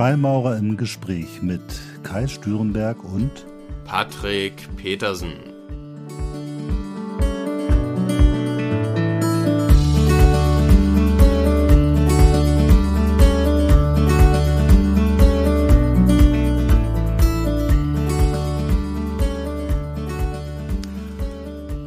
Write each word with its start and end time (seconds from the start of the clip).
Freimaurer 0.00 0.56
im 0.56 0.78
Gespräch 0.78 1.42
mit 1.42 1.60
Kai 2.02 2.26
Stürenberg 2.26 3.04
und 3.04 3.44
Patrick 3.84 4.54
Petersen. 4.76 5.34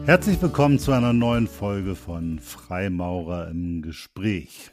Herzlich 0.06 0.40
willkommen 0.40 0.78
zu 0.78 0.92
einer 0.92 1.14
neuen 1.14 1.48
Folge 1.48 1.96
von 1.96 2.38
Freimaurer 2.38 3.48
im 3.48 3.82
Gespräch. 3.82 4.70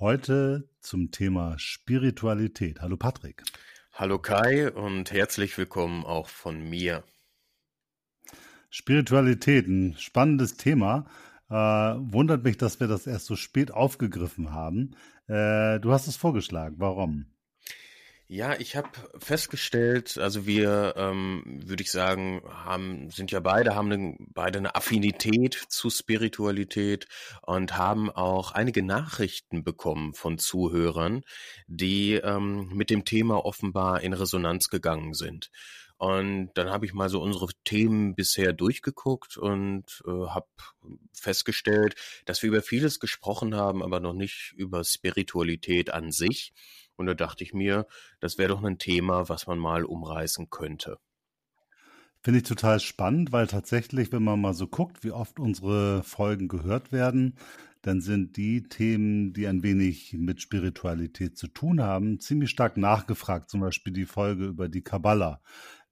Heute 0.00 0.66
zum 0.80 1.10
Thema 1.10 1.58
Spiritualität. 1.58 2.80
Hallo 2.80 2.96
Patrick. 2.96 3.42
Hallo 3.92 4.18
Kai 4.18 4.72
und 4.72 5.12
herzlich 5.12 5.58
willkommen 5.58 6.06
auch 6.06 6.26
von 6.26 6.58
mir. 6.70 7.04
Spiritualität, 8.70 9.68
ein 9.68 9.94
spannendes 9.98 10.56
Thema. 10.56 11.04
Äh, 11.50 11.54
wundert 11.54 12.44
mich, 12.44 12.56
dass 12.56 12.80
wir 12.80 12.88
das 12.88 13.06
erst 13.06 13.26
so 13.26 13.36
spät 13.36 13.72
aufgegriffen 13.72 14.54
haben. 14.54 14.96
Äh, 15.26 15.80
du 15.80 15.92
hast 15.92 16.06
es 16.06 16.16
vorgeschlagen. 16.16 16.76
Warum? 16.78 17.26
Ja, 18.32 18.54
ich 18.60 18.76
habe 18.76 18.88
festgestellt, 19.18 20.16
also 20.16 20.46
wir, 20.46 20.94
ähm, 20.96 21.42
würde 21.64 21.82
ich 21.82 21.90
sagen, 21.90 22.42
haben, 22.46 23.10
sind 23.10 23.32
ja 23.32 23.40
beide, 23.40 23.74
haben 23.74 23.90
eine, 23.90 24.14
beide 24.20 24.60
eine 24.60 24.76
Affinität 24.76 25.54
zu 25.68 25.90
Spiritualität 25.90 27.08
und 27.42 27.76
haben 27.76 28.08
auch 28.08 28.52
einige 28.52 28.84
Nachrichten 28.84 29.64
bekommen 29.64 30.14
von 30.14 30.38
Zuhörern, 30.38 31.24
die 31.66 32.14
ähm, 32.22 32.68
mit 32.68 32.90
dem 32.90 33.04
Thema 33.04 33.44
offenbar 33.44 34.00
in 34.02 34.12
Resonanz 34.12 34.68
gegangen 34.68 35.14
sind. 35.14 35.50
Und 35.98 36.50
dann 36.54 36.70
habe 36.70 36.86
ich 36.86 36.94
mal 36.94 37.08
so 37.08 37.20
unsere 37.20 37.48
Themen 37.64 38.14
bisher 38.14 38.52
durchgeguckt 38.52 39.38
und 39.38 40.04
äh, 40.06 40.28
habe 40.28 40.46
festgestellt, 41.12 41.96
dass 42.26 42.42
wir 42.42 42.50
über 42.50 42.62
vieles 42.62 43.00
gesprochen 43.00 43.56
haben, 43.56 43.82
aber 43.82 43.98
noch 43.98 44.14
nicht 44.14 44.54
über 44.56 44.84
Spiritualität 44.84 45.92
an 45.92 46.12
sich. 46.12 46.52
Und 47.00 47.06
da 47.06 47.14
dachte 47.14 47.42
ich 47.42 47.54
mir, 47.54 47.86
das 48.20 48.36
wäre 48.36 48.50
doch 48.50 48.62
ein 48.62 48.76
Thema, 48.76 49.30
was 49.30 49.46
man 49.46 49.58
mal 49.58 49.84
umreißen 49.86 50.50
könnte. 50.50 50.98
Finde 52.22 52.40
ich 52.40 52.44
total 52.44 52.78
spannend, 52.78 53.32
weil 53.32 53.46
tatsächlich, 53.46 54.12
wenn 54.12 54.22
man 54.22 54.38
mal 54.38 54.52
so 54.52 54.66
guckt, 54.66 55.02
wie 55.02 55.10
oft 55.10 55.40
unsere 55.40 56.02
Folgen 56.04 56.48
gehört 56.48 56.92
werden, 56.92 57.38
dann 57.80 58.02
sind 58.02 58.36
die 58.36 58.64
Themen, 58.64 59.32
die 59.32 59.46
ein 59.46 59.62
wenig 59.62 60.12
mit 60.12 60.42
Spiritualität 60.42 61.38
zu 61.38 61.48
tun 61.48 61.80
haben, 61.80 62.20
ziemlich 62.20 62.50
stark 62.50 62.76
nachgefragt. 62.76 63.48
Zum 63.48 63.62
Beispiel 63.62 63.94
die 63.94 64.04
Folge 64.04 64.44
über 64.44 64.68
die 64.68 64.82
Kabbala. 64.82 65.40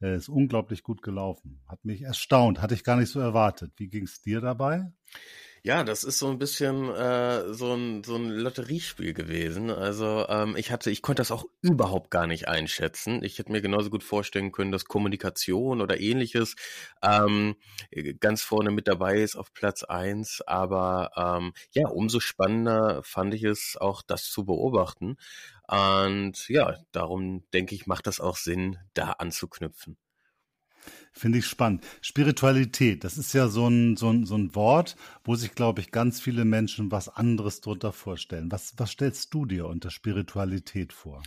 Äh, 0.03 0.17
ist 0.17 0.29
unglaublich 0.29 0.83
gut 0.83 1.01
gelaufen. 1.01 1.63
Hat 1.67 1.87
mich 1.87 2.03
erstaunt, 2.03 2.61
hatte 2.61 2.75
ich 2.75 2.85
gar 2.85 2.97
nicht 2.97 3.11
so 3.11 3.19
erwartet. 3.19 3.73
Wie 3.79 3.89
ging 3.89 4.05
es 4.05 4.21
dir 4.21 4.43
dabei? 4.43 4.93
Ja, 5.63 5.85
das 5.85 6.05
ist 6.05 6.19
so 6.19 6.29
ein 6.29 6.39
bisschen 6.39 6.89
äh, 6.91 7.53
so, 7.53 7.75
ein, 7.75 8.05
so 8.05 8.17
ein 8.17 8.31
Lotteriespiel 8.31 9.13
gewesen. 9.13 9.71
Also 9.71 10.27
ähm, 10.29 10.57
ich 10.57 10.71
hatte, 10.71 10.91
ich 10.91 11.03
konnte 11.03 11.21
das 11.21 11.31
auch 11.31 11.45
überhaupt 11.63 12.11
gar 12.11 12.27
nicht 12.27 12.49
einschätzen. 12.49 13.23
Ich 13.25 13.39
hätte 13.39 13.53
mir 13.53 13.61
genauso 13.61 13.91
gut 13.91 14.05
vorstellen 14.05 14.53
können, 14.53 14.73
dass 14.73 14.85
Kommunikation 14.85 15.81
oder 15.81 16.01
ähnliches 16.01 16.55
ähm, 17.03 17.57
ganz 18.21 18.43
vorne 18.43 18.71
mit 18.71 18.89
dabei 18.89 19.19
ist 19.21 19.37
auf 19.37 19.53
Platz 19.53 19.83
eins. 19.83 20.43
Aber 20.47 21.11
ähm, 21.17 21.53
ja, 21.73 21.89
umso 21.89 22.21
spannender 22.21 23.03
fand 23.03 23.35
ich 23.35 23.45
es 23.45 23.77
auch, 23.81 24.03
das 24.03 24.25
zu 24.31 24.45
beobachten. 24.45 25.17
Und 25.67 26.49
ja, 26.49 26.77
darum 26.93 27.45
denke 27.53 27.75
ich, 27.75 27.87
macht 27.87 28.07
das 28.07 28.21
auch 28.21 28.37
Sinn, 28.37 28.79
da 28.95 29.13
anzuknüpfen. 29.13 29.99
Finde 31.13 31.39
ich 31.39 31.47
spannend. 31.47 31.85
Spiritualität, 32.01 33.03
das 33.03 33.19
ist 33.19 33.33
ja 33.33 33.49
so 33.49 33.67
ein, 33.69 33.97
so 33.97 34.11
ein, 34.11 34.25
so 34.25 34.37
ein 34.37 34.55
Wort, 34.55 34.97
wo 35.25 35.35
sich, 35.35 35.55
glaube 35.55 35.81
ich, 35.81 35.91
ganz 35.91 36.21
viele 36.21 36.45
Menschen 36.45 36.93
was 36.93 37.09
anderes 37.09 37.61
drunter 37.61 37.93
vorstellen. 37.93 38.53
Was, 38.53 38.75
was 38.77 38.93
stellst 38.93 39.35
du 39.35 39.45
dir 39.45 39.67
unter 39.67 39.91
Spiritualität 39.91 40.93
vor? 40.93 41.23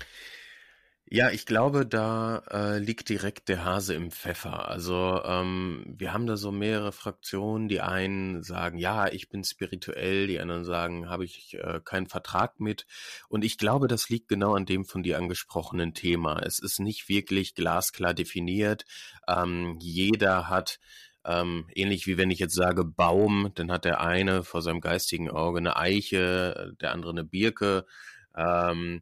Ja, 1.13 1.29
ich 1.29 1.45
glaube, 1.45 1.85
da 1.85 2.37
äh, 2.49 2.79
liegt 2.79 3.09
direkt 3.09 3.49
der 3.49 3.65
Hase 3.65 3.93
im 3.95 4.11
Pfeffer. 4.11 4.69
Also 4.69 5.21
ähm, 5.25 5.83
wir 5.85 6.13
haben 6.13 6.25
da 6.25 6.37
so 6.37 6.53
mehrere 6.53 6.93
Fraktionen. 6.93 7.67
Die 7.67 7.81
einen 7.81 8.43
sagen, 8.43 8.77
ja, 8.77 9.09
ich 9.09 9.27
bin 9.27 9.43
spirituell, 9.43 10.27
die 10.27 10.39
anderen 10.39 10.63
sagen, 10.63 11.09
habe 11.09 11.25
ich 11.25 11.55
äh, 11.55 11.81
keinen 11.83 12.07
Vertrag 12.07 12.61
mit. 12.61 12.85
Und 13.27 13.43
ich 13.43 13.57
glaube, 13.57 13.89
das 13.89 14.07
liegt 14.07 14.29
genau 14.29 14.55
an 14.55 14.65
dem 14.65 14.85
von 14.85 15.03
dir 15.03 15.17
angesprochenen 15.17 15.93
Thema. 15.93 16.39
Es 16.43 16.59
ist 16.59 16.79
nicht 16.79 17.09
wirklich 17.09 17.55
glasklar 17.55 18.13
definiert. 18.13 18.85
Ähm, 19.27 19.75
jeder 19.81 20.47
hat 20.47 20.79
ähm, 21.25 21.67
ähnlich 21.75 22.07
wie 22.07 22.17
wenn 22.17 22.31
ich 22.31 22.39
jetzt 22.39 22.55
sage 22.55 22.85
Baum, 22.85 23.51
dann 23.55 23.69
hat 23.69 23.83
der 23.83 23.99
eine 23.99 24.45
vor 24.45 24.61
seinem 24.61 24.79
geistigen 24.79 25.29
Auge 25.29 25.57
eine 25.59 25.75
Eiche, 25.75 26.73
der 26.79 26.93
andere 26.93 27.11
eine 27.11 27.25
Birke. 27.25 27.85
Ähm, 28.33 29.01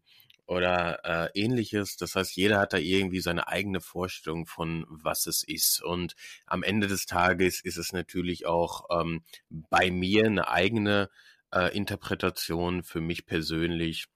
oder 0.49 0.99
äh, 1.05 1.39
ähnliches. 1.39 1.95
Das 1.95 2.15
heißt, 2.15 2.35
jeder 2.35 2.59
hat 2.59 2.73
da 2.73 2.77
irgendwie 2.77 3.21
seine 3.21 3.47
eigene 3.47 3.81
Vorstellung 3.81 4.47
von, 4.47 4.85
was 4.89 5.27
es 5.27 5.43
ist. 5.43 5.81
Und 5.81 6.15
am 6.47 6.63
Ende 6.63 6.87
des 6.87 7.05
Tages 7.05 7.61
ist 7.61 7.77
es 7.77 7.93
natürlich 7.93 8.47
auch 8.47 8.85
ähm, 8.89 9.23
bei 9.49 9.91
mir 9.91 10.25
eine 10.25 10.49
eigene 10.49 11.09
äh, 11.53 11.75
Interpretation 11.75 12.83
für 12.83 12.99
mich 12.99 13.27
persönlich 13.27 14.07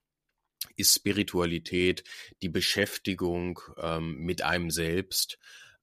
ist 0.76 0.96
Spiritualität 0.96 2.04
die 2.42 2.50
Beschäftigung 2.50 3.60
ähm, 3.78 4.18
mit 4.20 4.44
einem 4.44 4.72
selbst, 4.72 5.38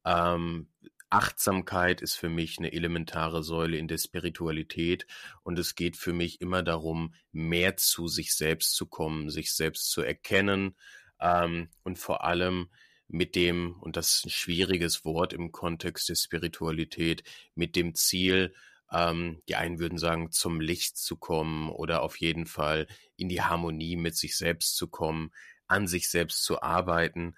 ähm, 0.04 0.68
Achtsamkeit 1.10 2.00
ist 2.00 2.14
für 2.14 2.28
mich 2.28 2.58
eine 2.58 2.72
elementare 2.72 3.42
Säule 3.42 3.76
in 3.76 3.88
der 3.88 3.98
Spiritualität 3.98 5.06
und 5.42 5.58
es 5.58 5.74
geht 5.74 5.96
für 5.96 6.12
mich 6.12 6.40
immer 6.40 6.62
darum, 6.62 7.14
mehr 7.32 7.76
zu 7.76 8.08
sich 8.08 8.34
selbst 8.34 8.74
zu 8.74 8.86
kommen, 8.86 9.28
sich 9.28 9.52
selbst 9.52 9.90
zu 9.90 10.02
erkennen 10.02 10.76
ähm, 11.20 11.68
und 11.82 11.98
vor 11.98 12.24
allem 12.24 12.70
mit 13.08 13.34
dem, 13.34 13.74
und 13.80 13.96
das 13.96 14.14
ist 14.14 14.26
ein 14.26 14.30
schwieriges 14.30 15.04
Wort 15.04 15.32
im 15.32 15.50
Kontext 15.50 16.08
der 16.08 16.14
Spiritualität, 16.14 17.24
mit 17.54 17.74
dem 17.74 17.94
Ziel, 17.94 18.54
ähm, 18.92 19.42
die 19.48 19.56
einen 19.56 19.78
würden 19.80 19.98
sagen, 19.98 20.30
zum 20.30 20.60
Licht 20.60 20.96
zu 20.96 21.16
kommen 21.16 21.70
oder 21.70 22.02
auf 22.02 22.16
jeden 22.16 22.46
Fall 22.46 22.86
in 23.16 23.28
die 23.28 23.42
Harmonie 23.42 23.96
mit 23.96 24.16
sich 24.16 24.36
selbst 24.36 24.76
zu 24.76 24.88
kommen, 24.88 25.32
an 25.66 25.86
sich 25.86 26.08
selbst 26.08 26.44
zu 26.44 26.62
arbeiten. 26.62 27.34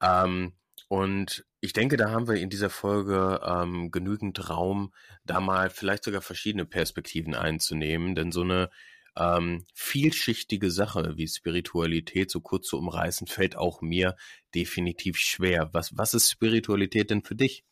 Ähm, 0.00 0.52
und 0.88 1.46
ich 1.64 1.72
denke, 1.72 1.96
da 1.96 2.10
haben 2.10 2.28
wir 2.28 2.34
in 2.34 2.50
dieser 2.50 2.68
Folge 2.68 3.40
ähm, 3.42 3.90
genügend 3.90 4.50
Raum, 4.50 4.92
da 5.24 5.40
mal 5.40 5.70
vielleicht 5.70 6.04
sogar 6.04 6.20
verschiedene 6.20 6.66
Perspektiven 6.66 7.34
einzunehmen, 7.34 8.14
denn 8.14 8.32
so 8.32 8.42
eine 8.42 8.68
ähm, 9.16 9.64
vielschichtige 9.72 10.70
Sache 10.70 11.14
wie 11.16 11.26
Spiritualität 11.26 12.30
so 12.30 12.40
kurz 12.40 12.66
zu 12.66 12.76
umreißen, 12.76 13.26
fällt 13.28 13.56
auch 13.56 13.80
mir 13.80 14.14
definitiv 14.54 15.16
schwer. 15.16 15.70
Was, 15.72 15.96
was 15.96 16.12
ist 16.12 16.30
Spiritualität 16.30 17.10
denn 17.10 17.22
für 17.22 17.34
dich? 17.34 17.64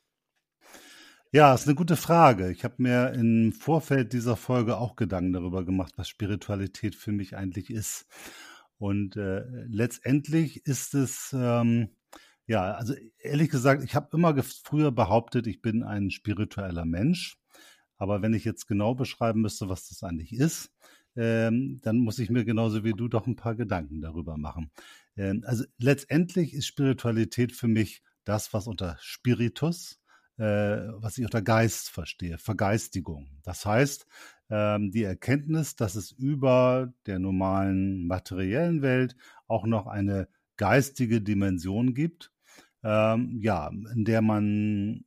Ja, 1.30 1.54
ist 1.54 1.66
eine 1.66 1.74
gute 1.74 1.96
Frage. 1.96 2.50
Ich 2.50 2.64
habe 2.64 2.76
mir 2.78 3.12
im 3.12 3.52
Vorfeld 3.52 4.14
dieser 4.14 4.36
Folge 4.36 4.78
auch 4.78 4.96
Gedanken 4.96 5.34
darüber 5.34 5.66
gemacht, 5.66 5.92
was 5.96 6.08
Spiritualität 6.08 6.94
für 6.94 7.12
mich 7.12 7.36
eigentlich 7.36 7.68
ist. 7.68 8.06
Und 8.78 9.16
äh, 9.16 9.42
letztendlich 9.66 10.64
ist 10.66 10.94
es 10.94 11.34
ähm, 11.38 11.90
ja, 12.52 12.74
also 12.74 12.94
ehrlich 13.18 13.48
gesagt, 13.48 13.82
ich 13.82 13.94
habe 13.94 14.14
immer 14.14 14.36
früher 14.42 14.92
behauptet, 14.92 15.46
ich 15.46 15.62
bin 15.62 15.82
ein 15.82 16.10
spiritueller 16.10 16.84
Mensch. 16.84 17.38
Aber 17.96 18.20
wenn 18.20 18.34
ich 18.34 18.44
jetzt 18.44 18.66
genau 18.66 18.94
beschreiben 18.94 19.40
müsste, 19.40 19.70
was 19.70 19.88
das 19.88 20.02
eigentlich 20.02 20.34
ist, 20.34 20.70
ähm, 21.16 21.80
dann 21.82 21.96
muss 21.96 22.18
ich 22.18 22.28
mir 22.28 22.44
genauso 22.44 22.84
wie 22.84 22.92
du 22.92 23.08
doch 23.08 23.26
ein 23.26 23.36
paar 23.36 23.54
Gedanken 23.54 24.02
darüber 24.02 24.36
machen. 24.36 24.70
Ähm, 25.16 25.44
also 25.46 25.64
letztendlich 25.78 26.52
ist 26.52 26.66
Spiritualität 26.66 27.52
für 27.52 27.68
mich 27.68 28.02
das, 28.24 28.52
was 28.52 28.66
unter 28.66 28.98
Spiritus, 29.00 29.98
äh, 30.36 30.44
was 30.44 31.16
ich 31.16 31.24
unter 31.24 31.40
Geist 31.40 31.88
verstehe, 31.88 32.36
Vergeistigung. 32.36 33.30
Das 33.44 33.64
heißt, 33.64 34.06
ähm, 34.50 34.90
die 34.90 35.04
Erkenntnis, 35.04 35.74
dass 35.74 35.94
es 35.94 36.12
über 36.12 36.92
der 37.06 37.18
normalen 37.18 38.06
materiellen 38.06 38.82
Welt 38.82 39.16
auch 39.48 39.64
noch 39.64 39.86
eine 39.86 40.28
geistige 40.58 41.22
Dimension 41.22 41.94
gibt 41.94 42.31
ähm, 42.82 43.38
ja, 43.40 43.68
in 43.68 44.04
der 44.04 44.22
man, 44.22 45.04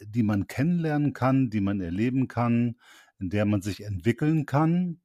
die 0.00 0.22
man 0.22 0.46
kennenlernen 0.46 1.12
kann, 1.12 1.50
die 1.50 1.60
man 1.60 1.80
erleben 1.80 2.28
kann, 2.28 2.76
in 3.18 3.30
der 3.30 3.44
man 3.44 3.62
sich 3.62 3.82
entwickeln 3.82 4.46
kann 4.46 5.00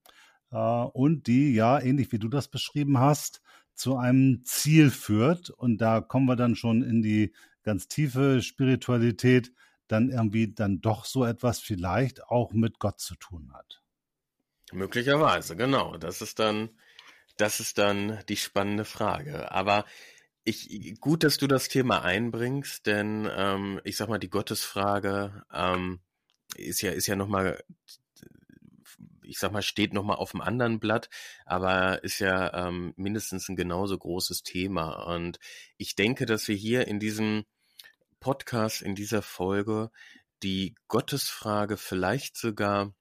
äh, 0.51 0.57
und 0.57 1.27
die, 1.27 1.53
ja, 1.53 1.79
ähnlich 1.79 2.11
wie 2.11 2.19
du 2.19 2.27
das 2.27 2.47
beschrieben 2.47 2.99
hast, 2.99 3.41
zu 3.73 3.97
einem 3.97 4.43
Ziel 4.43 4.89
führt. 4.89 5.49
Und 5.49 5.79
da 5.79 6.01
kommen 6.01 6.25
wir 6.25 6.35
dann 6.35 6.55
schon 6.55 6.83
in 6.83 7.01
die 7.01 7.33
ganz 7.63 7.87
tiefe 7.87 8.41
Spiritualität, 8.41 9.53
dann 9.87 10.09
irgendwie 10.09 10.53
dann 10.53 10.81
doch 10.81 11.05
so 11.05 11.25
etwas 11.25 11.59
vielleicht 11.59 12.23
auch 12.23 12.53
mit 12.53 12.79
Gott 12.79 12.99
zu 12.99 13.15
tun 13.15 13.51
hat. 13.53 13.81
Möglicherweise, 14.71 15.55
genau. 15.55 15.97
Das 15.97 16.21
ist 16.21 16.39
dann 16.39 16.69
das 17.37 17.59
ist 17.59 17.77
dann 17.77 18.19
die 18.29 18.37
spannende 18.37 18.85
Frage. 18.85 19.51
Aber 19.51 19.85
ich, 20.43 20.99
gut, 20.99 21.23
dass 21.23 21.37
du 21.37 21.47
das 21.47 21.67
Thema 21.67 22.03
einbringst, 22.03 22.85
denn 22.85 23.29
ähm, 23.31 23.79
ich 23.83 23.97
sag 23.97 24.09
mal, 24.09 24.17
die 24.17 24.29
Gottesfrage 24.29 25.43
ähm, 25.53 25.99
ist 26.55 26.81
ja, 26.81 26.91
ist 26.91 27.07
ja 27.07 27.15
nochmal, 27.15 27.63
ich 29.23 29.37
sag 29.37 29.51
mal, 29.51 29.61
steht 29.61 29.93
nochmal 29.93 30.17
auf 30.17 30.31
dem 30.31 30.41
anderen 30.41 30.79
Blatt, 30.79 31.09
aber 31.45 32.03
ist 32.03 32.19
ja 32.19 32.67
ähm, 32.67 32.93
mindestens 32.97 33.49
ein 33.49 33.55
genauso 33.55 33.97
großes 33.97 34.43
Thema. 34.43 35.13
Und 35.13 35.39
ich 35.77 35.95
denke, 35.95 36.25
dass 36.25 36.47
wir 36.47 36.55
hier 36.55 36.87
in 36.87 36.99
diesem 36.99 37.45
Podcast, 38.19 38.81
in 38.81 38.95
dieser 38.95 39.21
Folge, 39.21 39.91
die 40.43 40.75
Gottesfrage 40.87 41.77
vielleicht 41.77 42.35
sogar 42.35 42.93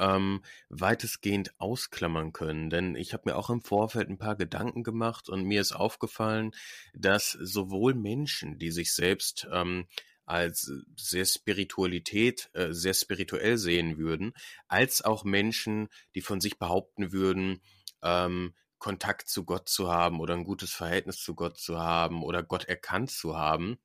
ähm, 0.00 0.42
weitestgehend 0.68 1.52
ausklammern 1.60 2.32
können. 2.32 2.70
Denn 2.70 2.96
ich 2.96 3.12
habe 3.12 3.30
mir 3.30 3.36
auch 3.36 3.50
im 3.50 3.62
Vorfeld 3.62 4.08
ein 4.08 4.18
paar 4.18 4.36
Gedanken 4.36 4.82
gemacht 4.82 5.28
und 5.28 5.44
mir 5.44 5.60
ist 5.60 5.72
aufgefallen, 5.72 6.52
dass 6.94 7.30
sowohl 7.32 7.94
Menschen, 7.94 8.58
die 8.58 8.70
sich 8.70 8.92
selbst 8.92 9.46
ähm, 9.52 9.86
als 10.24 10.72
sehr 10.96 11.24
Spiritualität, 11.24 12.50
äh, 12.54 12.72
sehr 12.72 12.94
spirituell 12.94 13.58
sehen 13.58 13.98
würden, 13.98 14.32
als 14.68 15.02
auch 15.02 15.24
Menschen, 15.24 15.88
die 16.14 16.22
von 16.22 16.40
sich 16.40 16.58
behaupten 16.58 17.12
würden, 17.12 17.60
ähm, 18.02 18.54
Kontakt 18.78 19.28
zu 19.28 19.44
Gott 19.44 19.68
zu 19.68 19.92
haben 19.92 20.20
oder 20.20 20.34
ein 20.34 20.44
gutes 20.44 20.72
Verhältnis 20.72 21.18
zu 21.18 21.34
Gott 21.34 21.58
zu 21.58 21.78
haben 21.78 22.22
oder 22.22 22.42
Gott 22.42 22.64
erkannt 22.64 23.10
zu 23.10 23.36
haben. 23.36 23.78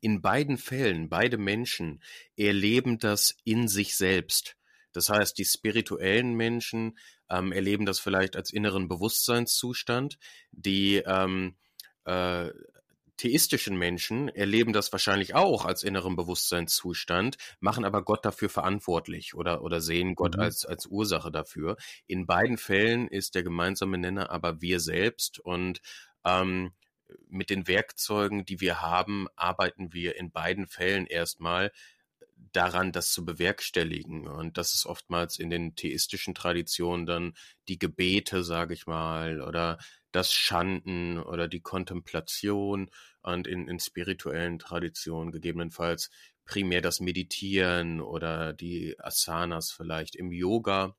In 0.00 0.22
beiden 0.22 0.56
Fällen, 0.56 1.08
beide 1.08 1.36
Menschen 1.36 2.02
erleben 2.36 2.98
das 2.98 3.36
in 3.44 3.68
sich 3.68 3.96
selbst. 3.96 4.57
Das 4.98 5.10
heißt, 5.10 5.38
die 5.38 5.44
spirituellen 5.44 6.34
Menschen 6.34 6.98
ähm, 7.30 7.52
erleben 7.52 7.86
das 7.86 8.00
vielleicht 8.00 8.34
als 8.34 8.52
inneren 8.52 8.88
Bewusstseinszustand. 8.88 10.18
Die 10.50 10.96
ähm, 10.96 11.54
äh, 12.04 12.50
theistischen 13.16 13.78
Menschen 13.78 14.28
erleben 14.28 14.72
das 14.72 14.90
wahrscheinlich 14.90 15.36
auch 15.36 15.64
als 15.64 15.84
inneren 15.84 16.16
Bewusstseinszustand, 16.16 17.36
machen 17.60 17.84
aber 17.84 18.02
Gott 18.02 18.24
dafür 18.24 18.48
verantwortlich 18.48 19.34
oder, 19.34 19.62
oder 19.62 19.80
sehen 19.80 20.16
Gott 20.16 20.36
mhm. 20.36 20.42
als, 20.42 20.66
als 20.66 20.86
Ursache 20.86 21.30
dafür. 21.30 21.76
In 22.08 22.26
beiden 22.26 22.58
Fällen 22.58 23.06
ist 23.06 23.36
der 23.36 23.44
gemeinsame 23.44 23.98
Nenner 23.98 24.30
aber 24.30 24.60
wir 24.60 24.80
selbst 24.80 25.38
und 25.38 25.80
ähm, 26.24 26.72
mit 27.28 27.50
den 27.50 27.68
Werkzeugen, 27.68 28.44
die 28.44 28.60
wir 28.60 28.82
haben, 28.82 29.28
arbeiten 29.36 29.92
wir 29.92 30.16
in 30.16 30.32
beiden 30.32 30.66
Fällen 30.66 31.06
erstmal 31.06 31.70
daran, 32.52 32.92
das 32.92 33.12
zu 33.12 33.24
bewerkstelligen. 33.24 34.26
Und 34.26 34.58
das 34.58 34.74
ist 34.74 34.86
oftmals 34.86 35.38
in 35.38 35.50
den 35.50 35.74
theistischen 35.74 36.34
Traditionen 36.34 37.06
dann 37.06 37.34
die 37.68 37.78
Gebete, 37.78 38.44
sage 38.44 38.74
ich 38.74 38.86
mal, 38.86 39.40
oder 39.40 39.78
das 40.12 40.32
Schanden 40.32 41.18
oder 41.18 41.48
die 41.48 41.60
Kontemplation 41.60 42.90
und 43.20 43.46
in, 43.46 43.68
in 43.68 43.78
spirituellen 43.78 44.58
Traditionen 44.58 45.32
gegebenenfalls 45.32 46.10
primär 46.44 46.80
das 46.80 47.00
Meditieren 47.00 48.00
oder 48.00 48.54
die 48.54 48.96
Asanas 48.98 49.70
vielleicht 49.70 50.16
im 50.16 50.32
Yoga. 50.32 50.96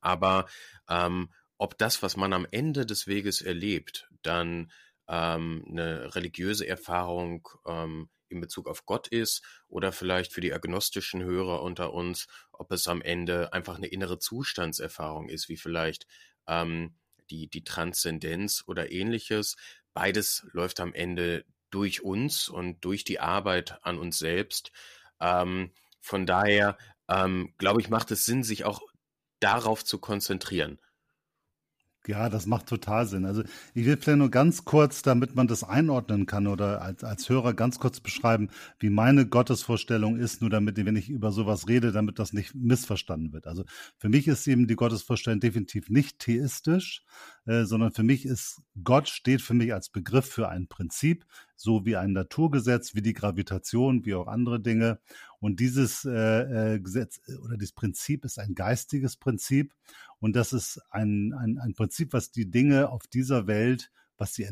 Aber 0.00 0.46
ähm, 0.88 1.32
ob 1.58 1.78
das, 1.78 2.02
was 2.02 2.16
man 2.16 2.32
am 2.32 2.46
Ende 2.50 2.84
des 2.84 3.06
Weges 3.06 3.40
erlebt, 3.40 4.08
dann 4.22 4.72
ähm, 5.08 5.64
eine 5.68 6.14
religiöse 6.14 6.66
Erfahrung 6.66 7.48
ähm, 7.66 8.08
in 8.34 8.40
Bezug 8.40 8.68
auf 8.68 8.84
Gott 8.84 9.08
ist 9.08 9.42
oder 9.68 9.92
vielleicht 9.92 10.32
für 10.32 10.40
die 10.40 10.52
agnostischen 10.52 11.22
Hörer 11.22 11.62
unter 11.62 11.94
uns, 11.94 12.26
ob 12.52 12.70
es 12.72 12.86
am 12.88 13.00
Ende 13.00 13.52
einfach 13.52 13.76
eine 13.76 13.86
innere 13.86 14.18
Zustandserfahrung 14.18 15.28
ist, 15.28 15.48
wie 15.48 15.56
vielleicht 15.56 16.06
ähm, 16.46 16.94
die, 17.30 17.48
die 17.48 17.64
Transzendenz 17.64 18.64
oder 18.66 18.90
ähnliches. 18.90 19.56
Beides 19.94 20.46
läuft 20.52 20.80
am 20.80 20.92
Ende 20.92 21.44
durch 21.70 22.02
uns 22.02 22.48
und 22.48 22.84
durch 22.84 23.04
die 23.04 23.20
Arbeit 23.20 23.78
an 23.82 23.98
uns 23.98 24.18
selbst. 24.18 24.70
Ähm, 25.20 25.72
von 26.00 26.26
daher, 26.26 26.76
ähm, 27.08 27.54
glaube 27.58 27.80
ich, 27.80 27.88
macht 27.88 28.10
es 28.10 28.26
Sinn, 28.26 28.42
sich 28.42 28.64
auch 28.64 28.82
darauf 29.40 29.84
zu 29.84 29.98
konzentrieren. 29.98 30.80
Ja, 32.06 32.28
das 32.28 32.44
macht 32.44 32.66
total 32.66 33.06
Sinn. 33.06 33.24
Also 33.24 33.42
ich 33.72 33.86
will 33.86 33.96
vielleicht 33.96 34.18
nur 34.18 34.30
ganz 34.30 34.66
kurz, 34.66 35.00
damit 35.00 35.34
man 35.34 35.48
das 35.48 35.64
einordnen 35.64 36.26
kann 36.26 36.46
oder 36.46 36.82
als, 36.82 37.02
als 37.02 37.30
Hörer 37.30 37.54
ganz 37.54 37.78
kurz 37.78 38.00
beschreiben, 38.00 38.50
wie 38.78 38.90
meine 38.90 39.26
Gottesvorstellung 39.26 40.18
ist, 40.18 40.42
nur 40.42 40.50
damit, 40.50 40.76
wenn 40.76 40.96
ich 40.96 41.08
über 41.08 41.32
sowas 41.32 41.66
rede, 41.66 41.92
damit 41.92 42.18
das 42.18 42.34
nicht 42.34 42.54
missverstanden 42.54 43.32
wird. 43.32 43.46
Also 43.46 43.64
für 43.96 44.10
mich 44.10 44.28
ist 44.28 44.46
eben 44.46 44.66
die 44.66 44.76
Gottesvorstellung 44.76 45.40
definitiv 45.40 45.88
nicht 45.88 46.18
theistisch, 46.18 47.02
äh, 47.46 47.64
sondern 47.64 47.92
für 47.92 48.02
mich 48.02 48.26
ist 48.26 48.60
Gott 48.82 49.08
steht 49.08 49.40
für 49.40 49.54
mich 49.54 49.72
als 49.72 49.88
Begriff 49.88 50.26
für 50.26 50.50
ein 50.50 50.66
Prinzip, 50.66 51.24
so 51.56 51.86
wie 51.86 51.96
ein 51.96 52.12
Naturgesetz, 52.12 52.94
wie 52.94 53.02
die 53.02 53.14
Gravitation, 53.14 54.04
wie 54.04 54.14
auch 54.14 54.26
andere 54.26 54.60
Dinge. 54.60 54.98
Und 55.40 55.60
dieses 55.60 56.04
äh, 56.04 56.74
äh, 56.74 56.80
Gesetz 56.80 57.20
oder 57.44 57.56
dieses 57.56 57.72
Prinzip 57.72 58.24
ist 58.24 58.38
ein 58.38 58.54
geistiges 58.54 59.16
Prinzip. 59.16 59.74
Und 60.24 60.36
das 60.36 60.54
ist 60.54 60.80
ein, 60.88 61.34
ein, 61.34 61.58
ein 61.58 61.74
Prinzip, 61.74 62.14
was 62.14 62.30
die 62.30 62.50
Dinge 62.50 62.88
auf 62.88 63.06
dieser 63.06 63.46
Welt, 63.46 63.92
was 64.16 64.32
sie 64.32 64.44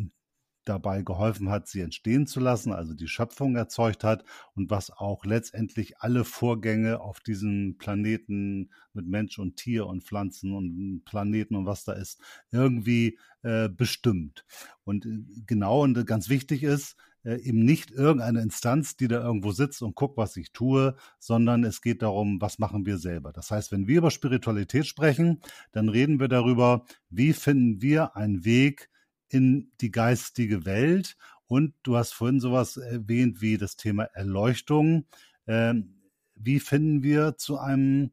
dabei 0.65 1.03
geholfen 1.03 1.51
hat, 1.51 1.69
sie 1.69 1.81
entstehen 1.81 2.27
zu 2.27 2.41
lassen, 2.41 2.73
also 2.73 2.95
die 2.95 3.09
Schöpfung 3.09 3.57
erzeugt 3.57 4.05
hat 4.05 4.25
und 4.55 4.71
was 4.71 4.91
auch 4.91 5.25
letztendlich 5.25 5.99
alle 5.99 6.25
Vorgänge 6.25 7.01
auf 7.01 7.21
diesem 7.21 7.77
Planeten 7.79 8.71
mit 8.93 9.07
Mensch 9.07 9.39
und 9.39 9.57
Tier 9.57 9.87
und 9.87 10.05
Pflanzen 10.05 10.53
und 10.53 11.05
Planeten 11.05 11.57
und 11.57 11.67
was 11.67 11.85
da 11.85 11.93
ist, 11.93 12.21
irgendwie 12.51 13.19
äh, 13.43 13.69
bestimmt. 13.69 14.45
Und 14.85 15.07
äh, 15.07 15.19
genau 15.47 15.83
und 15.83 16.07
ganz 16.07 16.29
wichtig 16.29 16.63
ist, 16.63 16.97
äh, 17.25 17.37
eben 17.43 17.65
nicht 17.65 17.91
irgendeine 17.91 18.41
Instanz, 18.41 18.97
die 18.97 19.09
da 19.09 19.23
irgendwo 19.23 19.53
sitzt 19.53 19.83
und 19.83 19.95
guckt, 19.95 20.17
was 20.17 20.37
ich 20.37 20.53
tue, 20.53 20.97
sondern 21.19 21.65
es 21.65 21.81
geht 21.81 22.03
darum, 22.03 22.41
was 22.41 22.59
machen 22.59 22.87
wir 22.87 22.99
selber. 22.99 23.33
Das 23.33 23.51
heißt, 23.51 23.73
wenn 23.73 23.87
wir 23.87 23.99
über 23.99 24.11
Spiritualität 24.11 24.87
sprechen, 24.87 25.41
dann 25.73 25.89
reden 25.89 26.21
wir 26.21 26.29
darüber, 26.29 26.85
wie 27.11 27.33
finden 27.33 27.81
wir 27.81 28.17
einen 28.17 28.45
Weg, 28.45 28.91
in 29.33 29.73
die 29.81 29.91
geistige 29.91 30.65
Welt. 30.65 31.17
Und 31.47 31.75
du 31.83 31.97
hast 31.97 32.13
vorhin 32.13 32.41
sowas 32.41 32.77
erwähnt 32.77 33.41
wie 33.41 33.59
das 33.59 33.77
Thema 33.77 34.05
Erleuchtung. 34.05 35.07
Ähm, 35.47 36.03
wie 36.35 36.61
finden 36.61 37.03
wir 37.03 37.37
zu 37.37 37.59
einem 37.59 38.13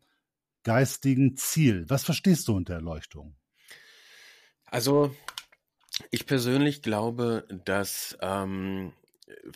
geistigen 0.64 1.38
Ziel? 1.38 1.86
Was 1.88 2.04
verstehst 2.04 2.48
du 2.48 2.56
unter 2.56 2.76
Erleuchtung? 2.76 3.36
Also 4.66 5.16
ich 6.12 6.26
persönlich 6.26 6.82
glaube, 6.82 7.48
dass 7.66 8.18
ähm, 8.22 8.94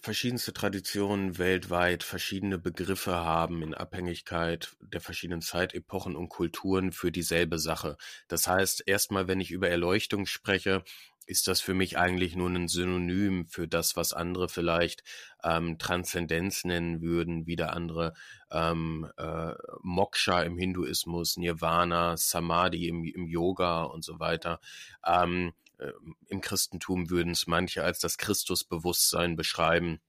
verschiedenste 0.01 0.53
Traditionen 0.53 1.38
weltweit 1.38 2.03
verschiedene 2.03 2.58
Begriffe 2.58 3.13
haben 3.13 3.62
in 3.63 3.74
Abhängigkeit 3.74 4.75
der 4.82 5.01
verschiedenen 5.01 5.41
Zeitepochen 5.41 6.15
und 6.15 6.29
Kulturen 6.29 6.91
für 6.91 7.12
dieselbe 7.12 7.60
Sache. 7.60 7.98
Das 8.27 8.48
heißt, 8.48 8.84
erstmal, 8.86 9.27
wenn 9.27 9.39
ich 9.39 9.51
über 9.51 9.70
Erleuchtung 9.70 10.25
spreche, 10.25 10.84
ist 11.24 11.48
das 11.48 11.62
für 11.62 11.74
mich 11.74 11.98
eigentlich 11.98 12.36
nur 12.36 12.50
ein 12.50 12.68
Synonym 12.68 13.48
für 13.48 13.68
das, 13.68 13.96
was 13.96 14.13
andere 14.13 14.50
vielleicht 14.50 15.03
ähm, 15.44 15.77
Transzendenz 15.77 16.63
nennen 16.65 17.01
würden, 17.01 17.48
wieder 17.48 17.74
andere 17.74 18.13
ähm, 18.51 19.10
äh, 19.18 19.53
Moksha 19.82 20.42
im 20.42 20.58
Hinduismus, 20.58 21.38
Nirvana, 21.38 22.18
Samadhi 22.18 22.88
im, 22.88 23.03
im 23.03 23.27
Yoga 23.27 23.84
und 23.84 24.03
so 24.03 24.20
weiter. 24.20 24.60
Ähm, 25.06 25.53
äh, 25.80 25.92
Im 26.27 26.42
Christentum 26.42 27.10
würden 27.10 27.32
es 27.32 27.48
manche 27.48 27.84
als 27.84 28.00
das 28.00 28.18
Christusbewusstsein 28.18 29.36
beschreiben. 29.36 30.00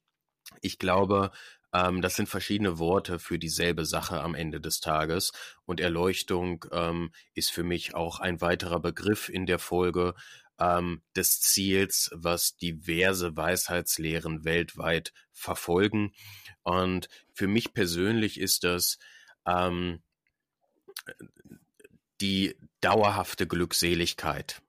Ich 0.61 0.79
glaube, 0.79 1.31
ähm, 1.75 2.01
das 2.01 2.15
sind 2.15 2.29
verschiedene 2.29 2.79
Worte 2.79 3.19
für 3.19 3.39
dieselbe 3.39 3.85
Sache 3.85 4.21
am 4.21 4.35
Ende 4.35 4.61
des 4.61 4.81
Tages. 4.81 5.33
Und 5.67 5.81
Erleuchtung 5.81 6.65
ähm, 6.71 7.11
ist 7.35 7.51
für 7.51 7.65
mich 7.65 7.95
auch 7.95 8.21
ein 8.21 8.41
weiterer 8.41 8.81
Begriff 8.81 9.29
in 9.29 9.47
der 9.47 9.59
Folge, 9.59 10.15
ähm, 10.59 11.03
des 11.17 11.41
Ziels, 11.41 12.11
was 12.15 12.57
diverse 12.57 13.37
Weisheitslehren 13.37 14.45
weltweit 14.45 15.13
verfolgen. 15.33 16.13
Und 16.63 17.09
für 17.33 17.47
mich 17.47 17.75
persönlich 17.75 18.39
ist 18.39 18.65
das 18.65 18.99
ähm, 19.47 20.03
die 22.21 22.57
dauerhafte 22.81 23.47
Glückseligkeit 23.47 24.63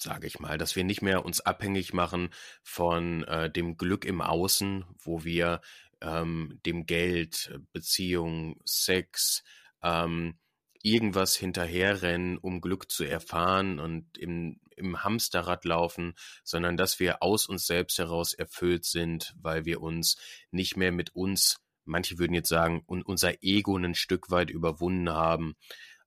sage 0.00 0.26
ich 0.26 0.38
mal, 0.38 0.58
dass 0.58 0.76
wir 0.76 0.84
nicht 0.84 1.02
mehr 1.02 1.24
uns 1.24 1.40
abhängig 1.40 1.92
machen 1.92 2.30
von 2.62 3.24
äh, 3.24 3.50
dem 3.50 3.76
Glück 3.76 4.04
im 4.04 4.20
Außen, 4.20 4.84
wo 5.00 5.24
wir 5.24 5.60
ähm, 6.00 6.60
dem 6.64 6.86
Geld, 6.86 7.52
Beziehung, 7.72 8.60
Sex, 8.64 9.42
ähm, 9.82 10.38
irgendwas 10.82 11.34
hinterherrennen, 11.34 12.38
um 12.38 12.60
Glück 12.60 12.90
zu 12.90 13.04
erfahren 13.04 13.80
und 13.80 14.16
im, 14.16 14.60
im 14.78 15.04
Hamsterrad 15.04 15.64
laufen, 15.64 16.14
sondern 16.44 16.76
dass 16.76 17.00
wir 17.00 17.22
aus 17.22 17.46
uns 17.46 17.66
selbst 17.66 17.98
heraus 17.98 18.34
erfüllt 18.34 18.84
sind, 18.84 19.34
weil 19.40 19.64
wir 19.64 19.80
uns 19.80 20.16
nicht 20.50 20.76
mehr 20.76 20.92
mit 20.92 21.14
uns, 21.14 21.58
manche 21.84 22.18
würden 22.18 22.34
jetzt 22.34 22.48
sagen, 22.48 22.82
unser 22.86 23.42
Ego 23.42 23.76
ein 23.76 23.94
Stück 23.94 24.30
weit 24.30 24.50
überwunden 24.50 25.10
haben 25.10 25.56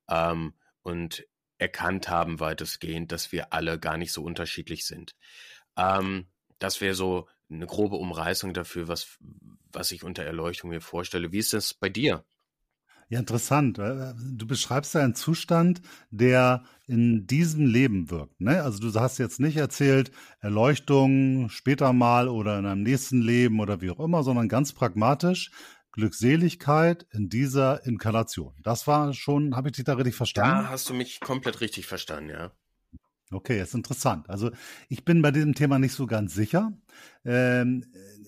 ähm, 0.09 0.53
und 0.81 1.25
erkannt 1.57 2.09
haben 2.09 2.39
weitestgehend, 2.39 3.11
dass 3.11 3.31
wir 3.31 3.53
alle 3.53 3.79
gar 3.79 3.97
nicht 3.97 4.13
so 4.13 4.23
unterschiedlich 4.23 4.85
sind. 4.85 5.15
Ähm, 5.77 6.27
das 6.59 6.81
wäre 6.81 6.95
so 6.95 7.27
eine 7.49 7.67
grobe 7.67 7.97
Umreißung 7.97 8.53
dafür, 8.53 8.87
was, 8.87 9.17
was 9.71 9.91
ich 9.91 10.03
unter 10.03 10.23
Erleuchtung 10.23 10.69
mir 10.69 10.81
vorstelle. 10.81 11.31
Wie 11.31 11.39
ist 11.39 11.53
das 11.53 11.73
bei 11.73 11.89
dir? 11.89 12.25
Ja, 13.12 13.20
interessant. 13.20 13.77
Äh, 13.77 14.13
du 14.15 14.48
beschreibst 14.48 14.94
ja 14.96 15.01
einen 15.01 15.15
Zustand, 15.15 15.82
der 16.12 16.63
in 16.88 17.27
diesem 17.27 17.65
Leben 17.65 18.10
wirkt. 18.10 18.39
Ne? 18.39 18.63
Also 18.63 18.80
du 18.80 18.98
hast 18.98 19.18
jetzt 19.18 19.41
nicht 19.41 19.58
erzählt, 19.58 20.12
Erleuchtung 20.39 21.50
später 21.50 21.91
mal 21.91 22.30
oder 22.30 22.58
in 22.58 22.65
einem 22.65 22.84
nächsten 22.84 23.22
Leben 23.22 23.60
oder 23.60 23.82
wie 23.82 23.91
auch 23.91 24.00
immer, 24.00 24.24
sondern 24.24 24.48
ganz 24.48 24.72
pragmatisch 24.72 25.51
Glückseligkeit 25.91 27.06
in 27.12 27.27
dieser 27.27 27.86
Inkarnation. 27.86 28.56
Das 28.63 28.88
war 28.88 29.13
schon, 29.13 29.58
habe 29.58 29.68
ich 29.68 29.75
dich 29.75 29.84
da 29.84 29.96
richtig 29.96 30.15
verstanden? 30.15 30.63
Da 30.63 30.70
hast 30.70 30.88
du 30.88 30.94
mich 30.94 31.20
komplett 31.20 31.60
richtig 31.60 31.88
verstanden, 31.88 32.30
ja. 32.30 32.51
Okay, 33.33 33.61
ist 33.61 33.73
interessant. 33.75 34.29
Also 34.29 34.51
ich 34.89 35.05
bin 35.05 35.21
bei 35.21 35.31
diesem 35.31 35.55
Thema 35.55 35.79
nicht 35.79 35.93
so 35.93 36.05
ganz 36.05 36.33
sicher. 36.33 36.73
Ähm, 37.23 37.85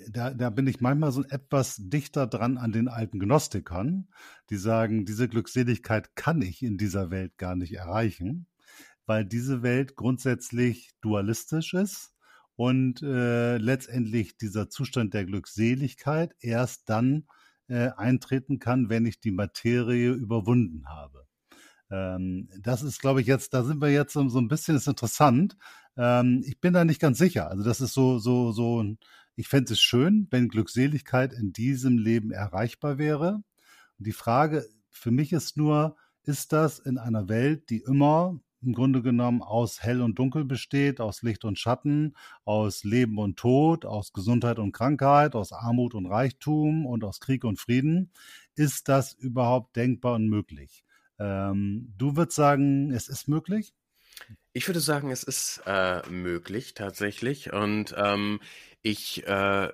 da, 0.09 0.33
da 0.33 0.49
bin 0.49 0.65
ich 0.65 0.79
manchmal 0.79 1.11
so 1.11 1.23
etwas 1.25 1.75
dichter 1.77 2.25
dran 2.25 2.57
an 2.57 2.71
den 2.71 2.87
alten 2.87 3.19
Gnostikern, 3.19 4.07
die 4.49 4.55
sagen, 4.55 5.03
diese 5.05 5.27
Glückseligkeit 5.27 6.15
kann 6.15 6.41
ich 6.41 6.63
in 6.63 6.77
dieser 6.77 7.11
Welt 7.11 7.37
gar 7.37 7.55
nicht 7.55 7.73
erreichen, 7.73 8.47
weil 9.05 9.25
diese 9.25 9.61
Welt 9.61 9.97
grundsätzlich 9.97 10.91
dualistisch 11.01 11.73
ist 11.73 12.13
und 12.55 13.01
äh, 13.01 13.57
letztendlich 13.57 14.37
dieser 14.37 14.69
Zustand 14.69 15.13
der 15.13 15.25
Glückseligkeit 15.25 16.33
erst 16.39 16.89
dann 16.89 17.25
äh, 17.67 17.89
eintreten 17.97 18.59
kann, 18.59 18.89
wenn 18.89 19.05
ich 19.05 19.19
die 19.19 19.31
Materie 19.31 20.11
überwunden 20.11 20.87
habe. 20.87 21.27
Ähm, 21.93 22.49
das 22.59 22.81
ist, 22.81 22.99
glaube 22.99 23.21
ich, 23.21 23.27
jetzt, 23.27 23.53
da 23.53 23.63
sind 23.63 23.79
wir 23.79 23.91
jetzt 23.91 24.13
so, 24.13 24.27
so 24.27 24.39
ein 24.39 24.47
bisschen, 24.47 24.75
ist 24.75 24.87
interessant. 24.87 25.55
Ähm, 25.95 26.41
ich 26.43 26.59
bin 26.59 26.73
da 26.73 26.85
nicht 26.85 26.99
ganz 26.99 27.19
sicher. 27.19 27.49
Also 27.49 27.63
das 27.63 27.81
ist 27.81 27.93
so, 27.93 28.17
so, 28.17 28.51
so, 28.51 28.83
ich 29.35 29.47
fände 29.47 29.73
es 29.73 29.79
schön, 29.79 30.27
wenn 30.31 30.49
Glückseligkeit 30.49 31.33
in 31.33 31.53
diesem 31.53 31.99
Leben 31.99 32.31
erreichbar 32.31 32.97
wäre. 32.97 33.43
Und 33.99 34.07
die 34.07 34.11
Frage 34.11 34.67
für 34.89 35.11
mich 35.11 35.33
ist 35.33 35.55
nur, 35.55 35.95
ist 36.23 36.51
das 36.51 36.79
in 36.79 36.97
einer 36.97 37.29
Welt, 37.29 37.69
die 37.69 37.83
immer 37.85 38.39
im 38.63 38.73
Grunde 38.73 39.01
genommen 39.03 39.43
aus 39.43 39.83
Hell 39.83 40.01
und 40.01 40.17
Dunkel 40.17 40.45
besteht, 40.45 40.99
aus 40.99 41.21
Licht 41.21 41.45
und 41.45 41.59
Schatten, 41.59 42.15
aus 42.45 42.83
Leben 42.83 43.19
und 43.19 43.37
Tod, 43.37 43.85
aus 43.85 44.13
Gesundheit 44.13 44.57
und 44.57 44.71
Krankheit, 44.71 45.35
aus 45.35 45.51
Armut 45.51 45.93
und 45.93 46.07
Reichtum 46.07 46.85
und 46.87 47.03
aus 47.03 47.19
Krieg 47.19 47.43
und 47.43 47.59
Frieden. 47.59 48.11
Ist 48.55 48.87
das 48.87 49.13
überhaupt 49.13 49.75
denkbar 49.75 50.15
und 50.15 50.29
möglich? 50.29 50.85
Ähm, 51.19 51.93
du 51.97 52.15
würdest 52.15 52.35
sagen, 52.35 52.91
es 52.91 53.07
ist 53.07 53.27
möglich? 53.27 53.73
Ich 54.53 54.67
würde 54.67 54.79
sagen, 54.79 55.11
es 55.11 55.23
ist 55.23 55.61
äh, 55.65 56.07
möglich 56.09 56.73
tatsächlich. 56.73 57.53
Und 57.53 57.93
ähm, 57.97 58.39
ich 58.81 59.25
äh, 59.25 59.71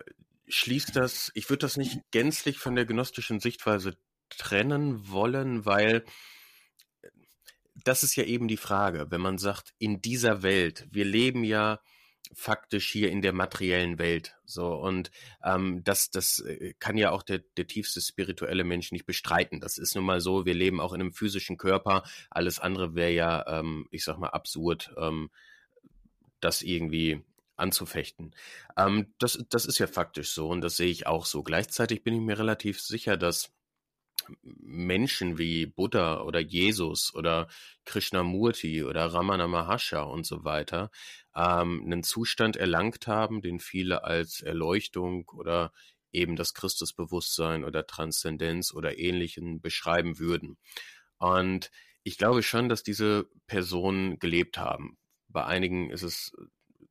schließe 0.48 0.91
das, 0.91 1.31
ich 1.36 1.50
würde 1.50 1.62
das 1.62 1.77
nicht 1.77 2.00
gänzlich 2.12 2.58
von 2.58 2.75
der 2.75 2.86
gnostischen 2.86 3.39
Sichtweise 3.39 3.98
trennen 4.29 5.10
wollen, 5.10 5.65
weil 5.65 6.03
das 7.84 8.03
ist 8.03 8.15
ja 8.15 8.24
eben 8.24 8.48
die 8.48 8.58
Frage, 8.58 9.08
wenn 9.10 9.22
man 9.22 9.38
sagt, 9.38 9.74
in 9.77 10.01
dieser 10.01 10.43
Welt, 10.43 10.88
wir 10.91 11.05
leben 11.05 11.43
ja 11.43 11.79
faktisch 12.33 12.89
hier 12.89 13.09
in 13.09 13.21
der 13.21 13.33
materiellen 13.33 14.00
Welt. 14.00 14.36
So, 14.45 14.74
und 14.74 15.12
ähm, 15.43 15.83
das, 15.83 16.12
das 16.12 16.39
äh, 16.39 16.74
kann 16.79 16.98
ja 16.98 17.12
auch 17.12 17.24
der, 17.24 17.39
der 17.57 17.67
tiefste 17.67 18.01
spirituelle 18.01 18.63
Mensch 18.63 18.91
nicht 18.91 19.05
bestreiten. 19.05 19.59
Das 19.59 19.77
ist 19.77 19.95
nun 19.95 20.05
mal 20.05 20.21
so, 20.21 20.45
wir 20.45 20.53
leben 20.53 20.79
auch 20.79 20.93
in 20.93 21.01
einem 21.01 21.13
physischen 21.13 21.57
Körper. 21.57 22.03
Alles 22.29 22.59
andere 22.59 22.95
wäre 22.95 23.12
ja, 23.12 23.59
ähm, 23.59 23.88
ich 23.91 24.03
sag 24.03 24.17
mal, 24.17 24.29
absurd, 24.29 24.93
ähm, 24.98 25.29
das 26.39 26.62
irgendwie 26.62 27.24
anzufechten. 27.57 28.33
Ähm, 28.77 29.13
das, 29.19 29.43
das 29.50 29.65
ist 29.65 29.79
ja 29.79 29.88
faktisch 29.88 30.31
so 30.31 30.50
und 30.50 30.62
das 30.62 30.77
sehe 30.77 30.89
ich 30.89 31.07
auch 31.07 31.25
so. 31.25 31.43
Gleichzeitig 31.43 32.03
bin 32.03 32.13
ich 32.13 32.21
mir 32.21 32.39
relativ 32.39 32.81
sicher, 32.81 33.17
dass 33.17 33.51
Menschen 34.41 35.38
wie 35.38 35.65
Buddha 35.65 36.21
oder 36.21 36.39
Jesus 36.39 37.13
oder 37.13 37.48
Krishnamurti 37.86 38.83
oder 38.83 39.05
Ramana 39.05 39.48
Mahasha 39.48 40.01
und 40.01 40.25
so 40.25 40.43
weiter 40.43 40.91
ähm, 41.36 41.83
einen 41.86 42.03
Zustand 42.03 42.57
erlangt 42.57 43.07
haben, 43.07 43.41
den 43.41 43.59
viele 43.59 44.03
als 44.03 44.41
Erleuchtung 44.41 45.27
oder 45.29 45.71
eben 46.12 46.36
das 46.36 46.53
Christusbewusstsein 46.53 47.63
oder 47.63 47.86
Transzendenz 47.86 48.74
oder 48.74 48.98
ähnlichen 48.98 49.62
beschreiben 49.62 50.19
würden. 50.19 50.57
Und 51.17 51.71
ich 52.03 52.17
glaube 52.17 52.43
schon, 52.43 52.69
dass 52.69 52.83
diese 52.83 53.29
Personen 53.48 54.19
gelebt 54.19 54.57
haben. 54.57 54.98
Bei 55.27 55.45
einigen 55.45 55.91
ist 55.91 56.03
es, 56.03 56.31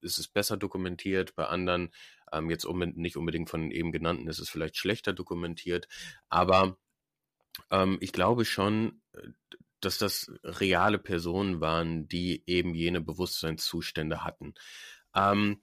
ist 0.01 0.19
es 0.19 0.29
besser 0.29 0.57
dokumentiert, 0.57 1.35
bei 1.35 1.47
anderen, 1.47 1.91
ähm, 2.33 2.51
jetzt 2.51 2.67
nicht 2.69 3.17
unbedingt 3.17 3.51
von 3.51 3.63
den 3.63 3.71
eben 3.71 3.93
genannten, 3.93 4.29
ist 4.29 4.39
es 4.39 4.49
vielleicht 4.49 4.77
schlechter 4.77 5.13
dokumentiert, 5.13 5.89
aber 6.29 6.79
ähm, 7.71 7.99
ich 8.01 8.13
glaube 8.13 8.45
schon, 8.45 9.01
äh, 9.13 9.29
dass 9.81 9.99
das 9.99 10.31
reale 10.43 10.99
Personen 10.99 11.61
waren, 11.61 12.09
die 12.09 12.43
eben 12.47 12.75
jene 12.75 13.01
Bewusstseinszustände 13.01 14.25
hatten. 14.25 14.55
Ähm, 15.15 15.63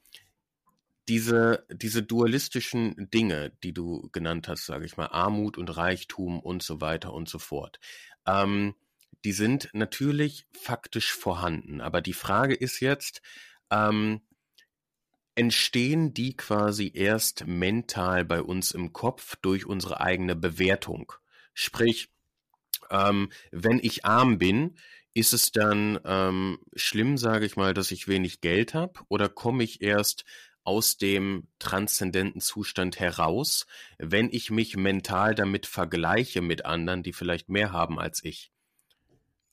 diese, 1.08 1.66
diese 1.72 2.02
dualistischen 2.02 3.10
Dinge, 3.12 3.52
die 3.64 3.74
du 3.74 4.10
genannt 4.12 4.48
hast, 4.48 4.66
sage 4.66 4.86
ich 4.86 4.98
mal, 4.98 5.08
Armut 5.08 5.58
und 5.58 5.76
Reichtum 5.76 6.40
und 6.40 6.64
so 6.64 6.82
weiter 6.82 7.14
und 7.14 7.30
so 7.30 7.40
fort, 7.40 7.80
ähm, 8.26 8.74
die 9.24 9.34
sind 9.34 9.70
natürlich 9.74 10.48
faktisch 10.54 11.14
vorhanden. 11.14 11.82
Aber 11.82 12.02
die 12.02 12.14
Frage 12.14 12.56
ist 12.56 12.80
jetzt, 12.80 13.22
ähm, 13.70 14.22
entstehen 15.36 16.14
die 16.14 16.36
quasi 16.36 16.92
erst 16.94 17.46
mental 17.46 18.24
bei 18.24 18.42
uns 18.42 18.72
im 18.72 18.94
Kopf 18.94 19.36
durch 19.42 19.66
unsere 19.66 20.00
eigene 20.00 20.36
Bewertung? 20.36 21.12
Sprich, 21.56 22.10
ähm, 22.92 23.32
wenn 23.52 23.80
ich 23.82 24.06
arm 24.06 24.38
bin, 24.38 24.78
ist 25.16 25.34
es 25.34 25.52
dann 25.52 26.00
ähm, 26.04 26.60
schlimm, 26.76 27.18
sage 27.18 27.46
ich 27.46 27.56
mal, 27.56 27.74
dass 27.74 27.92
ich 27.92 28.08
wenig 28.08 28.42
Geld 28.42 28.74
habe? 28.74 29.00
Oder 29.08 29.30
komme 29.30 29.64
ich 29.64 29.82
erst 29.82 30.26
aus 30.66 30.98
dem 30.98 31.48
transzendenten 31.58 32.42
Zustand 32.42 33.00
heraus, 33.00 33.66
wenn 33.98 34.30
ich 34.30 34.52
mich 34.52 34.76
mental 34.76 35.34
damit 35.34 35.66
vergleiche 35.66 36.42
mit 36.42 36.66
anderen, 36.66 37.02
die 37.02 37.14
vielleicht 37.14 37.50
mehr 37.50 37.72
haben 37.72 37.98
als 38.00 38.24
ich? 38.24 38.52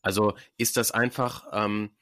Also 0.03 0.35
ist 0.57 0.77
das 0.77 0.91
einfach, 0.91 1.47
ähm, 1.53 1.95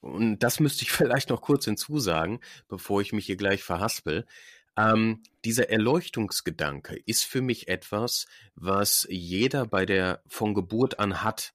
und 0.00 0.40
das 0.40 0.60
müsste 0.60 0.82
ich 0.82 0.92
vielleicht 0.92 1.30
noch 1.30 1.40
kurz 1.40 1.64
hinzusagen, 1.64 2.40
bevor 2.68 3.00
ich 3.00 3.14
mich 3.14 3.24
hier 3.24 3.36
gleich 3.36 3.62
verhaspel, 3.62 4.26
ähm, 4.76 5.22
dieser 5.44 5.70
Erleuchtungsgedanke 5.70 6.96
ist 7.06 7.24
für 7.24 7.42
mich 7.42 7.68
etwas, 7.68 8.26
was 8.54 9.06
jeder 9.10 9.66
bei 9.66 9.84
der 9.86 10.22
von 10.26 10.54
Geburt 10.54 10.98
an 10.98 11.22
hat 11.22 11.52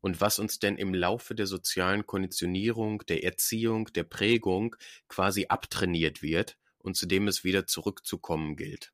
und 0.00 0.20
was 0.20 0.38
uns 0.38 0.58
denn 0.58 0.76
im 0.76 0.92
Laufe 0.92 1.34
der 1.34 1.46
sozialen 1.46 2.06
Konditionierung, 2.06 3.04
der 3.06 3.24
Erziehung, 3.24 3.86
der 3.94 4.04
Prägung 4.04 4.76
quasi 5.08 5.46
abtrainiert 5.48 6.22
wird 6.22 6.58
und 6.78 6.96
zu 6.96 7.06
dem 7.06 7.28
es 7.28 7.44
wieder 7.44 7.66
zurückzukommen 7.66 8.56
gilt. 8.56 8.92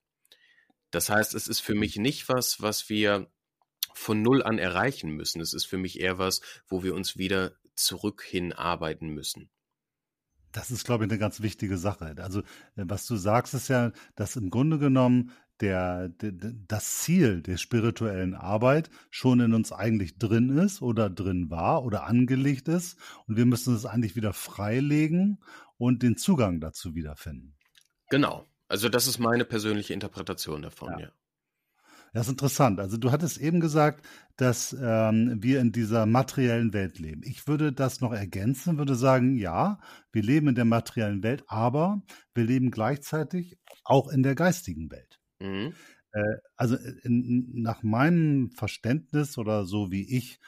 Das 0.92 1.08
heißt, 1.08 1.34
es 1.34 1.48
ist 1.48 1.60
für 1.60 1.74
mich 1.74 1.96
nicht 1.96 2.28
was, 2.28 2.60
was 2.62 2.88
wir 2.88 3.30
von 3.94 4.22
Null 4.22 4.42
an 4.42 4.58
erreichen 4.58 5.10
müssen. 5.10 5.40
Es 5.40 5.52
ist 5.52 5.64
für 5.64 5.78
mich 5.78 6.00
eher 6.00 6.18
was, 6.18 6.40
wo 6.68 6.82
wir 6.82 6.94
uns 6.94 7.16
wieder 7.16 7.56
zurück 7.74 8.22
hinarbeiten 8.22 9.08
müssen. 9.08 9.50
Das 10.52 10.70
ist, 10.70 10.84
glaube 10.84 11.04
ich, 11.04 11.10
eine 11.10 11.18
ganz 11.18 11.40
wichtige 11.40 11.78
Sache. 11.78 12.14
Also, 12.18 12.40
äh, 12.40 12.84
was 12.86 13.06
du 13.06 13.16
sagst, 13.16 13.54
ist 13.54 13.68
ja, 13.68 13.92
dass 14.16 14.36
im 14.36 14.50
Grunde 14.50 14.78
genommen 14.78 15.32
der, 15.60 16.08
der, 16.08 16.32
das 16.32 17.00
Ziel 17.00 17.42
der 17.42 17.56
spirituellen 17.56 18.34
Arbeit 18.34 18.90
schon 19.10 19.40
in 19.40 19.54
uns 19.54 19.72
eigentlich 19.72 20.18
drin 20.18 20.56
ist 20.56 20.80
oder 20.82 21.10
drin 21.10 21.50
war 21.50 21.84
oder 21.84 22.04
angelegt 22.04 22.68
ist. 22.68 22.98
Und 23.26 23.36
wir 23.36 23.46
müssen 23.46 23.74
es 23.74 23.84
eigentlich 23.84 24.16
wieder 24.16 24.32
freilegen 24.32 25.38
und 25.76 26.02
den 26.02 26.16
Zugang 26.16 26.60
dazu 26.60 26.94
wiederfinden. 26.94 27.56
Genau. 28.08 28.46
Also 28.68 28.88
das 28.88 29.06
ist 29.06 29.18
meine 29.18 29.44
persönliche 29.44 29.92
Interpretation 29.92 30.62
davon, 30.62 30.92
ja. 30.92 31.00
ja. 31.00 31.12
Das 32.12 32.26
ist 32.26 32.32
interessant. 32.32 32.80
Also 32.80 32.96
du 32.96 33.12
hattest 33.12 33.38
eben 33.38 33.60
gesagt, 33.60 34.04
dass 34.36 34.76
ähm, 34.80 35.38
wir 35.40 35.60
in 35.60 35.70
dieser 35.70 36.06
materiellen 36.06 36.72
Welt 36.72 36.98
leben. 36.98 37.22
Ich 37.24 37.46
würde 37.46 37.72
das 37.72 38.00
noch 38.00 38.12
ergänzen, 38.12 38.78
würde 38.78 38.94
sagen, 38.94 39.36
ja, 39.36 39.78
wir 40.12 40.22
leben 40.22 40.48
in 40.48 40.54
der 40.54 40.64
materiellen 40.64 41.22
Welt, 41.22 41.44
aber 41.46 42.02
wir 42.34 42.44
leben 42.44 42.70
gleichzeitig 42.70 43.58
auch 43.84 44.08
in 44.08 44.22
der 44.22 44.34
geistigen 44.34 44.90
Welt. 44.90 45.20
Mhm. 45.40 45.74
Äh, 46.12 46.36
also 46.56 46.76
in, 47.02 47.62
nach 47.62 47.82
meinem 47.82 48.50
Verständnis 48.50 49.38
oder 49.38 49.64
so 49.64 49.90
wie 49.90 50.16
ich 50.16 50.40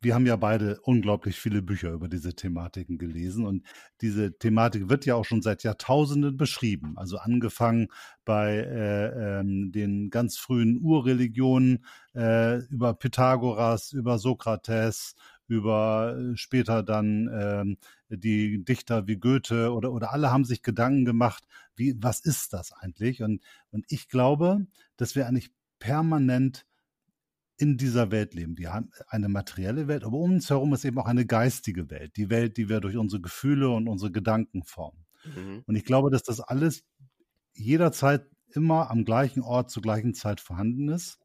wir 0.00 0.14
haben 0.14 0.26
ja 0.26 0.36
beide 0.36 0.78
unglaublich 0.82 1.38
viele 1.38 1.62
Bücher 1.62 1.90
über 1.92 2.08
diese 2.08 2.34
Thematiken 2.34 2.98
gelesen 2.98 3.46
und 3.46 3.64
diese 4.00 4.38
Thematik 4.38 4.88
wird 4.88 5.06
ja 5.06 5.14
auch 5.14 5.24
schon 5.24 5.42
seit 5.42 5.62
Jahrtausenden 5.62 6.36
beschrieben. 6.36 6.94
Also 6.96 7.18
angefangen 7.18 7.88
bei 8.24 8.56
äh, 8.56 9.40
ähm, 9.40 9.72
den 9.72 10.10
ganz 10.10 10.36
frühen 10.36 10.80
Urreligionen 10.82 11.84
äh, 12.14 12.58
über 12.66 12.94
Pythagoras, 12.94 13.92
über 13.92 14.18
Sokrates, 14.18 15.14
über 15.48 16.16
äh, 16.18 16.36
später 16.36 16.82
dann 16.82 17.30
ähm, 17.32 17.78
die 18.08 18.64
Dichter 18.64 19.06
wie 19.06 19.16
Goethe 19.16 19.72
oder, 19.72 19.92
oder 19.92 20.12
alle 20.12 20.30
haben 20.30 20.44
sich 20.44 20.62
Gedanken 20.62 21.04
gemacht, 21.04 21.44
wie, 21.74 21.96
was 21.98 22.20
ist 22.20 22.52
das 22.52 22.72
eigentlich? 22.72 23.22
Und, 23.22 23.42
und 23.70 23.84
ich 23.88 24.08
glaube, 24.08 24.66
dass 24.96 25.14
wir 25.14 25.26
eigentlich 25.26 25.50
permanent 25.78 26.66
in 27.56 27.76
dieser 27.78 28.10
Welt 28.10 28.34
leben. 28.34 28.58
Wir 28.58 28.72
haben 28.72 28.90
eine 29.08 29.28
materielle 29.28 29.88
Welt, 29.88 30.04
aber 30.04 30.18
um 30.18 30.32
uns 30.32 30.50
herum 30.50 30.74
ist 30.74 30.84
eben 30.84 30.98
auch 30.98 31.06
eine 31.06 31.26
geistige 31.26 31.90
Welt. 31.90 32.16
Die 32.16 32.30
Welt, 32.30 32.56
die 32.56 32.68
wir 32.68 32.80
durch 32.80 32.96
unsere 32.96 33.22
Gefühle 33.22 33.70
und 33.70 33.88
unsere 33.88 34.12
Gedanken 34.12 34.62
formen. 34.62 35.06
Mhm. 35.24 35.62
Und 35.66 35.76
ich 35.76 35.84
glaube, 35.84 36.10
dass 36.10 36.22
das 36.22 36.40
alles 36.40 36.84
jederzeit 37.54 38.26
immer 38.54 38.90
am 38.90 39.04
gleichen 39.04 39.42
Ort 39.42 39.70
zur 39.70 39.82
gleichen 39.82 40.14
Zeit 40.14 40.40
vorhanden 40.40 40.88
ist. 40.88 41.18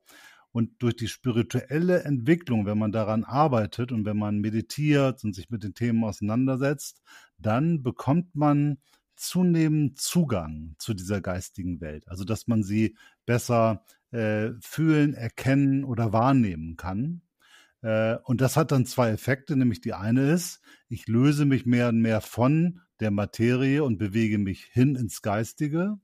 Und 0.54 0.82
durch 0.82 0.96
die 0.98 1.08
spirituelle 1.08 2.04
Entwicklung, 2.04 2.66
wenn 2.66 2.78
man 2.78 2.92
daran 2.92 3.24
arbeitet 3.24 3.94
und 3.94 4.06
wenn 4.06 4.18
man 4.18 4.40
meditiert 4.40 5.24
und 5.24 5.34
sich 5.34 5.50
mit 5.50 5.64
den 5.64 5.74
Themen 5.74 6.04
auseinandersetzt, 6.04 7.02
dann 7.38 7.84
bekommt 7.84 8.36
man 8.36 8.78
zunehmend 9.16 10.00
Zugang 10.00 10.76
zu 10.78 10.94
dieser 10.94 11.22
geistigen 11.22 11.80
Welt. 11.80 12.08
Also 12.08 12.26
dass 12.26 12.48
man 12.48 12.64
sie 12.64 12.98
besser 13.26 13.86
äh, 14.12 14.52
fühlen, 14.62 15.14
erkennen 15.14 15.84
oder 15.84 16.14
wahrnehmen 16.14 16.76
kann. 16.78 17.22
Äh, 17.82 18.18
und 18.24 18.42
das 18.42 18.58
hat 18.58 18.72
dann 18.72 18.86
zwei 18.86 19.10
Effekte, 19.10 19.56
nämlich 19.56 19.82
die 19.82 19.94
eine 19.94 20.32
ist, 20.32 20.62
ich 20.88 21.08
löse 21.08 21.46
mich 21.46 21.66
mehr 21.66 21.90
und 21.90 22.02
mehr 22.02 22.22
von 22.22 22.82
der 23.00 23.12
Materie 23.12 23.84
und 23.84 23.98
bewege 23.98 24.38
mich 24.38 24.66
hin 24.66 24.96
ins 24.96 25.22
Geistige 25.22 25.98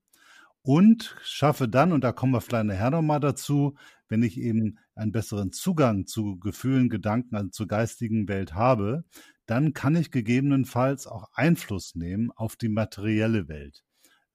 und 0.64 1.16
schaffe 1.24 1.70
dann, 1.70 1.94
und 1.94 2.04
da 2.04 2.12
kommen 2.12 2.34
wir 2.34 2.42
vielleicht 2.42 2.66
nachher 2.66 2.92
nochmal 2.92 3.20
dazu, 3.20 3.78
wenn 4.10 4.24
ich 4.24 4.38
eben 4.38 4.80
einen 4.96 5.12
besseren 5.12 5.52
Zugang 5.52 6.08
zu 6.08 6.40
Gefühlen, 6.40 6.90
Gedanken, 6.90 7.36
also 7.36 7.50
zur 7.50 7.68
geistigen 7.68 8.28
Welt 8.28 8.54
habe, 8.54 9.04
dann 9.46 9.74
kann 9.74 9.96
ich 9.96 10.12
gegebenenfalls 10.12 11.08
auch 11.08 11.30
Einfluss 11.34 11.96
nehmen 11.96 12.32
auf 12.32 12.56
die 12.56 12.70
materielle 12.70 13.48
Welt. 13.48 13.87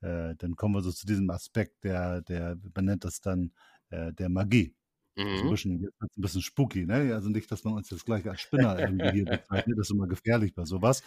Äh, 0.02 0.34
dann 0.36 0.56
kommen 0.56 0.74
wir 0.74 0.82
so 0.82 0.92
zu 0.92 1.06
diesem 1.06 1.30
Aspekt 1.30 1.84
der, 1.84 2.22
der 2.22 2.58
man 2.74 2.84
nennt 2.84 3.04
das 3.04 3.20
dann 3.20 3.52
äh, 3.90 4.12
der 4.12 4.28
Magie. 4.28 4.74
Mhm. 5.16 5.26
ein, 5.26 5.50
bisschen, 5.50 5.88
ein 6.00 6.08
bisschen 6.16 6.40
spooky, 6.40 6.86
ne? 6.86 7.14
Also 7.14 7.28
nicht, 7.28 7.50
dass 7.52 7.64
man 7.64 7.74
uns 7.74 7.90
jetzt 7.90 8.06
gleich 8.06 8.26
als 8.28 8.40
Spinner 8.42 8.78
irgendwie 8.78 9.10
hier 9.10 9.24
bezeichnet, 9.26 9.78
das 9.78 9.88
ist 9.88 9.94
immer 9.94 10.06
gefährlich 10.06 10.54
bei 10.54 10.64
sowas. 10.64 11.02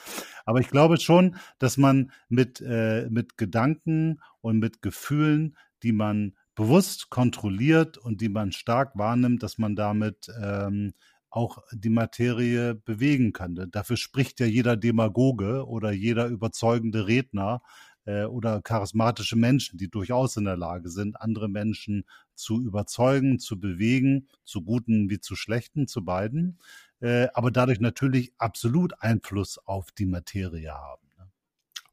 Aber 0.46 0.60
ich 0.60 0.70
glaube 0.70 1.00
schon, 1.00 1.38
dass 1.58 1.78
man 1.78 2.12
mit, 2.30 2.62
äh, 2.62 3.08
mit 3.10 3.38
Gedanken 3.38 4.22
und 4.42 4.60
mit 4.60 4.82
Gefühlen, 4.84 5.58
die 5.82 5.92
man 5.92 6.36
bewusst 6.54 7.10
kontrolliert 7.10 7.98
und 7.98 8.22
die 8.22 8.30
man 8.30 8.52
stark 8.52 8.96
wahrnimmt, 8.96 9.44
dass 9.44 9.58
man 9.58 9.76
damit 9.76 10.32
ähm, 10.42 10.94
auch 11.30 11.58
die 11.74 11.90
Materie 11.90 12.76
bewegen 12.76 13.34
kann. 13.34 13.68
Dafür 13.72 13.98
spricht 13.98 14.40
ja 14.40 14.46
jeder 14.46 14.78
Demagoge 14.78 15.68
oder 15.68 15.92
jeder 15.92 16.28
überzeugende 16.28 17.08
Redner 17.08 17.62
äh, 18.06 18.24
oder 18.26 18.62
charismatische 18.62 19.36
Menschen, 19.36 19.78
die 19.78 19.90
durchaus 19.90 20.38
in 20.38 20.46
der 20.46 20.58
Lage 20.58 20.90
sind, 20.90 21.20
andere 21.22 21.50
Menschen 21.50 22.06
zu 22.36 22.62
überzeugen, 22.62 23.40
zu 23.40 23.60
bewegen, 23.60 24.28
zu 24.44 24.62
guten 24.62 25.10
wie 25.10 25.20
zu 25.20 25.36
schlechten, 25.36 25.88
zu 25.88 26.04
beiden, 26.04 26.60
äh, 27.02 27.28
aber 27.34 27.52
dadurch 27.52 27.80
natürlich 27.80 28.34
absolut 28.38 28.94
Einfluss 29.02 29.58
auf 29.66 29.92
die 29.92 30.06
Materie 30.06 30.74
haben. 30.74 31.05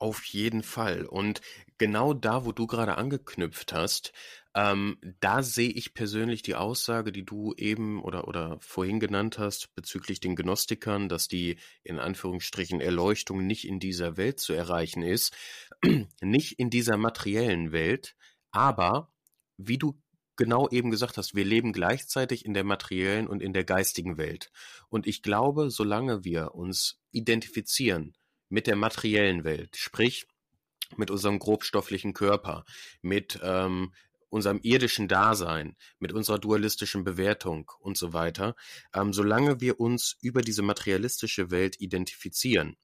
Auf 0.03 0.25
jeden 0.25 0.65
Fall. 0.65 1.07
Und 1.07 1.43
genau 1.79 2.13
da, 2.13 2.45
wo 2.45 2.51
du 2.51 2.67
gerade 2.67 2.99
angeknüpft 2.99 3.73
hast, 3.73 4.13
ähm, 4.53 4.99
da 5.21 5.45
sehe 5.45 5.71
ich 5.71 5.95
persönlich 5.95 6.43
die 6.43 6.57
Aussage, 6.57 7.13
die 7.13 7.25
du 7.25 7.55
eben 7.57 8.03
oder, 8.03 8.27
oder 8.27 8.59
vorhin 8.59 8.99
genannt 8.99 9.39
hast, 9.39 9.73
bezüglich 9.77 10.19
den 10.19 10.35
Gnostikern, 10.35 11.09
dass 11.09 11.29
die 11.29 11.57
in 11.85 12.01
Anführungsstrichen 12.01 12.81
Erleuchtung 12.81 13.47
nicht 13.47 13.65
in 13.65 13.79
dieser 13.79 14.17
Welt 14.17 14.41
zu 14.41 14.55
erreichen 14.55 15.03
ist, 15.05 15.37
nicht 16.21 16.59
in 16.59 16.69
dieser 16.69 16.97
materiellen 16.97 17.71
Welt, 17.71 18.17
aber 18.51 19.13
wie 19.57 19.79
du 19.79 20.03
genau 20.35 20.69
eben 20.69 20.91
gesagt 20.91 21.17
hast, 21.17 21.37
wir 21.37 21.45
leben 21.45 21.73
gleichzeitig 21.73 22.45
in 22.45 22.55
der 22.55 22.65
materiellen 22.65 23.29
und 23.29 23.41
in 23.41 23.53
der 23.53 23.63
geistigen 23.63 24.19
Welt. 24.19 24.51
Und 24.89 25.07
ich 25.07 25.23
glaube, 25.23 25.71
solange 25.71 26.25
wir 26.25 26.57
uns 26.57 27.01
identifizieren 27.13 28.17
mit 28.53 28.67
der 28.67 28.77
materiellen 28.77 29.45
Welt, 29.45 29.77
sprich 29.77 30.27
mit 30.97 31.11
unserem 31.11 31.39
grobstofflichen 31.39 32.13
Körper, 32.13 32.67
mit 33.01 33.41
ähm, 33.43 33.95
unserem 34.29 34.61
irdischen 34.63 35.09
Dasein, 35.09 35.75
mit 35.99 36.13
unserer 36.13 36.39
dualistischen 36.39 37.03
Bewertung 37.03 37.73
und 37.81 37.97
so 37.97 38.13
weiter, 38.13 38.55
ähm, 38.95 39.15
solange 39.15 39.63
wir 39.63 39.81
uns 39.81 40.19
über 40.21 40.43
diese 40.43 40.61
materialistische 40.61 41.51
Welt 41.51 41.81
identifizieren, 41.81 42.77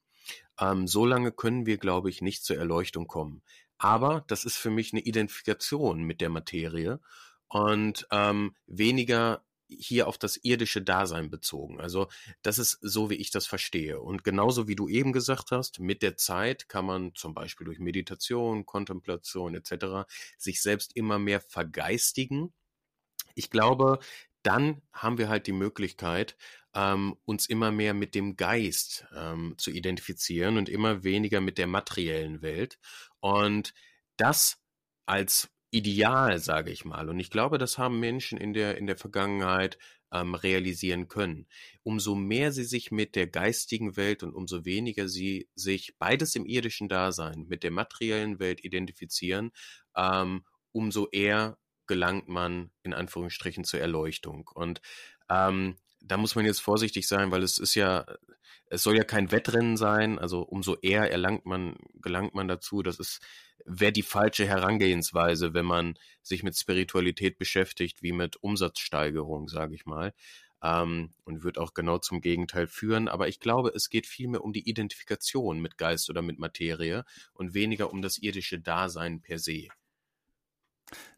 ähm, 0.59 0.87
solange 0.87 1.31
können 1.31 1.67
wir, 1.67 1.77
glaube 1.77 2.09
ich, 2.09 2.23
nicht 2.23 2.43
zur 2.43 2.57
Erleuchtung 2.57 3.05
kommen. 3.05 3.43
Aber 3.77 4.25
das 4.27 4.45
ist 4.45 4.57
für 4.57 4.71
mich 4.71 4.91
eine 4.91 5.01
Identifikation 5.01 6.01
mit 6.01 6.19
der 6.19 6.29
Materie 6.29 6.99
und 7.47 8.07
ähm, 8.11 8.55
weniger 8.65 9.43
hier 9.69 10.07
auf 10.07 10.17
das 10.17 10.37
irdische 10.43 10.81
Dasein 10.81 11.29
bezogen. 11.29 11.79
Also 11.79 12.07
das 12.41 12.59
ist 12.59 12.79
so, 12.81 13.09
wie 13.09 13.15
ich 13.15 13.31
das 13.31 13.45
verstehe. 13.45 13.99
Und 14.01 14.23
genauso 14.23 14.67
wie 14.67 14.75
du 14.75 14.89
eben 14.89 15.13
gesagt 15.13 15.51
hast, 15.51 15.79
mit 15.79 16.01
der 16.01 16.17
Zeit 16.17 16.67
kann 16.67 16.85
man 16.85 17.15
zum 17.15 17.33
Beispiel 17.33 17.65
durch 17.65 17.79
Meditation, 17.79 18.65
Kontemplation 18.65 19.55
etc. 19.55 20.09
sich 20.37 20.61
selbst 20.61 20.95
immer 20.95 21.19
mehr 21.19 21.39
vergeistigen. 21.39 22.53
Ich 23.35 23.49
glaube, 23.49 23.99
dann 24.43 24.81
haben 24.93 25.17
wir 25.17 25.29
halt 25.29 25.47
die 25.47 25.53
Möglichkeit, 25.53 26.35
ähm, 26.73 27.15
uns 27.25 27.47
immer 27.47 27.71
mehr 27.71 27.93
mit 27.93 28.15
dem 28.15 28.35
Geist 28.35 29.05
ähm, 29.15 29.55
zu 29.57 29.71
identifizieren 29.71 30.57
und 30.57 30.69
immer 30.69 31.03
weniger 31.03 31.41
mit 31.41 31.57
der 31.57 31.67
materiellen 31.67 32.41
Welt. 32.41 32.79
Und 33.19 33.73
das 34.17 34.61
als 35.05 35.49
Ideal, 35.71 36.39
sage 36.39 36.71
ich 36.71 36.83
mal. 36.83 37.09
Und 37.09 37.19
ich 37.19 37.29
glaube, 37.29 37.57
das 37.57 37.77
haben 37.77 37.99
Menschen 37.99 38.37
in 38.39 38.53
der, 38.53 38.77
in 38.77 38.87
der 38.87 38.97
Vergangenheit 38.97 39.77
ähm, 40.11 40.33
realisieren 40.33 41.07
können. 41.07 41.47
Umso 41.83 42.15
mehr 42.15 42.51
sie 42.51 42.63
sich 42.63 42.91
mit 42.91 43.15
der 43.15 43.27
geistigen 43.27 43.95
Welt 43.95 44.23
und 44.23 44.33
umso 44.33 44.65
weniger 44.65 45.07
sie 45.07 45.47
sich 45.55 45.95
beides 45.99 46.35
im 46.35 46.45
irdischen 46.45 46.89
Dasein 46.89 47.45
mit 47.47 47.63
der 47.63 47.71
materiellen 47.71 48.39
Welt 48.39 48.63
identifizieren, 48.63 49.51
ähm, 49.95 50.43
umso 50.71 51.07
eher 51.11 51.57
gelangt 51.85 52.27
man 52.27 52.71
in 52.83 52.93
Anführungsstrichen 52.93 53.63
zur 53.63 53.79
Erleuchtung. 53.79 54.49
Und 54.53 54.81
ähm, 55.29 55.75
da 56.01 56.17
muss 56.17 56.35
man 56.35 56.45
jetzt 56.45 56.61
vorsichtig 56.61 57.07
sein, 57.07 57.31
weil 57.31 57.43
es 57.43 57.57
ist 57.57 57.75
ja, 57.75 58.05
es 58.69 58.83
soll 58.83 58.95
ja 58.95 59.03
kein 59.03 59.31
Wettrennen 59.31 59.77
sein, 59.77 60.19
also 60.19 60.41
umso 60.41 60.75
eher 60.75 61.11
erlangt 61.11 61.45
man, 61.45 61.75
gelangt 62.01 62.35
man 62.35 62.47
dazu. 62.47 62.83
Das 62.83 62.99
ist 62.99 63.19
wäre 63.65 63.91
die 63.91 64.03
falsche 64.03 64.47
Herangehensweise, 64.47 65.53
wenn 65.53 65.65
man 65.65 65.95
sich 66.21 66.43
mit 66.43 66.57
Spiritualität 66.57 67.37
beschäftigt, 67.37 68.01
wie 68.01 68.11
mit 68.11 68.41
Umsatzsteigerung, 68.41 69.47
sage 69.47 69.75
ich 69.75 69.85
mal. 69.85 70.13
Ähm, 70.61 71.13
und 71.23 71.43
wird 71.43 71.57
auch 71.57 71.73
genau 71.73 71.99
zum 71.99 72.19
Gegenteil 72.19 72.67
führen. 72.67 73.07
Aber 73.07 73.27
ich 73.27 73.39
glaube, 73.39 73.71
es 73.73 73.89
geht 73.89 74.05
vielmehr 74.05 74.43
um 74.43 74.51
die 74.51 74.67
Identifikation 74.67 75.61
mit 75.61 75.77
Geist 75.77 76.09
oder 76.09 76.21
mit 76.21 76.37
Materie 76.37 77.05
und 77.33 77.53
weniger 77.53 77.91
um 77.93 78.01
das 78.01 78.17
irdische 78.17 78.59
Dasein 78.59 79.21
per 79.21 79.39
se. 79.39 79.67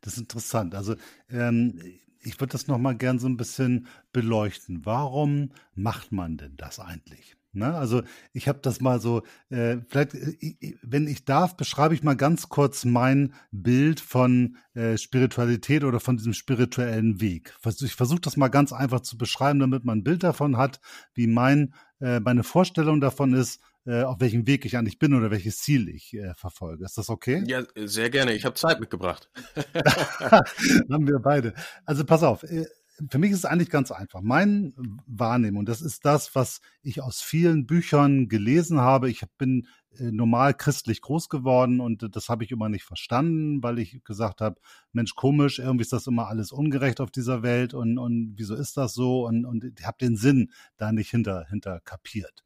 Das 0.01 0.13
ist 0.13 0.19
interessant. 0.19 0.75
Also 0.75 0.95
ähm, 1.29 1.81
ich 2.19 2.39
würde 2.39 2.51
das 2.51 2.67
nochmal 2.67 2.95
gern 2.95 3.17
so 3.17 3.27
ein 3.27 3.37
bisschen 3.37 3.87
beleuchten. 4.11 4.85
Warum 4.85 5.53
macht 5.73 6.11
man 6.11 6.37
denn 6.37 6.55
das 6.57 6.79
eigentlich? 6.79 7.35
Ne? 7.53 7.73
Also 7.73 8.01
ich 8.33 8.47
habe 8.47 8.59
das 8.61 8.79
mal 8.79 9.01
so, 9.01 9.23
äh, 9.49 9.77
vielleicht, 9.87 10.13
äh, 10.15 10.77
wenn 10.81 11.07
ich 11.07 11.25
darf, 11.25 11.57
beschreibe 11.57 11.93
ich 11.93 12.03
mal 12.03 12.15
ganz 12.15 12.49
kurz 12.49 12.85
mein 12.85 13.33
Bild 13.51 13.99
von 13.99 14.57
äh, 14.73 14.97
Spiritualität 14.97 15.83
oder 15.83 15.99
von 15.99 16.17
diesem 16.17 16.33
spirituellen 16.33 17.19
Weg. 17.19 17.53
Ich 17.81 17.95
versuche 17.95 18.21
das 18.21 18.37
mal 18.37 18.47
ganz 18.47 18.71
einfach 18.71 19.01
zu 19.01 19.17
beschreiben, 19.17 19.59
damit 19.59 19.83
man 19.83 19.99
ein 19.99 20.03
Bild 20.03 20.23
davon 20.23 20.57
hat, 20.57 20.79
wie 21.13 21.27
mein, 21.27 21.73
äh, 21.99 22.19
meine 22.19 22.43
Vorstellung 22.43 23.01
davon 23.01 23.33
ist, 23.33 23.59
äh, 23.85 24.03
auf 24.03 24.19
welchem 24.19 24.45
Weg 24.47 24.65
ich 24.65 24.77
eigentlich 24.77 24.99
bin 24.99 25.13
oder 25.13 25.31
welches 25.31 25.59
Ziel 25.59 25.89
ich 25.89 26.13
äh, 26.13 26.33
verfolge. 26.35 26.85
Ist 26.85 26.97
das 26.97 27.09
okay? 27.09 27.43
Ja, 27.47 27.63
sehr 27.75 28.09
gerne. 28.09 28.33
Ich 28.33 28.45
habe 28.45 28.55
Zeit 28.55 28.79
mitgebracht. 28.79 29.29
Haben 30.91 31.07
wir 31.07 31.19
beide. 31.19 31.53
Also 31.85 32.05
pass 32.05 32.23
auf. 32.23 32.45
Für 33.09 33.19
mich 33.19 33.31
ist 33.31 33.39
es 33.39 33.45
eigentlich 33.45 33.69
ganz 33.69 33.91
einfach. 33.91 34.21
Mein 34.21 34.73
Wahrnehmung, 35.07 35.65
das 35.65 35.81
ist 35.81 36.05
das, 36.05 36.35
was 36.35 36.61
ich 36.81 37.01
aus 37.01 37.21
vielen 37.21 37.65
Büchern 37.65 38.27
gelesen 38.27 38.79
habe. 38.79 39.09
Ich 39.09 39.23
bin 39.37 39.67
äh, 39.97 40.11
normal 40.11 40.53
christlich 40.53 41.01
groß 41.01 41.29
geworden 41.29 41.79
und 41.79 42.15
das 42.15 42.29
habe 42.29 42.43
ich 42.43 42.51
immer 42.51 42.69
nicht 42.69 42.83
verstanden, 42.83 43.63
weil 43.63 43.79
ich 43.79 44.03
gesagt 44.03 44.41
habe, 44.41 44.59
Mensch, 44.91 45.15
komisch, 45.15 45.59
irgendwie 45.59 45.83
ist 45.83 45.93
das 45.93 46.07
immer 46.07 46.27
alles 46.27 46.51
ungerecht 46.51 47.01
auf 47.01 47.11
dieser 47.11 47.43
Welt 47.43 47.73
und, 47.73 47.97
und 47.97 48.33
wieso 48.37 48.55
ist 48.55 48.77
das 48.77 48.93
so? 48.93 49.25
Und, 49.27 49.45
und 49.45 49.63
ich 49.63 49.85
habe 49.85 49.97
den 49.99 50.15
Sinn 50.15 50.51
da 50.77 50.91
nicht 50.91 51.09
hinter, 51.09 51.45
hinter 51.49 51.79
kapiert. 51.81 52.43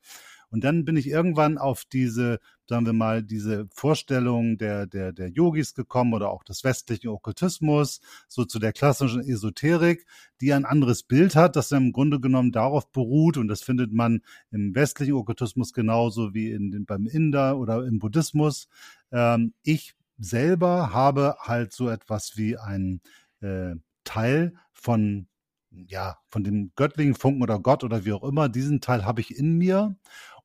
Und 0.50 0.64
dann 0.64 0.86
bin 0.86 0.96
ich 0.96 1.08
irgendwann 1.08 1.58
auf 1.58 1.84
diese 1.86 2.40
sagen 2.68 2.86
wir 2.86 2.94
mal, 2.94 3.24
diese 3.24 3.68
Vorstellung 3.72 4.58
der, 4.58 4.88
der, 4.88 5.12
der 5.14 5.30
Yogis 5.30 5.74
gekommen 5.74 6.14
oder 6.14 6.32
auch 6.32 6.44
des 6.44 6.64
westlichen 6.64 7.10
Okkultismus, 7.10 8.02
so 8.28 8.46
zu 8.46 8.60
der 8.60 8.74
klassischen 8.74 9.22
Esoterik, 9.22 10.06
die 10.42 10.54
ein 10.54 10.66
anderes 10.66 11.04
Bild 11.04 11.36
hat, 11.36 11.56
das 11.56 11.72
im 11.72 11.92
Grunde 11.92 12.20
genommen 12.20 12.52
darauf 12.52 12.92
beruht, 12.92 13.38
und 13.38 13.48
das 13.48 13.62
findet 13.62 13.94
man 13.94 14.22
im 14.52 14.74
westlichen 14.76 15.14
Okkultismus 15.14 15.74
genauso 15.74 16.34
wie 16.34 16.52
in, 16.52 16.86
beim 16.86 17.08
Inder 17.08 17.58
oder 17.58 17.86
im 17.86 18.00
Buddhismus. 18.00 18.68
Ähm, 19.12 19.54
ich 19.64 19.96
selber 20.18 20.94
habe 20.94 21.36
halt 21.40 21.74
so 21.74 21.90
etwas 21.90 22.38
wie 22.38 22.58
ein 22.58 23.02
äh, 23.42 23.76
Teil 24.04 24.54
von 24.74 25.28
ja, 25.88 26.18
von 26.30 26.44
dem 26.44 26.72
göttlichen 26.76 27.16
Funken 27.16 27.44
oder 27.44 27.60
Gott 27.60 27.84
oder 27.84 28.06
wie 28.06 28.14
auch 28.14 28.24
immer, 28.24 28.50
diesen 28.50 28.82
Teil 28.82 29.06
habe 29.06 29.22
ich 29.22 29.38
in 29.38 29.58
mir 29.58 29.96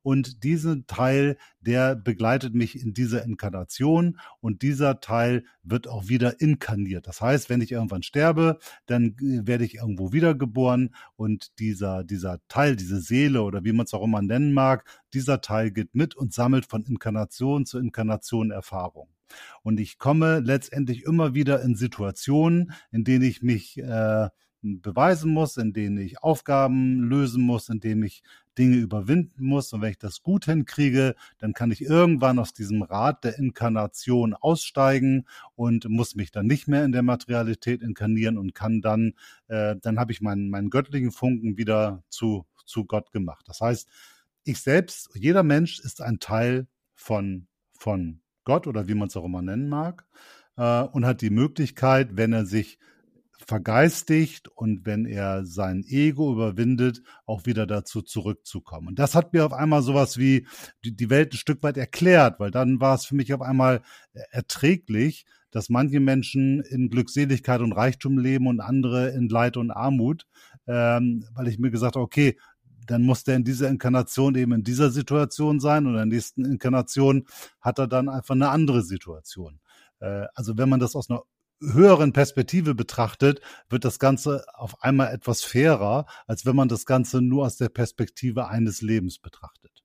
und 0.02 0.44
diesen 0.44 0.86
Teil, 0.86 1.36
der 1.60 1.94
begleitet 1.94 2.54
mich 2.54 2.80
in 2.80 2.94
dieser 2.94 3.24
Inkarnation 3.24 4.18
und 4.40 4.62
dieser 4.62 5.00
Teil 5.00 5.44
wird 5.62 5.88
auch 5.88 6.08
wieder 6.08 6.40
inkarniert. 6.40 7.06
Das 7.06 7.20
heißt, 7.20 7.50
wenn 7.50 7.60
ich 7.60 7.72
irgendwann 7.72 8.02
sterbe, 8.02 8.58
dann 8.86 9.16
äh, 9.20 9.46
werde 9.46 9.64
ich 9.64 9.76
irgendwo 9.76 10.12
wiedergeboren 10.12 10.94
und 11.16 11.58
dieser, 11.58 12.04
dieser 12.04 12.40
Teil, 12.48 12.76
diese 12.76 13.00
Seele 13.00 13.42
oder 13.42 13.64
wie 13.64 13.72
man 13.72 13.86
es 13.86 13.94
auch 13.94 14.04
immer 14.04 14.22
nennen 14.22 14.52
mag, 14.52 14.84
dieser 15.12 15.40
Teil 15.40 15.70
geht 15.70 15.94
mit 15.94 16.16
und 16.16 16.32
sammelt 16.32 16.66
von 16.66 16.84
Inkarnation 16.84 17.66
zu 17.66 17.78
Inkarnation 17.78 18.50
Erfahrung. 18.50 19.08
Und 19.62 19.78
ich 19.78 19.98
komme 19.98 20.40
letztendlich 20.40 21.04
immer 21.04 21.34
wieder 21.34 21.62
in 21.62 21.76
Situationen, 21.76 22.72
in 22.90 23.04
denen 23.04 23.24
ich 23.24 23.42
mich 23.42 23.78
äh, 23.78 24.28
beweisen 24.62 25.32
muss, 25.32 25.56
in 25.56 25.72
denen 25.72 25.98
ich 25.98 26.22
Aufgaben 26.22 27.00
lösen 27.08 27.42
muss, 27.42 27.68
in 27.68 27.80
denen 27.80 28.02
ich 28.02 28.22
Dinge 28.58 28.76
überwinden 28.76 29.44
muss. 29.44 29.72
Und 29.72 29.80
wenn 29.80 29.90
ich 29.90 29.98
das 29.98 30.22
gut 30.22 30.44
hinkriege, 30.44 31.14
dann 31.38 31.52
kann 31.52 31.70
ich 31.70 31.82
irgendwann 31.82 32.38
aus 32.38 32.52
diesem 32.52 32.82
Rad 32.82 33.24
der 33.24 33.38
Inkarnation 33.38 34.34
aussteigen 34.34 35.26
und 35.54 35.88
muss 35.88 36.14
mich 36.14 36.30
dann 36.30 36.46
nicht 36.46 36.68
mehr 36.68 36.84
in 36.84 36.92
der 36.92 37.02
Materialität 37.02 37.82
inkarnieren 37.82 38.38
und 38.38 38.54
kann 38.54 38.82
dann, 38.82 39.14
äh, 39.48 39.76
dann 39.80 39.98
habe 39.98 40.12
ich 40.12 40.20
meinen, 40.20 40.50
meinen 40.50 40.70
göttlichen 40.70 41.10
Funken 41.10 41.56
wieder 41.56 42.02
zu, 42.08 42.46
zu 42.66 42.84
Gott 42.84 43.12
gemacht. 43.12 43.46
Das 43.48 43.60
heißt, 43.60 43.88
ich 44.44 44.60
selbst, 44.60 45.10
jeder 45.14 45.42
Mensch 45.42 45.80
ist 45.80 46.02
ein 46.02 46.18
Teil 46.18 46.66
von, 46.94 47.46
von 47.72 48.20
Gott 48.44 48.66
oder 48.66 48.88
wie 48.88 48.94
man 48.94 49.08
es 49.08 49.16
auch 49.16 49.24
immer 49.24 49.42
nennen 49.42 49.68
mag 49.68 50.06
äh, 50.56 50.82
und 50.82 51.06
hat 51.06 51.22
die 51.22 51.30
Möglichkeit, 51.30 52.16
wenn 52.16 52.32
er 52.32 52.46
sich 52.46 52.78
vergeistigt 53.46 54.48
und 54.48 54.86
wenn 54.86 55.06
er 55.06 55.44
sein 55.44 55.84
Ego 55.84 56.32
überwindet, 56.32 57.02
auch 57.26 57.46
wieder 57.46 57.66
dazu 57.66 58.02
zurückzukommen. 58.02 58.88
Und 58.88 58.98
das 58.98 59.14
hat 59.14 59.32
mir 59.32 59.44
auf 59.44 59.52
einmal 59.52 59.82
sowas 59.82 60.18
wie 60.18 60.46
die 60.84 61.10
Welt 61.10 61.32
ein 61.32 61.38
Stück 61.38 61.62
weit 61.62 61.76
erklärt, 61.76 62.40
weil 62.40 62.50
dann 62.50 62.80
war 62.80 62.94
es 62.94 63.06
für 63.06 63.14
mich 63.14 63.32
auf 63.34 63.42
einmal 63.42 63.82
äh, 64.12 64.20
erträglich, 64.30 65.26
dass 65.50 65.68
manche 65.68 66.00
Menschen 66.00 66.60
in 66.60 66.90
Glückseligkeit 66.90 67.60
und 67.60 67.72
Reichtum 67.72 68.18
leben 68.18 68.46
und 68.46 68.60
andere 68.60 69.10
in 69.10 69.28
Leid 69.28 69.56
und 69.56 69.70
Armut, 69.70 70.26
ähm, 70.66 71.24
weil 71.34 71.48
ich 71.48 71.58
mir 71.58 71.70
gesagt 71.70 71.96
habe, 71.96 72.04
okay, 72.04 72.36
dann 72.86 73.02
muss 73.02 73.24
der 73.24 73.36
in 73.36 73.44
dieser 73.44 73.68
Inkarnation 73.68 74.34
eben 74.34 74.52
in 74.52 74.64
dieser 74.64 74.90
Situation 74.90 75.60
sein 75.60 75.86
und 75.86 75.92
in 75.92 75.96
der 75.96 76.06
nächsten 76.06 76.44
Inkarnation 76.44 77.26
hat 77.60 77.78
er 77.78 77.86
dann 77.86 78.08
einfach 78.08 78.34
eine 78.34 78.48
andere 78.48 78.82
Situation. 78.82 79.60
Äh, 80.00 80.26
also 80.34 80.56
wenn 80.58 80.68
man 80.68 80.80
das 80.80 80.96
aus 80.96 81.10
einer 81.10 81.22
höheren 81.60 82.12
Perspektive 82.12 82.74
betrachtet, 82.74 83.40
wird 83.68 83.84
das 83.84 83.98
Ganze 83.98 84.44
auf 84.54 84.82
einmal 84.82 85.12
etwas 85.12 85.42
fairer, 85.42 86.06
als 86.26 86.46
wenn 86.46 86.56
man 86.56 86.68
das 86.68 86.86
Ganze 86.86 87.20
nur 87.20 87.46
aus 87.46 87.56
der 87.56 87.68
Perspektive 87.68 88.48
eines 88.48 88.80
Lebens 88.80 89.18
betrachtet. 89.18 89.82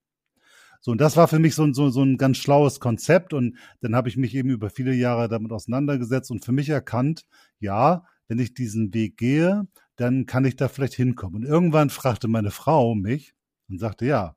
So, 0.81 0.91
und 0.91 1.01
das 1.01 1.17
war 1.17 1.27
für 1.27 1.39
mich 1.39 1.55
so, 1.55 1.73
so, 1.73 1.89
so 1.89 2.03
ein 2.03 2.17
ganz 2.17 2.38
schlaues 2.38 2.79
Konzept 2.79 3.33
und 3.33 3.57
dann 3.81 3.95
habe 3.95 4.07
ich 4.07 4.17
mich 4.17 4.35
eben 4.35 4.49
über 4.49 4.69
viele 4.69 4.93
Jahre 4.93 5.27
damit 5.27 5.51
auseinandergesetzt 5.51 6.29
und 6.29 6.45
für 6.45 6.51
mich 6.51 6.69
erkannt, 6.69 7.25
ja, 7.59 8.05
wenn 8.27 8.39
ich 8.39 8.53
diesen 8.53 8.93
Weg 8.93 9.17
gehe, 9.17 9.67
dann 9.95 10.25
kann 10.25 10.45
ich 10.45 10.55
da 10.55 10.67
vielleicht 10.67 10.93
hinkommen. 10.93 11.43
Und 11.43 11.49
irgendwann 11.49 11.89
fragte 11.89 12.27
meine 12.27 12.51
Frau 12.51 12.93
mich 12.93 13.33
und 13.67 13.79
sagte, 13.79 14.05
ja, 14.05 14.35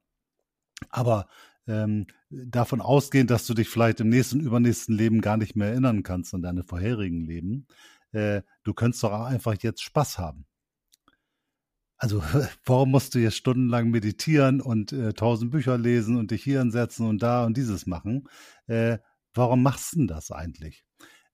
aber 0.88 1.28
ähm, 1.66 2.06
davon 2.30 2.80
ausgehend, 2.80 3.30
dass 3.30 3.46
du 3.46 3.54
dich 3.54 3.68
vielleicht 3.68 4.00
im 4.00 4.08
nächsten, 4.08 4.40
übernächsten 4.40 4.94
Leben 4.94 5.20
gar 5.20 5.36
nicht 5.36 5.56
mehr 5.56 5.68
erinnern 5.68 6.02
kannst 6.02 6.34
an 6.34 6.42
deine 6.42 6.64
vorherigen 6.64 7.24
Leben, 7.24 7.66
äh, 8.12 8.42
du 8.64 8.74
könntest 8.74 9.02
doch 9.02 9.12
einfach 9.12 9.54
jetzt 9.60 9.82
Spaß 9.82 10.18
haben. 10.18 10.46
Also 11.96 12.22
warum 12.64 12.90
musst 12.90 13.14
du 13.14 13.18
jetzt 13.18 13.36
stundenlang 13.36 13.90
meditieren 13.90 14.60
und 14.60 14.92
äh, 14.92 15.12
tausend 15.12 15.50
Bücher 15.50 15.76
lesen 15.78 16.16
und 16.16 16.30
dich 16.30 16.42
hier 16.42 16.60
hinsetzen 16.60 17.06
und 17.06 17.22
da 17.22 17.44
und 17.44 17.56
dieses 17.56 17.86
machen? 17.86 18.28
Äh, 18.66 18.98
warum 19.34 19.62
machst 19.62 19.92
du 19.92 19.98
denn 19.98 20.06
das 20.06 20.30
eigentlich? 20.30 20.84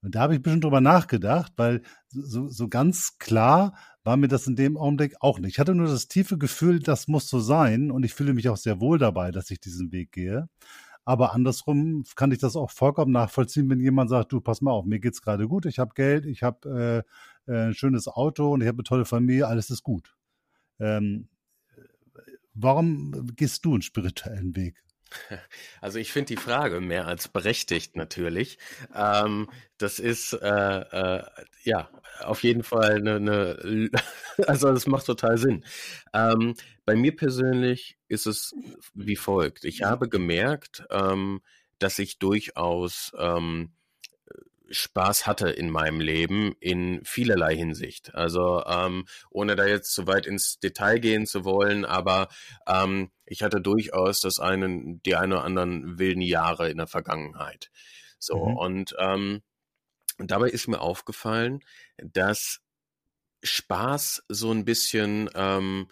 Und 0.01 0.15
da 0.15 0.21
habe 0.21 0.35
ich 0.35 0.41
ein 0.41 0.43
bisschen 0.43 0.61
drüber 0.61 0.83
nachgedacht, 0.83 1.53
weil 1.57 1.81
so, 2.11 2.49
so 2.49 2.69
ganz 2.69 3.17
klar 3.19 3.75
war 4.03 4.19
mir 4.19 4.29
das 4.29 4.47
in 4.47 4.55
dem 4.55 4.77
Augenblick 4.77 5.17
auch 5.21 5.39
nicht. 5.39 5.53
Ich 5.53 5.59
hatte 5.59 5.75
nur 5.75 5.87
das 5.87 6.09
tiefe 6.09 6.37
Gefühl, 6.37 6.81
das 6.81 7.09
muss 7.09 7.29
so 7.29 7.41
sein 7.41 7.91
und 7.91 8.05
ich 8.05 8.13
fühle 8.13 8.35
mich 8.35 8.51
auch 8.51 8.59
sehr 8.59 8.81
wohl 8.81 8.99
dabei, 8.99 9.31
dass 9.31 9.51
ich 9.51 9.61
diesen 9.61 9.93
Weg 9.93 10.13
gehe. 10.13 10.49
Aber 11.05 11.35
andersrum 11.35 12.05
kann 12.17 12.33
ich 12.33 12.39
das 12.39 12.57
auch 12.57 12.71
vollkommen 12.71 13.13
nachvollziehen, 13.13 13.69
wenn 13.69 13.81
jemand 13.81 14.09
sagt, 14.11 14.33
du, 14.33 14.41
pass 14.41 14.63
mal 14.63 14.71
auf, 14.71 14.87
mir 14.87 15.01
geht's 15.01 15.21
gerade 15.21 15.47
gut, 15.49 15.67
ich 15.67 15.79
habe 15.79 15.95
Geld, 15.95 16.25
ich 16.25 16.43
habe 16.43 17.05
äh, 17.47 17.53
äh, 17.53 17.67
ein 17.67 17.75
schönes 17.75 18.09
Auto 18.09 18.53
und 18.53 18.63
ich 18.63 18.69
habe 18.69 18.79
eine 18.79 18.85
tolle 18.85 19.05
Familie, 19.05 19.47
alles 19.47 19.71
ist 19.71 19.83
gut. 19.83 20.17
Ähm, 20.81 21.29
warum 22.55 23.27
gehst 23.37 23.65
du 23.65 23.75
einen 23.75 23.83
spirituellen 23.83 24.57
Weg? 24.57 24.83
Also 25.81 25.99
ich 25.99 26.13
finde 26.13 26.35
die 26.35 26.41
Frage 26.41 26.81
mehr 26.81 27.07
als 27.07 27.29
berechtigt 27.29 27.97
natürlich. 27.97 28.59
Ähm, 28.95 29.51
das 29.79 29.99
ist 29.99 30.33
äh, 30.33 30.47
äh, 30.49 31.23
ja 31.63 31.91
auf 32.21 32.43
jeden 32.43 32.63
Fall 32.63 32.97
eine, 32.97 33.17
eine 33.17 33.91
also 34.47 34.73
das 34.73 34.87
macht 34.87 35.07
total 35.07 35.39
Sinn. 35.39 35.65
Ähm, 36.13 36.55
bei 36.85 36.97
mir 36.97 37.15
persönlich 37.15 37.99
ist 38.09 38.27
es 38.27 38.55
wie 38.95 39.17
folgt. 39.17 39.65
Ich 39.65 39.83
habe 39.83 40.09
gemerkt, 40.09 40.85
ähm, 40.91 41.41
dass 41.79 41.99
ich 41.99 42.19
durchaus 42.19 43.13
ähm, 43.19 43.73
Spaß 44.71 45.27
hatte 45.27 45.51
in 45.51 45.71
meinem 45.71 46.01
Leben 46.01 46.55
in 46.61 47.05
vielerlei 47.05 47.55
Hinsicht. 47.55 48.15
Also 48.15 48.65
ähm, 48.67 49.07
ohne 49.31 49.57
da 49.57 49.67
jetzt 49.67 49.93
zu 49.93 50.07
weit 50.07 50.27
ins 50.27 50.59
Detail 50.59 50.99
gehen 50.99 51.27
zu 51.27 51.45
wollen, 51.45 51.85
aber 51.85 52.29
ähm, 52.67 53.11
ich 53.27 53.43
hatte 53.43 53.61
durchaus 53.61 54.21
das 54.21 54.39
einen, 54.39 55.03
die 55.03 55.17
ein 55.17 55.33
oder 55.33 55.45
anderen 55.45 55.99
wilden 55.99 56.23
Jahre 56.23 56.71
in 56.71 56.79
der 56.79 56.87
Vergangenheit. 56.87 57.71
So 58.19 58.47
mhm. 58.47 58.57
und 58.57 58.97
ähm, 58.99 59.43
dabei 60.19 60.49
ist 60.49 60.69
mir 60.69 60.81
aufgefallen, 60.81 61.61
dass 61.99 62.61
Spaß 63.43 64.25
so 64.29 64.51
ein 64.51 64.65
bisschen 64.65 65.29
ähm, 65.35 65.89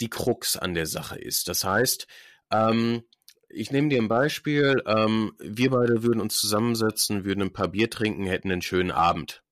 die 0.00 0.10
Krux 0.10 0.56
an 0.56 0.74
der 0.74 0.86
Sache 0.86 1.18
ist. 1.18 1.48
Das 1.48 1.64
heißt, 1.64 2.06
ähm, 2.52 3.02
ich 3.50 3.70
nehme 3.70 3.88
dir 3.88 4.00
ein 4.00 4.08
Beispiel. 4.08 4.82
Ähm, 4.86 5.32
wir 5.38 5.70
beide 5.70 6.02
würden 6.02 6.20
uns 6.20 6.40
zusammensetzen, 6.40 7.24
würden 7.24 7.42
ein 7.42 7.52
paar 7.52 7.68
Bier 7.68 7.90
trinken, 7.90 8.26
hätten 8.26 8.50
einen 8.50 8.62
schönen 8.62 8.90
Abend. 8.90 9.42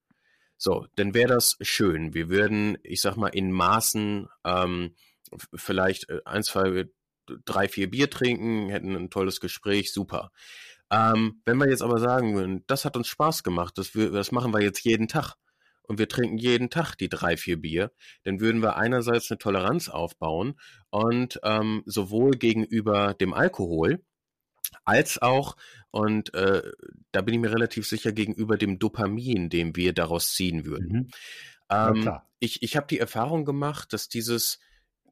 So, 0.57 0.87
dann 0.97 1.15
wäre 1.15 1.29
das 1.29 1.57
schön. 1.61 2.15
Wir 2.15 2.29
würden, 2.29 2.79
ich 2.83 3.01
sag 3.01 3.17
mal, 3.17 3.29
in 3.29 3.53
Maßen 3.53 4.29
ähm, 4.45 4.95
vielleicht 5.55 6.09
äh, 6.11 6.21
ein, 6.25 6.43
zwei, 6.43 6.87
drei, 7.45 7.69
vier 7.69 7.91
Bier 7.91 8.11
trinken, 8.11 8.69
hätten 8.69 8.97
ein 8.97 9.11
tolles 9.11 9.41
Gespräch, 9.41 9.93
super. 9.93 10.33
Ähm, 10.91 11.43
wenn 11.45 11.59
wir 11.59 11.69
jetzt 11.69 11.83
aber 11.83 11.99
sagen 12.01 12.35
würden, 12.35 12.65
das 12.67 12.85
hat 12.85 12.97
uns 12.97 13.09
Spaß 13.09 13.43
gemacht, 13.43 13.77
das, 13.77 13.95
wir, 13.95 14.11
das 14.11 14.33
machen 14.33 14.53
wir 14.53 14.63
jetzt 14.63 14.85
jeden 14.85 15.07
Tag 15.07 15.35
und 15.89 15.99
wir 15.99 16.09
trinken 16.09 16.39
jeden 16.39 16.71
Tag 16.71 16.95
die 16.95 17.09
drei, 17.09 17.37
vier 17.37 17.61
Bier, 17.61 17.91
dann 18.23 18.41
würden 18.41 18.63
wir 18.63 18.77
einerseits 18.77 19.31
eine 19.31 19.39
Toleranz 19.39 19.89
aufbauen 19.89 20.55
und 20.91 21.41
ähm, 21.43 21.83
sowohl 21.87 22.33
gegenüber 22.33 23.15
dem 23.15 23.35
Alkohol 23.35 24.01
als 24.85 25.21
auch, 25.21 25.57
und 25.91 26.35
äh, 26.35 26.63
da 27.11 27.23
bin 27.23 27.35
ich 27.35 27.41
mir 27.41 27.53
relativ 27.53 27.87
sicher, 27.87 28.13
gegenüber 28.13 28.57
dem 28.57 28.79
Dopamin, 28.79 29.49
den 29.49 29.75
wir 29.77 29.93
daraus 29.95 30.35
ziehen 30.35 30.65
würden. 30.67 30.93
Mhm. 30.93 31.09
Ähm, 31.71 32.11
ich 32.39 32.63
ich 32.63 32.77
habe 32.77 32.87
die 32.87 32.99
Erfahrung 32.99 33.45
gemacht, 33.45 33.93
dass 33.93 34.09
dieses 34.09 34.61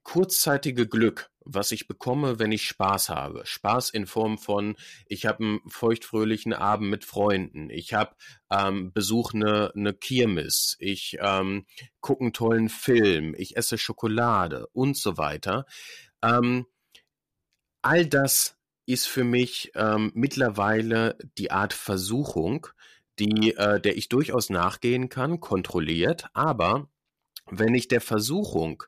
kurzzeitige 0.02 0.86
Glück, 0.86 1.30
was 1.46 1.72
ich 1.72 1.88
bekomme, 1.88 2.38
wenn 2.38 2.52
ich 2.52 2.66
Spaß 2.66 3.08
habe. 3.08 3.46
Spaß 3.46 3.90
in 3.90 4.06
Form 4.06 4.36
von, 4.36 4.76
ich 5.06 5.26
habe 5.26 5.44
einen 5.44 5.60
feuchtfröhlichen 5.68 6.52
Abend 6.52 6.90
mit 6.90 7.04
Freunden, 7.04 7.70
ich 7.70 7.94
habe 7.94 8.16
ähm, 8.50 8.92
Besuch 8.92 9.32
eine, 9.32 9.72
eine 9.74 9.94
Kirmes, 9.94 10.76
ich 10.80 11.18
ähm, 11.20 11.66
gucke 12.00 12.22
einen 12.22 12.32
tollen 12.32 12.68
Film, 12.68 13.34
ich 13.38 13.56
esse 13.56 13.78
Schokolade 13.78 14.66
und 14.72 14.96
so 14.96 15.16
weiter. 15.16 15.66
Ähm, 16.22 16.66
all 17.82 18.06
das 18.06 18.58
ist 18.86 19.06
für 19.06 19.24
mich 19.24 19.72
ähm, 19.74 20.12
mittlerweile 20.14 21.16
die 21.38 21.50
Art 21.50 21.72
Versuchung, 21.72 22.66
die, 23.18 23.54
äh, 23.56 23.80
der 23.80 23.96
ich 23.96 24.08
durchaus 24.08 24.50
nachgehen 24.50 25.08
kann, 25.08 25.40
kontrolliert, 25.40 26.26
aber 26.34 26.88
wenn 27.48 27.74
ich 27.74 27.88
der 27.88 28.00
Versuchung 28.00 28.82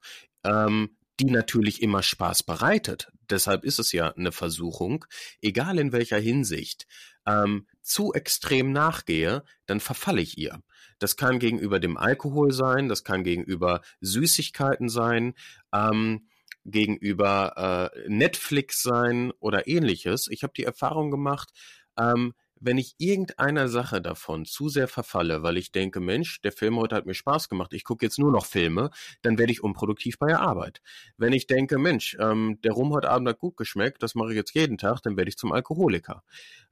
ähm, 0.44 0.97
die 1.20 1.30
natürlich 1.30 1.82
immer 1.82 2.02
Spaß 2.02 2.42
bereitet. 2.44 3.10
Deshalb 3.30 3.64
ist 3.64 3.78
es 3.78 3.92
ja 3.92 4.10
eine 4.12 4.32
Versuchung, 4.32 5.04
egal 5.42 5.78
in 5.78 5.92
welcher 5.92 6.18
Hinsicht, 6.18 6.86
ähm, 7.26 7.66
zu 7.82 8.12
extrem 8.12 8.72
nachgehe, 8.72 9.44
dann 9.66 9.80
verfalle 9.80 10.20
ich 10.20 10.38
ihr. 10.38 10.62
Das 10.98 11.16
kann 11.16 11.38
gegenüber 11.38 11.80
dem 11.80 11.96
Alkohol 11.96 12.52
sein, 12.52 12.88
das 12.88 13.04
kann 13.04 13.24
gegenüber 13.24 13.82
Süßigkeiten 14.00 14.88
sein, 14.88 15.34
ähm, 15.72 16.28
gegenüber 16.64 17.92
äh, 17.94 18.08
Netflix 18.08 18.82
sein 18.82 19.32
oder 19.38 19.68
ähnliches. 19.68 20.28
Ich 20.30 20.42
habe 20.42 20.52
die 20.56 20.64
Erfahrung 20.64 21.10
gemacht, 21.10 21.50
ähm, 21.98 22.34
wenn 22.60 22.78
ich 22.78 22.94
irgendeiner 22.98 23.68
Sache 23.68 24.00
davon 24.00 24.44
zu 24.44 24.68
sehr 24.68 24.88
verfalle, 24.88 25.42
weil 25.42 25.56
ich 25.56 25.72
denke, 25.72 26.00
Mensch, 26.00 26.40
der 26.42 26.52
Film 26.52 26.76
heute 26.78 26.96
hat 26.96 27.06
mir 27.06 27.14
Spaß 27.14 27.48
gemacht, 27.48 27.72
ich 27.72 27.84
gucke 27.84 28.04
jetzt 28.04 28.18
nur 28.18 28.32
noch 28.32 28.46
Filme, 28.46 28.90
dann 29.22 29.38
werde 29.38 29.52
ich 29.52 29.62
unproduktiv 29.62 30.18
bei 30.18 30.28
der 30.28 30.40
Arbeit. 30.40 30.80
Wenn 31.16 31.32
ich 31.32 31.46
denke, 31.46 31.78
Mensch, 31.78 32.16
ähm, 32.20 32.60
der 32.62 32.72
Rum 32.72 32.92
heute 32.92 33.10
Abend 33.10 33.28
hat 33.28 33.38
gut 33.38 33.56
geschmeckt, 33.56 34.02
das 34.02 34.14
mache 34.14 34.30
ich 34.30 34.36
jetzt 34.36 34.54
jeden 34.54 34.78
Tag, 34.78 35.02
dann 35.02 35.16
werde 35.16 35.28
ich 35.28 35.36
zum 35.36 35.52
Alkoholiker. 35.52 36.22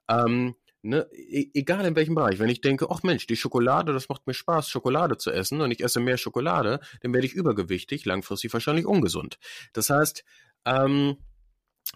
Ähm, 0.08 0.54
ne, 0.82 1.06
e 1.12 1.50
egal 1.54 1.84
in 1.84 1.96
welchem 1.96 2.14
Bereich. 2.14 2.38
Wenn 2.38 2.48
ich 2.48 2.60
denke, 2.60 2.88
ach 2.90 3.02
Mensch, 3.02 3.26
die 3.26 3.36
Schokolade, 3.36 3.92
das 3.92 4.08
macht 4.08 4.26
mir 4.26 4.34
Spaß, 4.34 4.70
Schokolade 4.70 5.16
zu 5.16 5.30
essen 5.30 5.60
und 5.60 5.70
ich 5.70 5.82
esse 5.82 6.00
mehr 6.00 6.16
Schokolade, 6.16 6.80
dann 7.02 7.12
werde 7.12 7.26
ich 7.26 7.34
übergewichtig, 7.34 8.04
langfristig 8.04 8.52
wahrscheinlich 8.52 8.86
ungesund. 8.86 9.38
Das 9.72 9.90
heißt, 9.90 10.24
ähm, 10.64 11.16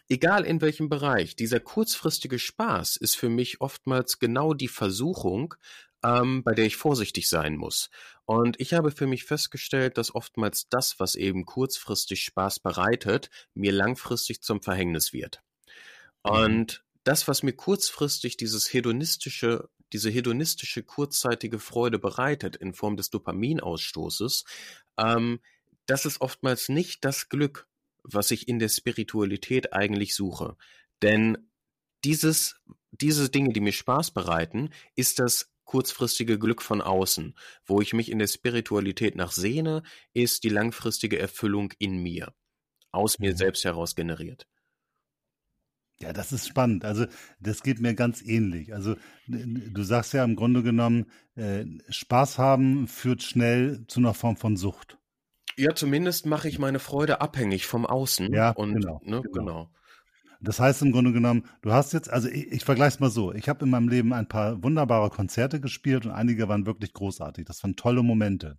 egal 0.09 0.45
in 0.45 0.61
welchem 0.61 0.89
Bereich, 0.89 1.37
dieser 1.37 1.61
kurzfristige 1.61 2.39
Spaß 2.39 2.97
ist 2.97 3.17
für 3.17 3.29
mich 3.29 3.61
oftmals 3.61 4.19
genau 4.19 4.55
die 4.55 4.69
Versuchung, 4.69 5.55
ähm, 6.03 6.43
bei 6.43 6.55
der 6.55 6.67
ich 6.67 6.77
vorsichtig 6.77 7.29
sein 7.29 7.57
muss. 7.57 7.91
Und 8.25 8.59
ich 8.61 8.75
habe 8.75 8.91
für 8.91 9.07
mich 9.07 9.25
festgestellt, 9.25 9.99
dass 9.99 10.15
oftmals 10.15 10.69
das, 10.69 10.99
was 10.99 11.15
eben 11.15 11.45
kurzfristig 11.45 12.23
Spaß 12.25 12.61
bereitet, 12.61 13.31
mir 13.55 13.73
langfristig 13.73 14.43
zum 14.43 14.63
Verhängnis 14.63 15.13
wird. 15.13 15.43
Mhm. 16.25 16.31
Und 16.31 16.85
das, 17.05 17.29
was 17.29 17.43
mir 17.43 17.53
kurzfristig 17.53 18.37
dieses 18.37 18.73
hedonistische, 18.73 19.69
diese 19.93 20.11
hedonistische 20.11 20.83
kurzzeitige 20.83 21.59
Freude 21.59 21.99
bereitet 21.99 22.57
in 22.57 22.73
Form 22.73 22.97
des 22.97 23.11
Dopaminausstoßes, 23.11 24.45
ähm, 24.99 25.41
das 25.87 26.07
ist 26.07 26.21
oftmals 26.21 26.69
nicht 26.69 27.05
das 27.05 27.29
Glück, 27.29 27.67
was 28.03 28.31
ich 28.31 28.49
in 28.49 28.59
der 28.59 28.69
Spiritualität 28.69 29.73
eigentlich 29.73 30.15
suche. 30.15 30.57
Denn 31.03 31.39
dieses, 32.05 32.61
diese 32.91 33.29
Dinge, 33.29 33.53
die 33.53 33.61
mir 33.61 33.73
Spaß 33.73 34.13
bereiten, 34.13 34.71
ist 34.95 35.19
das 35.19 35.51
kurzfristige 35.65 36.39
Glück 36.39 36.63
von 36.63 36.81
außen. 36.81 37.35
Wo 37.65 37.81
ich 37.81 37.93
mich 37.93 38.11
in 38.11 38.19
der 38.19 38.27
Spiritualität 38.27 39.15
nach 39.15 39.33
sehne, 39.33 39.83
ist 40.13 40.45
die 40.45 40.49
langfristige 40.49 41.19
Erfüllung 41.19 41.73
in 41.79 42.03
mir, 42.03 42.35
aus 42.91 43.19
mir 43.19 43.33
mhm. 43.33 43.37
selbst 43.37 43.65
heraus 43.65 43.95
generiert. 43.95 44.49
Ja, 46.03 46.15
das 46.15 46.33
ist 46.33 46.49
spannend. 46.49 46.85
Also 46.85 47.07
das 47.41 47.63
geht 47.63 47.79
mir 47.79 47.95
ganz 47.95 48.23
ähnlich. 48.23 48.73
Also 48.73 48.97
du 49.27 49.83
sagst 49.83 50.15
ja 50.15 50.25
im 50.25 50.35
Grunde 50.35 50.63
genommen, 50.63 51.11
äh, 51.35 51.67
Spaß 51.91 52.39
haben 52.39 52.89
führt 52.89 53.23
schnell 53.23 53.85
zu 53.87 54.01
einer 54.01 54.15
Form 54.15 54.37
von 54.37 54.57
Sucht. 54.57 55.00
Ja, 55.61 55.75
zumindest 55.75 56.27
mache 56.27 56.49
ich 56.49 56.59
meine 56.59 56.79
Freude 56.79 57.21
abhängig 57.21 57.67
vom 57.67 57.85
Außen. 57.85 58.33
Ja, 58.33 58.51
und, 58.51 58.75
genau, 58.75 59.01
ne, 59.05 59.21
genau. 59.21 59.33
genau. 59.33 59.71
Das 60.43 60.59
heißt 60.59 60.81
im 60.81 60.93
Grunde 60.93 61.13
genommen, 61.13 61.45
du 61.61 61.73
hast 61.73 61.93
jetzt, 61.93 62.11
also 62.11 62.29
ich, 62.29 62.51
ich 62.51 62.65
vergleiche 62.65 62.95
es 62.95 63.01
mal 63.01 63.11
so, 63.11 63.35
ich 63.35 63.49
habe 63.49 63.67
in 63.67 63.71
meinem 63.71 63.89
Leben 63.89 64.15
ein 64.15 64.27
paar 64.27 64.63
wunderbare 64.63 65.11
Konzerte 65.11 65.61
gespielt 65.61 66.07
und 66.07 66.13
einige 66.13 66.49
waren 66.49 66.65
wirklich 66.65 66.95
großartig. 66.95 67.45
Das 67.45 67.63
waren 67.63 67.77
tolle 67.77 68.03
Momente. 68.03 68.59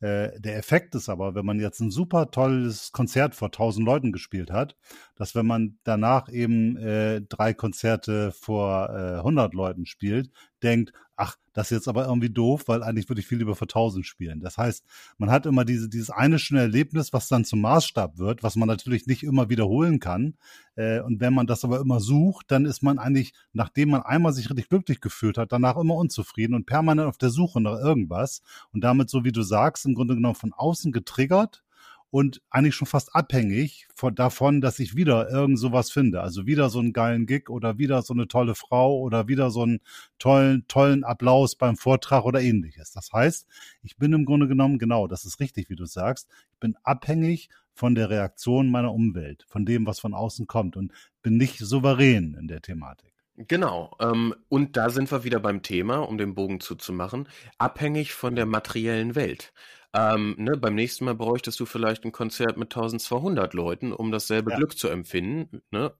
Äh, 0.00 0.40
der 0.40 0.56
Effekt 0.56 0.94
ist 0.94 1.08
aber, 1.08 1.34
wenn 1.34 1.44
man 1.44 1.60
jetzt 1.60 1.80
ein 1.80 1.90
super 1.90 2.30
tolles 2.30 2.92
Konzert 2.92 3.34
vor 3.34 3.50
tausend 3.50 3.84
Leuten 3.84 4.12
gespielt 4.12 4.50
hat, 4.50 4.76
dass 5.16 5.34
wenn 5.34 5.46
man 5.46 5.78
danach 5.84 6.30
eben 6.30 6.76
äh, 6.76 7.20
drei 7.20 7.52
Konzerte 7.52 8.32
vor 8.32 8.88
äh, 8.90 9.18
100 9.18 9.52
Leuten 9.52 9.84
spielt, 9.86 10.30
denkt, 10.62 10.92
ach, 11.16 11.36
das 11.52 11.66
ist 11.66 11.78
jetzt 11.78 11.88
aber 11.88 12.06
irgendwie 12.06 12.30
doof, 12.30 12.64
weil 12.66 12.82
eigentlich 12.82 13.08
würde 13.10 13.20
ich 13.20 13.26
viel 13.26 13.38
lieber 13.38 13.54
vor 13.54 13.68
tausend 13.68 14.06
spielen. 14.06 14.40
Das 14.40 14.56
heißt, 14.56 14.84
man 15.18 15.30
hat 15.30 15.44
immer 15.44 15.66
diese, 15.66 15.88
dieses 15.88 16.08
eine 16.08 16.38
schöne 16.38 16.60
Erlebnis, 16.60 17.12
was 17.12 17.28
dann 17.28 17.44
zum 17.44 17.60
Maßstab 17.60 18.16
wird, 18.18 18.42
was 18.42 18.56
man 18.56 18.68
natürlich 18.68 19.06
nicht 19.06 19.22
immer 19.22 19.50
wiederholen 19.50 20.00
kann. 20.00 20.36
Äh, 20.76 21.00
und 21.00 21.20
wenn 21.20 21.34
man 21.34 21.46
das 21.46 21.64
aber 21.64 21.80
immer 21.80 22.00
sucht, 22.00 22.50
dann 22.50 22.64
ist 22.64 22.82
man 22.82 22.98
eigentlich, 22.98 23.34
nachdem 23.52 23.90
man 23.90 24.02
einmal 24.02 24.32
sich 24.32 24.48
richtig 24.48 24.68
glücklich 24.68 25.00
gefühlt 25.02 25.36
hat, 25.36 25.52
danach 25.52 25.76
immer 25.76 25.96
unzufrieden 25.96 26.54
und 26.54 26.64
permanent 26.64 27.08
auf 27.08 27.18
der 27.18 27.30
Suche 27.30 27.60
nach 27.60 27.78
irgendwas 27.78 28.42
und 28.72 28.82
damit, 28.82 29.10
so 29.10 29.24
wie 29.24 29.32
du 29.32 29.42
sagst, 29.42 29.84
im 29.90 29.94
Grunde 29.94 30.14
genommen 30.14 30.34
von 30.34 30.52
außen 30.52 30.92
getriggert 30.92 31.62
und 32.10 32.42
eigentlich 32.50 32.74
schon 32.74 32.88
fast 32.88 33.14
abhängig 33.14 33.86
von, 33.94 34.14
davon, 34.14 34.60
dass 34.60 34.80
ich 34.80 34.96
wieder 34.96 35.30
irgend 35.30 35.58
sowas 35.58 35.90
finde. 35.90 36.20
Also 36.20 36.44
wieder 36.46 36.68
so 36.68 36.80
einen 36.80 36.92
geilen 36.92 37.26
Gig 37.26 37.48
oder 37.48 37.78
wieder 37.78 38.02
so 38.02 38.12
eine 38.14 38.26
tolle 38.26 38.54
Frau 38.56 38.98
oder 38.98 39.28
wieder 39.28 39.50
so 39.50 39.62
einen 39.62 39.80
tollen, 40.18 40.64
tollen 40.66 41.04
Applaus 41.04 41.54
beim 41.54 41.76
Vortrag 41.76 42.24
oder 42.24 42.40
ähnliches. 42.40 42.90
Das 42.92 43.12
heißt, 43.12 43.46
ich 43.82 43.96
bin 43.96 44.12
im 44.12 44.24
Grunde 44.24 44.48
genommen, 44.48 44.78
genau, 44.78 45.06
das 45.06 45.24
ist 45.24 45.38
richtig, 45.38 45.70
wie 45.70 45.76
du 45.76 45.86
sagst, 45.86 46.28
ich 46.52 46.58
bin 46.58 46.76
abhängig 46.82 47.48
von 47.72 47.94
der 47.94 48.10
Reaktion 48.10 48.70
meiner 48.70 48.92
Umwelt, 48.92 49.46
von 49.48 49.64
dem, 49.64 49.86
was 49.86 50.00
von 50.00 50.12
außen 50.12 50.46
kommt 50.46 50.76
und 50.76 50.92
bin 51.22 51.36
nicht 51.36 51.58
souverän 51.58 52.34
in 52.38 52.48
der 52.48 52.60
Thematik. 52.60 53.09
Genau. 53.48 53.96
Ähm, 54.00 54.34
und 54.48 54.76
da 54.76 54.90
sind 54.90 55.10
wir 55.10 55.24
wieder 55.24 55.40
beim 55.40 55.62
Thema, 55.62 55.98
um 55.98 56.18
den 56.18 56.34
Bogen 56.34 56.60
zuzumachen, 56.60 57.28
abhängig 57.58 58.12
von 58.12 58.36
der 58.36 58.46
materiellen 58.46 59.14
Welt. 59.14 59.52
Ähm, 59.92 60.34
ne, 60.38 60.56
beim 60.56 60.74
nächsten 60.74 61.04
Mal 61.04 61.14
bräuchtest 61.14 61.58
du 61.58 61.66
vielleicht 61.66 62.04
ein 62.04 62.12
Konzert 62.12 62.56
mit 62.56 62.68
1200 62.68 63.54
Leuten, 63.54 63.92
um 63.92 64.12
dasselbe 64.12 64.50
ja. 64.50 64.56
Glück 64.56 64.76
zu 64.76 64.88
empfinden. 64.88 65.62
Ne? 65.70 65.92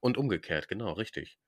Und 0.00 0.18
umgekehrt, 0.18 0.68
genau, 0.68 0.92
richtig. 0.92 1.38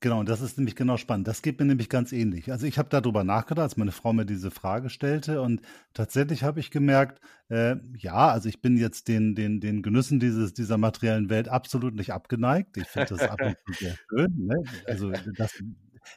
Genau, 0.00 0.20
und 0.20 0.28
das 0.28 0.42
ist 0.42 0.58
nämlich 0.58 0.76
genau 0.76 0.98
spannend. 0.98 1.26
Das 1.26 1.40
geht 1.40 1.58
mir 1.58 1.64
nämlich 1.64 1.88
ganz 1.88 2.12
ähnlich. 2.12 2.52
Also 2.52 2.66
ich 2.66 2.78
habe 2.78 2.90
darüber 2.90 3.24
nachgedacht, 3.24 3.64
als 3.64 3.76
meine 3.78 3.92
Frau 3.92 4.12
mir 4.12 4.26
diese 4.26 4.50
Frage 4.50 4.90
stellte 4.90 5.40
und 5.40 5.62
tatsächlich 5.94 6.42
habe 6.42 6.60
ich 6.60 6.70
gemerkt, 6.70 7.20
äh, 7.48 7.76
ja, 7.96 8.28
also 8.28 8.48
ich 8.48 8.60
bin 8.60 8.76
jetzt 8.76 9.08
den, 9.08 9.34
den, 9.34 9.60
den 9.60 9.82
Genüssen 9.82 10.20
dieses, 10.20 10.52
dieser 10.52 10.76
materiellen 10.76 11.30
Welt 11.30 11.48
absolut 11.48 11.94
nicht 11.94 12.12
abgeneigt. 12.12 12.76
Ich 12.76 12.86
finde 12.88 13.08
das 13.16 13.22
ab 13.22 13.40
und 13.40 13.56
zu 13.66 13.84
sehr 13.84 13.96
schön. 14.10 14.46
Ne? 14.46 14.56
Also 14.86 15.12
das 15.36 15.62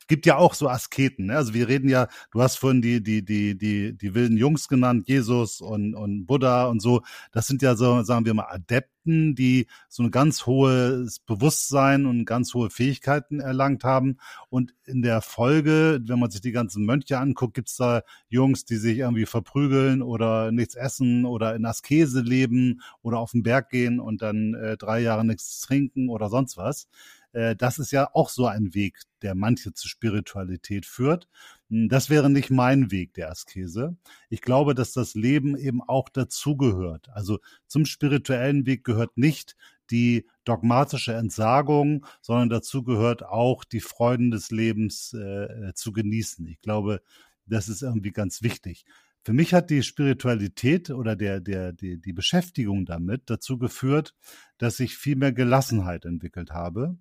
gibt 0.07 0.25
ja 0.25 0.37
auch 0.37 0.53
so 0.53 0.69
Asketen. 0.69 1.27
Ne? 1.27 1.37
Also 1.37 1.53
wir 1.53 1.67
reden 1.67 1.89
ja, 1.89 2.07
du 2.31 2.41
hast 2.41 2.57
vorhin 2.57 2.81
die, 2.81 3.01
die, 3.01 3.23
die, 3.23 3.57
die, 3.57 3.97
die 3.97 4.15
wilden 4.15 4.37
Jungs 4.37 4.67
genannt, 4.67 5.07
Jesus 5.07 5.61
und, 5.61 5.95
und 5.95 6.25
Buddha 6.25 6.67
und 6.67 6.81
so. 6.81 7.01
Das 7.31 7.47
sind 7.47 7.61
ja 7.61 7.75
so, 7.75 8.03
sagen 8.03 8.25
wir 8.25 8.33
mal, 8.33 8.47
Adepten, 8.49 9.35
die 9.35 9.67
so 9.87 10.03
ein 10.03 10.11
ganz 10.11 10.45
hohes 10.45 11.19
Bewusstsein 11.19 12.05
und 12.05 12.25
ganz 12.25 12.53
hohe 12.53 12.69
Fähigkeiten 12.69 13.39
erlangt 13.39 13.83
haben. 13.83 14.17
Und 14.49 14.73
in 14.85 15.01
der 15.01 15.21
Folge, 15.21 15.99
wenn 16.03 16.19
man 16.19 16.31
sich 16.31 16.41
die 16.41 16.51
ganzen 16.51 16.85
Mönche 16.85 17.17
anguckt, 17.19 17.53
gibt's 17.53 17.77
da 17.77 18.01
Jungs, 18.27 18.65
die 18.65 18.77
sich 18.77 18.97
irgendwie 18.97 19.25
verprügeln 19.25 20.01
oder 20.01 20.51
nichts 20.51 20.75
essen 20.75 21.25
oder 21.25 21.55
in 21.55 21.65
Askese 21.65 22.21
leben 22.21 22.81
oder 23.01 23.19
auf 23.19 23.31
den 23.31 23.43
Berg 23.43 23.69
gehen 23.69 23.99
und 23.99 24.21
dann 24.21 24.53
äh, 24.53 24.77
drei 24.77 24.99
Jahre 24.99 25.25
nichts 25.25 25.61
trinken 25.61 26.09
oder 26.09 26.29
sonst 26.29 26.57
was. 26.57 26.87
Äh, 27.33 27.55
das 27.55 27.79
ist 27.79 27.91
ja 27.91 28.09
auch 28.13 28.29
so 28.29 28.45
ein 28.45 28.73
Weg, 28.73 28.99
der 29.21 29.35
manche 29.35 29.73
zur 29.73 29.89
Spiritualität 29.89 30.85
führt. 30.85 31.27
Hm, 31.69 31.89
das 31.89 32.09
wäre 32.09 32.29
nicht 32.29 32.49
mein 32.49 32.91
Weg 32.91 33.13
der 33.13 33.29
Askese. 33.31 33.95
Ich 34.29 34.41
glaube, 34.41 34.75
dass 34.75 34.93
das 34.93 35.13
Leben 35.13 35.57
eben 35.57 35.81
auch 35.81 36.09
dazugehört. 36.09 37.09
Also 37.09 37.39
zum 37.67 37.85
spirituellen 37.85 38.65
Weg 38.65 38.83
gehört 38.83 39.17
nicht 39.17 39.55
die 39.91 40.27
dogmatische 40.45 41.13
Entsagung, 41.13 42.05
sondern 42.21 42.49
dazu 42.49 42.83
gehört 42.83 43.23
auch 43.23 43.63
die 43.63 43.79
Freuden 43.79 44.31
des 44.31 44.51
Lebens 44.51 45.13
äh, 45.13 45.73
zu 45.73 45.91
genießen. 45.91 46.47
Ich 46.47 46.61
glaube, 46.61 47.01
das 47.45 47.67
ist 47.69 47.81
irgendwie 47.81 48.11
ganz 48.11 48.43
wichtig. 48.43 48.85
Für 49.29 49.35
mich 49.35 49.53
hat 49.53 49.69
die 49.69 49.83
Spiritualität 49.83 50.89
oder 50.89 51.15
der, 51.15 51.39
der, 51.39 51.71
die, 51.71 52.01
die 52.01 52.13
Beschäftigung 52.13 52.87
damit 52.87 53.29
dazu 53.29 53.59
geführt, 53.59 54.15
dass 54.57 54.79
ich 54.79 54.97
viel 54.97 55.15
mehr 55.15 55.31
Gelassenheit 55.31 56.05
entwickelt 56.05 56.49
habe 56.49 56.97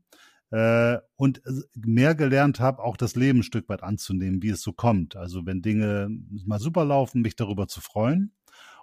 äh, 0.51 0.99
und 1.17 1.41
mehr 1.75 2.15
gelernt 2.15 2.61
habe, 2.61 2.83
auch 2.83 2.99
das 2.99 3.17
Leben 3.17 3.39
ein 3.39 3.45
Stück 3.45 3.71
weit 3.71 3.83
anzunehmen, 3.83 4.43
wie 4.43 4.51
es 4.51 4.61
so 4.61 4.75
kommt. 4.75 5.17
Also 5.17 5.47
wenn 5.47 5.63
Dinge 5.63 6.11
mal 6.45 6.61
super 6.61 6.85
laufen, 6.85 7.23
mich 7.23 7.35
darüber 7.35 7.67
zu 7.67 7.81
freuen 7.81 8.35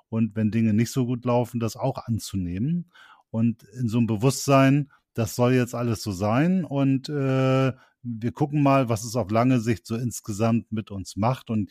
und 0.10 0.36
wenn 0.36 0.50
Dinge 0.50 0.74
nicht 0.74 0.92
so 0.92 1.06
gut 1.06 1.24
laufen, 1.24 1.60
das 1.60 1.76
auch 1.76 2.00
anzunehmen 2.08 2.90
und 3.30 3.62
in 3.80 3.90
so 3.90 4.00
einem 4.00 4.08
Bewusstsein, 4.08 4.90
das 5.14 5.36
soll 5.36 5.54
jetzt 5.54 5.76
alles 5.76 6.02
so 6.02 6.12
sein 6.12 6.66
und 6.66 7.10
äh, 7.10 7.74
wir 8.02 8.32
gucken 8.32 8.64
mal, 8.64 8.90
was 8.90 9.04
es 9.04 9.16
auf 9.16 9.30
lange 9.30 9.60
Sicht 9.60 9.86
so 9.86 9.96
insgesamt 9.96 10.72
mit 10.72 10.90
uns 10.90 11.16
macht 11.16 11.52
und 11.52 11.70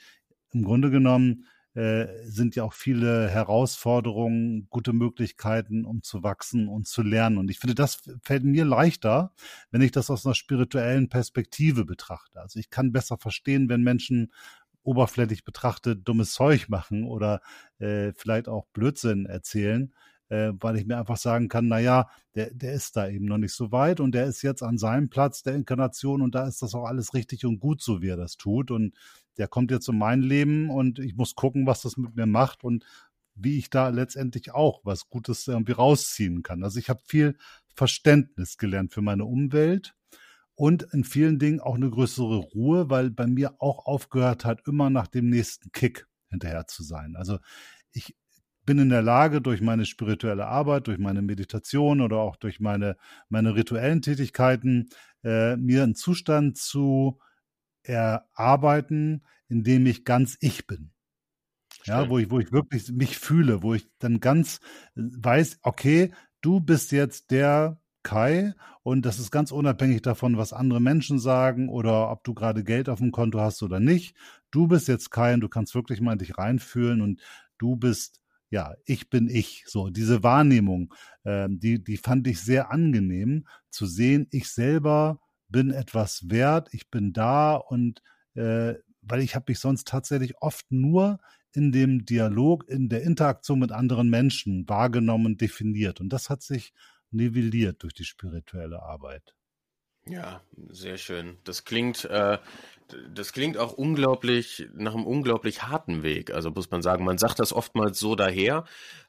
im 0.52 0.62
Grunde 0.62 0.92
genommen 0.92 1.46
äh, 1.74 2.06
sind 2.24 2.54
ja 2.54 2.62
auch 2.62 2.72
viele 2.72 3.28
Herausforderungen, 3.28 4.68
gute 4.70 4.92
Möglichkeiten, 4.92 5.84
um 5.84 6.02
zu 6.02 6.22
wachsen 6.22 6.68
und 6.68 6.86
zu 6.86 7.02
lernen. 7.02 7.36
Und 7.38 7.50
ich 7.50 7.58
finde, 7.58 7.74
das 7.74 8.02
fällt 8.22 8.44
mir 8.44 8.64
leichter, 8.64 9.32
wenn 9.70 9.82
ich 9.82 9.90
das 9.90 10.08
aus 10.10 10.24
einer 10.24 10.36
spirituellen 10.36 11.08
Perspektive 11.08 11.84
betrachte. 11.84 12.40
Also 12.40 12.60
ich 12.60 12.70
kann 12.70 12.92
besser 12.92 13.18
verstehen, 13.18 13.68
wenn 13.68 13.82
Menschen 13.82 14.32
oberflächlich 14.84 15.44
betrachtet 15.44 16.06
dummes 16.06 16.32
Zeug 16.32 16.68
machen 16.68 17.04
oder 17.04 17.40
äh, 17.78 18.12
vielleicht 18.14 18.48
auch 18.48 18.66
Blödsinn 18.72 19.26
erzählen, 19.26 19.92
äh, 20.28 20.52
weil 20.60 20.76
ich 20.76 20.86
mir 20.86 20.98
einfach 20.98 21.16
sagen 21.16 21.48
kann, 21.48 21.68
na 21.68 21.80
ja, 21.80 22.08
der, 22.34 22.52
der 22.52 22.74
ist 22.74 22.96
da 22.96 23.08
eben 23.08 23.24
noch 23.24 23.38
nicht 23.38 23.54
so 23.54 23.72
weit 23.72 23.98
und 24.00 24.12
der 24.12 24.26
ist 24.26 24.42
jetzt 24.42 24.62
an 24.62 24.78
seinem 24.78 25.08
Platz 25.08 25.42
der 25.42 25.54
Inkarnation 25.54 26.22
und 26.22 26.34
da 26.34 26.46
ist 26.46 26.62
das 26.62 26.74
auch 26.74 26.84
alles 26.84 27.14
richtig 27.14 27.44
und 27.44 27.58
gut, 27.58 27.82
so 27.82 28.02
wie 28.02 28.08
er 28.08 28.16
das 28.16 28.36
tut 28.36 28.70
und 28.70 28.94
der 29.38 29.48
kommt 29.48 29.70
jetzt 29.70 29.88
in 29.88 29.98
mein 29.98 30.22
Leben 30.22 30.70
und 30.70 30.98
ich 30.98 31.16
muss 31.16 31.34
gucken, 31.34 31.66
was 31.66 31.82
das 31.82 31.96
mit 31.96 32.14
mir 32.14 32.26
macht 32.26 32.64
und 32.64 32.84
wie 33.34 33.58
ich 33.58 33.70
da 33.70 33.88
letztendlich 33.88 34.52
auch 34.52 34.80
was 34.84 35.08
Gutes 35.08 35.46
irgendwie 35.46 35.72
rausziehen 35.72 36.42
kann. 36.42 36.62
Also 36.62 36.78
ich 36.78 36.88
habe 36.88 37.00
viel 37.04 37.36
Verständnis 37.74 38.58
gelernt 38.58 38.92
für 38.92 39.02
meine 39.02 39.24
Umwelt 39.24 39.94
und 40.54 40.84
in 40.92 41.04
vielen 41.04 41.38
Dingen 41.38 41.60
auch 41.60 41.74
eine 41.74 41.90
größere 41.90 42.36
Ruhe, 42.36 42.90
weil 42.90 43.10
bei 43.10 43.26
mir 43.26 43.60
auch 43.60 43.86
aufgehört 43.86 44.44
hat, 44.44 44.66
immer 44.66 44.88
nach 44.90 45.08
dem 45.08 45.28
nächsten 45.28 45.72
Kick 45.72 46.06
hinterher 46.30 46.66
zu 46.66 46.84
sein. 46.84 47.16
Also 47.16 47.38
ich 47.92 48.16
bin 48.64 48.78
in 48.78 48.88
der 48.88 49.02
Lage, 49.02 49.42
durch 49.42 49.60
meine 49.60 49.84
spirituelle 49.84 50.46
Arbeit, 50.46 50.86
durch 50.86 50.98
meine 50.98 51.22
Meditation 51.22 52.00
oder 52.00 52.18
auch 52.18 52.36
durch 52.36 52.60
meine, 52.60 52.96
meine 53.28 53.54
rituellen 53.54 54.00
Tätigkeiten, 54.00 54.88
äh, 55.22 55.56
mir 55.56 55.82
einen 55.82 55.94
Zustand 55.94 56.56
zu 56.56 57.18
erarbeiten, 57.84 59.24
in 59.48 59.62
dem 59.62 59.86
ich 59.86 60.04
ganz 60.04 60.36
ich 60.40 60.66
bin. 60.66 60.90
Ja, 61.84 62.08
wo 62.08 62.18
ich, 62.18 62.30
wo 62.30 62.38
ich 62.40 62.50
wirklich 62.50 62.90
mich 62.92 63.18
fühle, 63.18 63.62
wo 63.62 63.74
ich 63.74 63.86
dann 63.98 64.20
ganz 64.20 64.60
äh, 64.96 65.02
weiß, 65.02 65.58
okay, 65.62 66.12
du 66.40 66.60
bist 66.60 66.92
jetzt 66.92 67.30
der 67.30 67.78
Kai 68.02 68.54
und 68.82 69.04
das 69.04 69.18
ist 69.18 69.30
ganz 69.30 69.50
unabhängig 69.50 70.02
davon, 70.02 70.36
was 70.36 70.52
andere 70.52 70.80
Menschen 70.80 71.18
sagen 71.18 71.68
oder 71.68 72.10
ob 72.10 72.24
du 72.24 72.34
gerade 72.34 72.64
Geld 72.64 72.88
auf 72.88 73.00
dem 73.00 73.12
Konto 73.12 73.40
hast 73.40 73.62
oder 73.62 73.80
nicht. 73.80 74.16
Du 74.50 74.66
bist 74.66 74.88
jetzt 74.88 75.10
Kai 75.10 75.34
und 75.34 75.40
du 75.40 75.48
kannst 75.48 75.74
wirklich 75.74 76.00
mal 76.00 76.12
in 76.12 76.18
dich 76.18 76.38
reinfühlen 76.38 77.02
und 77.02 77.20
du 77.58 77.76
bist 77.76 78.20
ja, 78.50 78.74
ich 78.84 79.10
bin 79.10 79.28
ich. 79.28 79.64
So, 79.66 79.90
diese 79.90 80.22
Wahrnehmung, 80.22 80.94
äh, 81.24 81.48
die, 81.50 81.82
die 81.82 81.96
fand 81.96 82.26
ich 82.28 82.40
sehr 82.40 82.70
angenehm 82.70 83.48
zu 83.68 83.84
sehen, 83.84 84.28
ich 84.30 84.48
selber 84.48 85.18
bin 85.48 85.70
etwas 85.70 86.28
wert, 86.28 86.68
ich 86.72 86.90
bin 86.90 87.12
da 87.12 87.56
und 87.56 88.02
äh, 88.34 88.74
weil 89.02 89.20
ich 89.20 89.34
habe 89.34 89.46
mich 89.48 89.58
sonst 89.58 89.86
tatsächlich 89.86 90.34
oft 90.40 90.64
nur 90.70 91.18
in 91.52 91.72
dem 91.72 92.04
Dialog, 92.04 92.68
in 92.68 92.88
der 92.88 93.02
Interaktion 93.02 93.60
mit 93.60 93.70
anderen 93.70 94.10
Menschen 94.10 94.68
wahrgenommen, 94.68 95.36
definiert. 95.36 96.00
Und 96.00 96.08
das 96.08 96.30
hat 96.30 96.42
sich 96.42 96.72
nivelliert 97.10 97.82
durch 97.82 97.94
die 97.94 98.04
spirituelle 98.04 98.82
Arbeit. 98.82 99.34
Ja, 100.06 100.42
sehr 100.68 100.98
schön. 100.98 101.38
Das 101.44 101.64
klingt, 101.64 102.04
äh, 102.04 102.38
das 103.08 103.32
klingt 103.32 103.56
auch 103.56 103.72
unglaublich 103.72 104.68
nach 104.74 104.94
einem 104.94 105.06
unglaublich 105.06 105.62
harten 105.62 106.02
Weg. 106.02 106.32
Also 106.32 106.50
muss 106.50 106.70
man 106.70 106.82
sagen, 106.82 107.04
man 107.04 107.18
sagt 107.18 107.38
das 107.38 107.52
oftmals 107.52 107.98
so 107.98 108.14
daher, 108.14 108.64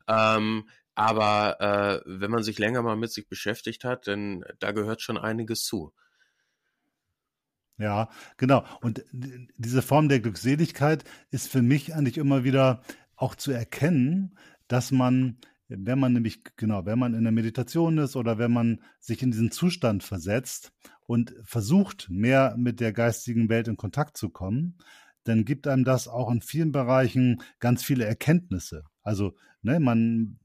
ähm, 0.08 0.70
aber 0.94 1.60
äh, 1.60 2.02
wenn 2.06 2.32
man 2.32 2.44
sich 2.44 2.58
länger 2.60 2.82
mal 2.82 2.96
mit 2.96 3.12
sich 3.12 3.28
beschäftigt 3.28 3.84
hat, 3.84 4.08
dann 4.08 4.46
da 4.60 4.72
gehört 4.72 5.02
schon 5.02 5.18
einiges 5.18 5.66
zu. 5.66 5.94
Ja, 7.78 8.10
genau. 8.38 8.64
Und 8.82 9.04
diese 9.12 9.82
Form 9.82 10.08
der 10.08 10.22
Glückseligkeit 10.22 11.04
ist 11.32 11.50
für 11.50 11.62
mich 11.62 11.94
eigentlich 11.94 12.18
immer 12.18 12.44
wieder 12.44 12.82
auch 13.16 13.36
zu 13.36 13.52
erkennen, 13.52 14.38
dass 14.68 14.92
man 14.92 15.38
wenn 15.68 16.00
man 16.00 16.14
nämlich, 16.14 16.44
genau, 16.58 16.86
wenn 16.86 17.00
man 17.00 17.14
in 17.14 17.24
der 17.24 17.32
Meditation 17.32 17.98
ist 17.98 18.16
oder 18.16 18.38
wenn 18.38 18.52
man 18.52 18.82
sich 19.00 19.22
in 19.24 19.32
diesen 19.32 19.52
Zustand 19.52 20.04
versetzt 20.04 20.72
und 21.08 21.34
versucht, 21.44 22.08
mehr 22.10 22.56
mit 22.58 22.80
der 22.80 22.94
geistigen 22.94 23.50
Welt 23.50 23.68
in 23.68 23.78
Kontakt 23.78 24.18
zu 24.18 24.30
kommen, 24.30 24.78
dann 25.24 25.44
gibt 25.44 25.68
einem 25.68 25.84
das 25.84 26.08
auch 26.08 26.32
in 26.32 26.42
vielen 26.42 26.72
Bereichen 26.72 27.42
ganz 27.60 27.84
viele 27.84 28.06
Erkenntnisse. 28.06 28.84
Also, 29.02 29.36
ne, 29.64 29.80
man 29.80 30.38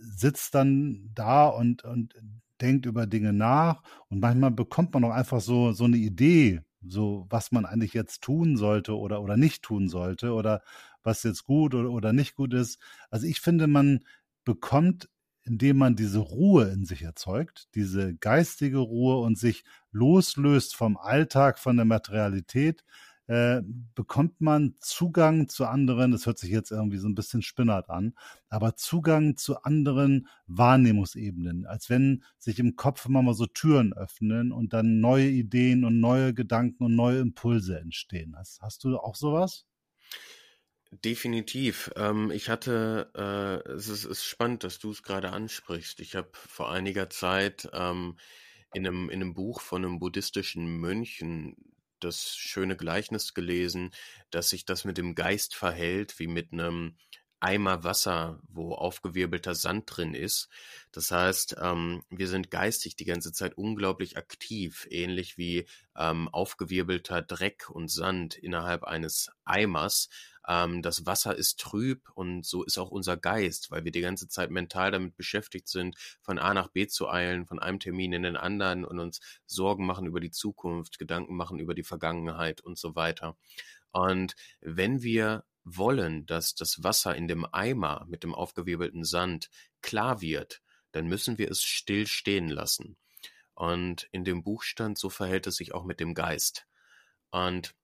sitzt 0.00 0.54
dann 0.54 1.10
da 1.14 1.46
und, 1.46 1.84
und 1.84 2.14
denkt 2.60 2.86
über 2.86 3.06
Dinge 3.06 3.34
nach 3.34 3.82
und 4.08 4.20
manchmal 4.20 4.50
bekommt 4.50 4.94
man 4.94 5.04
auch 5.04 5.10
einfach 5.10 5.40
so, 5.40 5.72
so 5.72 5.84
eine 5.84 5.98
Idee, 5.98 6.62
so 6.88 7.26
was 7.30 7.52
man 7.52 7.66
eigentlich 7.66 7.94
jetzt 7.94 8.22
tun 8.22 8.56
sollte 8.56 8.96
oder, 8.96 9.22
oder 9.22 9.36
nicht 9.36 9.62
tun 9.62 9.88
sollte 9.88 10.32
oder 10.32 10.62
was 11.02 11.22
jetzt 11.22 11.44
gut 11.44 11.74
oder, 11.74 11.90
oder 11.90 12.12
nicht 12.12 12.34
gut 12.34 12.54
ist. 12.54 12.78
Also 13.10 13.26
ich 13.26 13.40
finde, 13.40 13.66
man 13.66 14.00
bekommt, 14.44 15.08
indem 15.44 15.76
man 15.78 15.96
diese 15.96 16.20
Ruhe 16.20 16.68
in 16.70 16.84
sich 16.86 17.02
erzeugt, 17.02 17.68
diese 17.74 18.14
geistige 18.14 18.78
Ruhe 18.78 19.18
und 19.18 19.38
sich 19.38 19.64
loslöst 19.92 20.74
vom 20.74 20.96
Alltag, 20.96 21.58
von 21.58 21.76
der 21.76 21.84
Materialität, 21.84 22.84
äh, 23.26 23.62
bekommt 23.94 24.40
man 24.40 24.74
Zugang 24.80 25.48
zu 25.48 25.66
anderen, 25.66 26.12
das 26.12 26.26
hört 26.26 26.38
sich 26.38 26.50
jetzt 26.50 26.70
irgendwie 26.70 26.98
so 26.98 27.08
ein 27.08 27.14
bisschen 27.14 27.42
spinnert 27.42 27.88
an, 27.88 28.14
aber 28.48 28.76
Zugang 28.76 29.36
zu 29.36 29.62
anderen 29.62 30.28
Wahrnehmungsebenen, 30.46 31.66
als 31.66 31.88
wenn 31.88 32.24
sich 32.38 32.58
im 32.58 32.76
Kopf 32.76 33.06
immer 33.06 33.22
mal 33.22 33.34
so 33.34 33.46
Türen 33.46 33.94
öffnen 33.94 34.52
und 34.52 34.72
dann 34.72 35.00
neue 35.00 35.28
Ideen 35.28 35.84
und 35.84 36.00
neue 36.00 36.34
Gedanken 36.34 36.84
und 36.84 36.94
neue 36.94 37.20
Impulse 37.20 37.78
entstehen. 37.78 38.36
Hast, 38.36 38.60
hast 38.60 38.84
du 38.84 38.98
auch 38.98 39.14
sowas? 39.14 39.64
Definitiv. 41.02 41.90
Ähm, 41.96 42.30
ich 42.30 42.48
hatte, 42.48 43.10
äh, 43.16 43.70
es 43.72 43.88
ist, 43.88 44.04
ist 44.04 44.24
spannend, 44.24 44.62
dass 44.64 44.78
du 44.78 44.90
es 44.90 45.02
gerade 45.02 45.30
ansprichst. 45.30 45.98
Ich 46.00 46.14
habe 46.14 46.28
vor 46.34 46.70
einiger 46.70 47.10
Zeit 47.10 47.68
ähm, 47.72 48.16
in, 48.74 48.86
einem, 48.86 49.08
in 49.10 49.22
einem 49.22 49.34
Buch 49.34 49.60
von 49.60 49.84
einem 49.84 49.98
buddhistischen 49.98 50.78
Mönchen 50.78 51.56
das 52.04 52.36
schöne 52.36 52.76
Gleichnis 52.76 53.34
gelesen, 53.34 53.90
dass 54.30 54.50
sich 54.50 54.64
das 54.64 54.84
mit 54.84 54.98
dem 54.98 55.14
Geist 55.14 55.54
verhält, 55.54 56.18
wie 56.18 56.28
mit 56.28 56.52
einem 56.52 56.96
Eimer 57.44 57.84
Wasser, 57.84 58.40
wo 58.48 58.72
aufgewirbelter 58.72 59.54
Sand 59.54 59.84
drin 59.86 60.14
ist. 60.14 60.48
Das 60.92 61.10
heißt, 61.10 61.56
ähm, 61.60 62.02
wir 62.08 62.26
sind 62.26 62.50
geistig 62.50 62.96
die 62.96 63.04
ganze 63.04 63.32
Zeit 63.32 63.58
unglaublich 63.58 64.16
aktiv, 64.16 64.86
ähnlich 64.90 65.36
wie 65.36 65.66
ähm, 65.94 66.30
aufgewirbelter 66.30 67.20
Dreck 67.20 67.68
und 67.68 67.90
Sand 67.90 68.34
innerhalb 68.36 68.84
eines 68.84 69.30
Eimers. 69.44 70.08
Ähm, 70.46 70.82
das 70.82 71.06
Wasser 71.06 71.34
ist 71.36 71.60
trüb 71.60 72.10
und 72.14 72.44
so 72.44 72.62
ist 72.64 72.78
auch 72.78 72.90
unser 72.90 73.16
Geist, 73.16 73.70
weil 73.70 73.84
wir 73.84 73.92
die 73.92 74.00
ganze 74.00 74.28
Zeit 74.28 74.50
mental 74.50 74.90
damit 74.90 75.16
beschäftigt 75.16 75.68
sind, 75.68 75.96
von 76.22 76.38
A 76.38 76.54
nach 76.54 76.68
B 76.68 76.86
zu 76.86 77.08
eilen, 77.08 77.46
von 77.46 77.58
einem 77.58 77.80
Termin 77.80 78.12
in 78.12 78.22
den 78.22 78.36
anderen 78.36 78.84
und 78.84 78.98
uns 78.98 79.20
Sorgen 79.46 79.86
machen 79.86 80.06
über 80.06 80.20
die 80.20 80.30
Zukunft, 80.30 80.98
Gedanken 80.98 81.36
machen 81.36 81.58
über 81.58 81.74
die 81.74 81.84
Vergangenheit 81.84 82.60
und 82.60 82.78
so 82.78 82.94
weiter. 82.94 83.36
Und 83.90 84.34
wenn 84.60 85.02
wir 85.02 85.44
wollen, 85.64 86.26
dass 86.26 86.54
das 86.54 86.82
Wasser 86.82 87.16
in 87.16 87.28
dem 87.28 87.46
Eimer 87.50 88.04
mit 88.08 88.22
dem 88.22 88.34
aufgewirbelten 88.34 89.04
Sand 89.04 89.50
klar 89.80 90.20
wird, 90.20 90.60
dann 90.92 91.06
müssen 91.06 91.38
wir 91.38 91.50
es 91.50 91.62
still 91.62 92.06
stehen 92.06 92.48
lassen. 92.48 92.96
Und 93.54 94.08
in 94.10 94.24
dem 94.24 94.42
Buch 94.42 94.62
stand, 94.62 94.98
so 94.98 95.08
verhält 95.08 95.46
es 95.46 95.56
sich 95.56 95.74
auch 95.74 95.84
mit 95.84 96.00
dem 96.00 96.14
Geist. 96.14 96.66
Und 97.30 97.74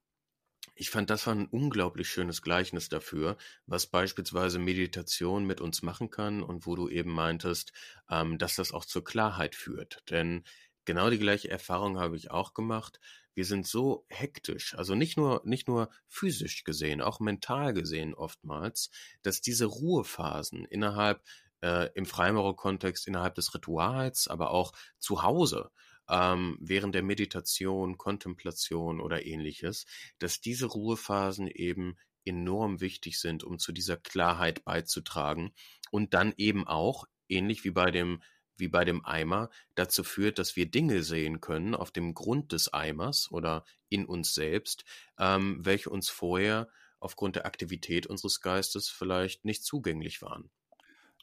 ich 0.74 0.90
fand, 0.90 1.10
das 1.10 1.26
war 1.26 1.34
ein 1.34 1.46
unglaublich 1.46 2.08
schönes 2.08 2.42
Gleichnis 2.42 2.88
dafür, 2.88 3.36
was 3.66 3.86
beispielsweise 3.86 4.58
Meditation 4.58 5.44
mit 5.44 5.60
uns 5.60 5.82
machen 5.82 6.10
kann 6.10 6.42
und 6.42 6.66
wo 6.66 6.76
du 6.76 6.88
eben 6.88 7.12
meintest, 7.12 7.72
ähm, 8.10 8.38
dass 8.38 8.56
das 8.56 8.72
auch 8.72 8.84
zur 8.84 9.04
Klarheit 9.04 9.54
führt. 9.54 10.02
Denn 10.10 10.44
genau 10.84 11.10
die 11.10 11.18
gleiche 11.18 11.50
Erfahrung 11.50 11.98
habe 11.98 12.16
ich 12.16 12.30
auch 12.30 12.54
gemacht 12.54 13.00
wir 13.34 13.44
sind 13.44 13.66
so 13.66 14.04
hektisch, 14.08 14.74
also 14.74 14.94
nicht 14.94 15.16
nur, 15.16 15.40
nicht 15.44 15.68
nur 15.68 15.88
physisch 16.08 16.64
gesehen, 16.64 17.00
auch 17.00 17.20
mental 17.20 17.72
gesehen 17.72 18.14
oftmals, 18.14 18.90
dass 19.22 19.40
diese 19.40 19.66
Ruhephasen 19.66 20.64
innerhalb, 20.66 21.22
äh, 21.62 21.88
im 21.94 22.06
Freimaurer-Kontext, 22.06 23.06
innerhalb 23.06 23.34
des 23.36 23.54
Rituals, 23.54 24.28
aber 24.28 24.50
auch 24.50 24.72
zu 24.98 25.22
Hause, 25.22 25.70
ähm, 26.10 26.58
während 26.60 26.94
der 26.94 27.02
Meditation, 27.02 27.96
Kontemplation 27.96 29.00
oder 29.00 29.24
ähnliches, 29.24 29.86
dass 30.18 30.40
diese 30.40 30.66
Ruhephasen 30.66 31.46
eben 31.48 31.96
enorm 32.24 32.80
wichtig 32.80 33.18
sind, 33.18 33.44
um 33.44 33.58
zu 33.58 33.72
dieser 33.72 33.96
Klarheit 33.96 34.64
beizutragen 34.64 35.52
und 35.90 36.14
dann 36.14 36.34
eben 36.36 36.66
auch, 36.66 37.06
ähnlich 37.28 37.64
wie 37.64 37.70
bei 37.70 37.90
dem 37.90 38.20
wie 38.56 38.68
bei 38.68 38.84
dem 38.84 39.04
Eimer 39.06 39.48
dazu 39.74 40.04
führt, 40.04 40.38
dass 40.38 40.54
wir 40.54 40.70
Dinge 40.70 41.02
sehen 41.02 41.40
können 41.40 41.74
auf 41.74 41.90
dem 41.90 42.12
Grund 42.12 42.52
des 42.52 42.72
Eimers 42.72 43.32
oder 43.32 43.64
in 43.88 44.04
uns 44.04 44.34
selbst, 44.34 44.84
ähm, 45.18 45.58
welche 45.64 45.88
uns 45.88 46.10
vorher 46.10 46.68
aufgrund 47.00 47.36
der 47.36 47.46
Aktivität 47.46 48.06
unseres 48.06 48.42
Geistes 48.42 48.90
vielleicht 48.90 49.46
nicht 49.46 49.64
zugänglich 49.64 50.20
waren. 50.20 50.50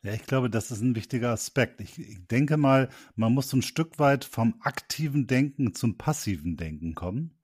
Ja, 0.07 0.13
ich 0.13 0.25
glaube, 0.25 0.49
das 0.49 0.71
ist 0.71 0.79
ein 0.79 0.95
wichtiger 0.95 1.31
Aspekt. 1.31 1.81
Ich, 1.81 1.99
ich, 1.99 2.25
denke 2.27 2.55
mal, 2.55 2.87
man 3.17 3.33
muss 3.33 3.51
ein 3.51 3.61
Stück 3.61 3.99
weit 3.99 4.23
vom 4.23 4.55
aktiven 4.61 5.27
Denken 5.27 5.73
zum 5.73 5.97
passiven 5.97 6.55
Denken 6.55 6.95
kommen. 6.95 7.37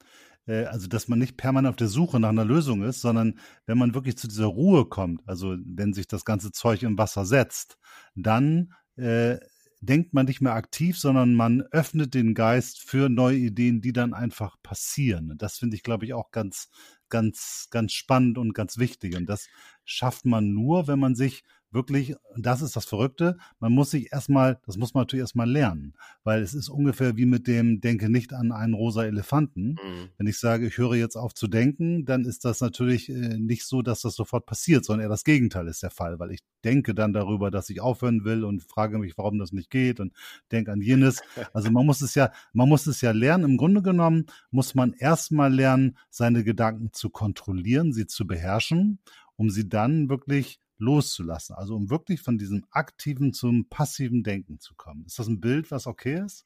Äh, 0.48 0.64
also, 0.68 0.88
dass 0.88 1.10
man 1.10 1.20
nicht 1.20 1.36
permanent 1.36 1.72
auf 1.72 1.76
der 1.76 1.90
Suche 1.90 2.22
nach 2.22 2.30
einer 2.30 2.46
Lösung 2.46 2.84
ist, 2.84 3.02
sondern 3.02 3.38
wenn 3.66 3.78
man 3.78 3.94
wirklich 3.94 4.18
zu 4.18 4.30
dieser 4.30 4.46
Ruhe 4.46 4.86
kommt, 4.86 5.28
also 5.28 5.58
wenn 5.66 5.92
sich 5.92 6.08
das 6.08 6.24
ganze 6.24 6.54
Zeug 6.54 6.84
im 6.84 6.98
Wasser 6.98 7.26
setzt, 7.26 7.78
dann 8.16 8.74
äh, 8.96 9.40
denkt 9.82 10.14
man 10.14 10.26
nicht 10.26 10.40
mehr 10.40 10.54
aktiv, 10.54 10.98
sondern 10.98 11.36
man 11.36 11.64
öffnet 11.64 12.14
den 12.14 12.34
Geist 12.34 12.80
für 12.80 13.10
neue 13.10 13.40
Ideen, 13.40 13.82
die 13.82 13.92
dann 13.92 14.14
einfach 14.14 14.56
passieren. 14.64 15.34
Das 15.38 15.58
finde 15.58 15.76
ich, 15.76 15.84
glaube 15.84 16.06
ich, 16.06 16.14
auch 16.14 16.32
ganz, 16.32 16.70
ganz, 17.10 17.68
ganz 17.72 17.92
spannend 17.92 18.38
und 18.38 18.54
ganz 18.54 18.78
wichtig. 18.78 19.18
Und 19.18 19.26
das 19.26 19.50
schafft 19.84 20.24
man 20.26 20.54
nur, 20.54 20.88
wenn 20.88 21.00
man 21.00 21.16
sich 21.16 21.44
wirklich, 21.74 22.16
das 22.38 22.62
ist 22.62 22.76
das 22.76 22.86
Verrückte, 22.86 23.38
man 23.60 23.72
muss 23.72 23.92
sich 23.92 24.12
erstmal, 24.12 24.60
das 24.66 24.78
muss 24.78 24.94
man 24.94 25.02
natürlich 25.02 25.22
erstmal 25.22 25.50
lernen, 25.50 25.94
weil 26.24 26.42
es 26.42 26.54
ist 26.54 26.70
ungefähr 26.70 27.18
wie 27.18 27.26
mit 27.26 27.48
dem 27.48 27.82
Denke 27.82 28.10
nicht 28.10 28.34
an 28.34 28.52
einen 28.52 28.74
rosa 28.74 29.04
Elefanten. 29.04 29.72
Mhm. 29.72 30.10
Wenn 30.18 30.28
ich 30.28 30.40
sage, 30.40 30.68
ich 30.68 30.78
höre 30.78 30.96
jetzt 30.96 31.16
auf 31.16 31.34
zu 31.34 31.48
denken, 31.48 32.06
dann 32.06 32.26
ist 32.26 32.46
das 32.46 32.62
natürlich 32.62 33.10
äh, 33.10 33.38
nicht 33.38 33.66
so, 33.66 33.82
dass 33.82 34.02
das 34.02 34.16
sofort 34.16 34.46
passiert, 34.46 34.86
sondern 34.86 35.04
eher 35.06 35.10
das 35.10 35.24
Gegenteil 35.24 35.68
ist 35.68 35.84
der 35.84 35.92
Fall, 35.92 36.20
weil 36.20 36.32
ich 36.32 36.40
denke 36.64 36.94
dann 36.96 37.14
darüber, 37.14 37.52
dass 37.52 37.70
ich 37.70 37.82
aufhören 37.82 38.24
will 38.24 38.44
und 38.44 38.64
frage 38.64 38.98
mich, 38.98 39.18
warum 39.18 39.40
das 39.40 39.52
nicht 39.52 39.70
geht 39.70 40.00
und 40.00 40.14
denke 40.52 40.72
an 40.72 40.82
jenes. 40.82 41.22
Also 41.54 41.72
man 41.72 41.86
muss 41.86 42.02
es 42.02 42.16
ja, 42.16 42.32
man 42.54 42.70
muss 42.70 42.88
es 42.88 43.02
ja 43.02 43.12
lernen. 43.12 43.44
Im 43.44 43.58
Grunde 43.58 43.82
genommen 43.82 44.26
muss 44.52 44.76
man 44.76 44.94
erstmal 44.94 45.54
lernen, 45.54 45.98
seine 46.10 46.44
Gedanken 46.44 46.94
zu 46.94 47.10
kontrollieren, 47.10 47.94
sie 47.94 48.08
zu 48.08 48.26
beherrschen, 48.26 49.00
um 49.36 49.50
sie 49.50 49.68
dann 49.68 50.10
wirklich 50.10 50.60
loszulassen. 50.84 51.56
Also 51.56 51.76
um 51.76 51.90
wirklich 51.90 52.22
von 52.22 52.38
diesem 52.38 52.66
aktiven 52.72 53.34
zum 53.34 53.68
passiven 53.70 54.24
Denken 54.24 54.60
zu 54.60 54.76
kommen. 54.76 55.06
Ist 55.06 55.20
das 55.20 55.28
ein 55.28 55.40
Bild, 55.40 55.72
was 55.72 55.88
okay 55.88 56.22
ist? 56.24 56.46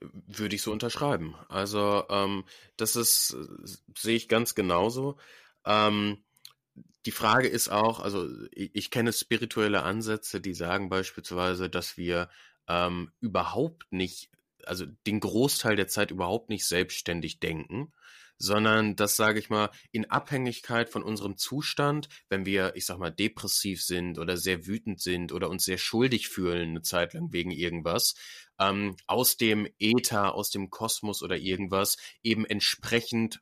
Würde 0.00 0.54
ich 0.54 0.62
so 0.62 0.72
unterschreiben. 0.72 1.34
Also 1.48 2.04
ähm, 2.08 2.44
das 2.76 2.96
ist, 2.96 3.36
sehe 3.96 4.16
ich 4.16 4.28
ganz 4.28 4.54
genauso. 4.54 5.18
Ähm, 5.64 6.18
die 7.06 7.10
Frage 7.10 7.48
ist 7.48 7.68
auch, 7.68 8.00
also 8.00 8.28
ich, 8.52 8.70
ich, 8.74 8.90
kenne 8.90 9.12
spirituelle 9.12 9.82
Ansätze, 9.82 10.40
die 10.40 10.54
sagen 10.54 10.88
beispielsweise, 10.88 11.70
dass 11.70 11.96
wir 11.96 12.28
ähm, 12.68 13.10
überhaupt 13.20 13.86
nicht, 13.90 14.30
also 14.64 14.84
den 15.06 15.20
Großteil 15.20 15.76
der 15.76 15.88
Zeit 15.88 16.10
überhaupt 16.10 16.50
nicht 16.50 16.66
selbstständig 16.66 17.40
denken, 17.40 17.92
sondern 18.38 18.96
das 18.96 19.16
sage 19.16 19.38
ich 19.38 19.50
mal 19.50 19.70
in 19.90 20.10
Abhängigkeit 20.10 20.88
von 20.88 21.02
unserem 21.02 21.36
Zustand, 21.36 22.08
wenn 22.28 22.46
wir, 22.46 22.72
ich 22.76 22.86
sag 22.86 22.98
mal, 22.98 23.10
depressiv 23.10 23.82
sind 23.82 24.18
oder 24.18 24.36
sehr 24.36 24.66
wütend 24.66 25.00
sind 25.00 25.32
oder 25.32 25.50
uns 25.50 25.64
sehr 25.64 25.78
schuldig 25.78 26.28
fühlen 26.28 26.70
eine 26.70 26.82
Zeit 26.82 27.14
lang 27.14 27.32
wegen 27.32 27.50
irgendwas, 27.50 28.14
ähm, 28.60 28.96
aus 29.06 29.36
dem 29.36 29.68
Äther, 29.78 30.34
aus 30.34 30.50
dem 30.50 30.70
Kosmos 30.70 31.22
oder 31.22 31.36
irgendwas 31.36 31.96
eben 32.22 32.44
entsprechend 32.44 33.40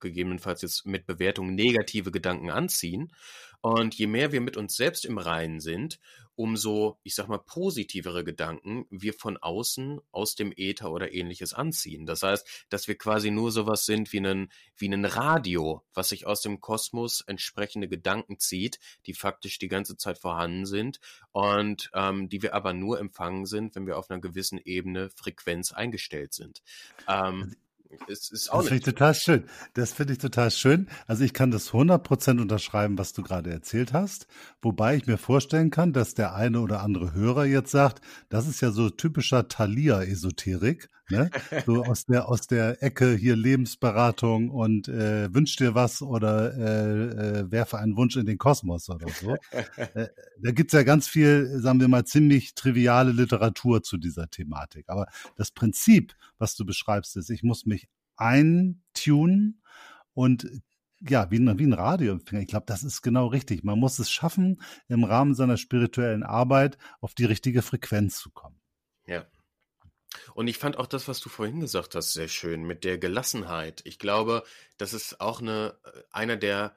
gegebenenfalls 0.00 0.62
jetzt 0.62 0.86
mit 0.86 1.06
Bewertung 1.06 1.54
negative 1.54 2.10
Gedanken 2.10 2.50
anziehen. 2.50 3.12
Und 3.60 3.94
je 3.94 4.06
mehr 4.06 4.32
wir 4.32 4.40
mit 4.40 4.56
uns 4.56 4.76
selbst 4.76 5.04
im 5.04 5.18
Reinen 5.18 5.60
sind 5.60 5.98
umso, 6.36 6.98
ich 7.02 7.14
sag 7.14 7.28
mal, 7.28 7.38
positivere 7.38 8.22
Gedanken 8.22 8.86
wir 8.90 9.14
von 9.14 9.38
außen, 9.38 10.00
aus 10.12 10.34
dem 10.34 10.52
Äther 10.54 10.92
oder 10.92 11.12
ähnliches 11.12 11.54
anziehen. 11.54 12.06
Das 12.06 12.22
heißt, 12.22 12.66
dass 12.68 12.86
wir 12.86 12.96
quasi 12.96 13.30
nur 13.30 13.50
sowas 13.50 13.86
sind 13.86 14.12
wie 14.12 14.20
ein, 14.20 14.52
wie 14.76 14.88
ein 14.88 15.04
Radio, 15.04 15.82
was 15.94 16.10
sich 16.10 16.26
aus 16.26 16.42
dem 16.42 16.60
Kosmos 16.60 17.22
entsprechende 17.22 17.88
Gedanken 17.88 18.38
zieht, 18.38 18.78
die 19.06 19.14
faktisch 19.14 19.58
die 19.58 19.68
ganze 19.68 19.96
Zeit 19.96 20.18
vorhanden 20.18 20.66
sind 20.66 21.00
und 21.32 21.90
ähm, 21.94 22.28
die 22.28 22.42
wir 22.42 22.54
aber 22.54 22.74
nur 22.74 23.00
empfangen 23.00 23.46
sind, 23.46 23.74
wenn 23.74 23.86
wir 23.86 23.98
auf 23.98 24.10
einer 24.10 24.20
gewissen 24.20 24.60
Ebene 24.62 25.08
Frequenz 25.10 25.72
eingestellt 25.72 26.34
sind. 26.34 26.62
Ähm, 27.08 27.56
es 28.08 28.30
ist 28.30 28.52
auch 28.52 28.58
das 28.58 28.68
finde 28.68 28.78
ich 28.78 28.84
total 28.84 29.14
schön. 29.14 29.44
Das 29.74 29.92
finde 29.92 30.12
ich 30.12 30.18
total 30.18 30.50
schön. 30.50 30.88
Also 31.06 31.24
ich 31.24 31.32
kann 31.32 31.50
das 31.50 31.70
100% 31.70 32.40
unterschreiben, 32.40 32.98
was 32.98 33.12
du 33.12 33.22
gerade 33.22 33.50
erzählt 33.50 33.92
hast. 33.92 34.26
Wobei 34.62 34.96
ich 34.96 35.06
mir 35.06 35.18
vorstellen 35.18 35.70
kann, 35.70 35.92
dass 35.92 36.14
der 36.14 36.34
eine 36.34 36.60
oder 36.60 36.82
andere 36.82 37.12
Hörer 37.12 37.44
jetzt 37.44 37.70
sagt, 37.70 38.00
das 38.28 38.46
ist 38.46 38.60
ja 38.60 38.70
so 38.70 38.90
typischer 38.90 39.48
Thalia-Esoterik. 39.48 40.90
Ne? 41.08 41.30
So 41.66 41.84
aus 41.84 42.06
der, 42.06 42.28
aus 42.28 42.46
der 42.46 42.82
Ecke 42.82 43.14
hier 43.14 43.36
Lebensberatung 43.36 44.50
und 44.50 44.88
äh, 44.88 45.32
wünsch 45.32 45.56
dir 45.56 45.74
was 45.74 46.02
oder 46.02 46.54
äh, 46.54 47.40
äh, 47.40 47.50
werfe 47.50 47.78
einen 47.78 47.96
Wunsch 47.96 48.16
in 48.16 48.26
den 48.26 48.38
Kosmos 48.38 48.88
oder 48.90 49.08
so. 49.08 49.36
äh, 49.76 50.08
da 50.42 50.50
gibt's 50.50 50.72
ja 50.72 50.82
ganz 50.82 51.06
viel, 51.08 51.60
sagen 51.60 51.80
wir 51.80 51.88
mal, 51.88 52.04
ziemlich 52.04 52.54
triviale 52.54 53.12
Literatur 53.12 53.82
zu 53.82 53.98
dieser 53.98 54.28
Thematik. 54.28 54.88
Aber 54.88 55.06
das 55.36 55.50
Prinzip, 55.50 56.14
was 56.38 56.56
du 56.56 56.64
beschreibst, 56.64 57.16
ist, 57.16 57.30
ich 57.30 57.42
muss 57.42 57.66
mich 57.66 57.88
eintunen 58.16 59.62
und 60.14 60.48
ja, 61.00 61.30
wie 61.30 61.38
ein, 61.38 61.58
wie 61.58 61.66
ein 61.66 61.72
Radioempfänger. 61.72 62.42
Ich 62.42 62.48
glaube, 62.48 62.66
das 62.66 62.82
ist 62.82 63.02
genau 63.02 63.26
richtig. 63.26 63.64
Man 63.64 63.78
muss 63.78 63.98
es 63.98 64.10
schaffen, 64.10 64.62
im 64.88 65.04
Rahmen 65.04 65.34
seiner 65.34 65.56
spirituellen 65.56 66.22
Arbeit 66.22 66.78
auf 67.00 67.14
die 67.14 67.26
richtige 67.26 67.62
Frequenz 67.62 68.18
zu 68.18 68.30
kommen. 68.30 68.58
Ja. 69.06 69.26
Und 70.34 70.48
ich 70.48 70.58
fand 70.58 70.76
auch 70.78 70.86
das, 70.86 71.08
was 71.08 71.20
du 71.20 71.28
vorhin 71.28 71.60
gesagt 71.60 71.94
hast, 71.94 72.12
sehr 72.12 72.28
schön 72.28 72.64
mit 72.64 72.84
der 72.84 72.98
Gelassenheit. 72.98 73.82
Ich 73.84 73.98
glaube, 73.98 74.42
das 74.78 74.92
ist 74.92 75.20
auch 75.20 75.40
eine, 75.40 75.78
äh, 75.84 76.02
einer 76.10 76.36
der 76.36 76.76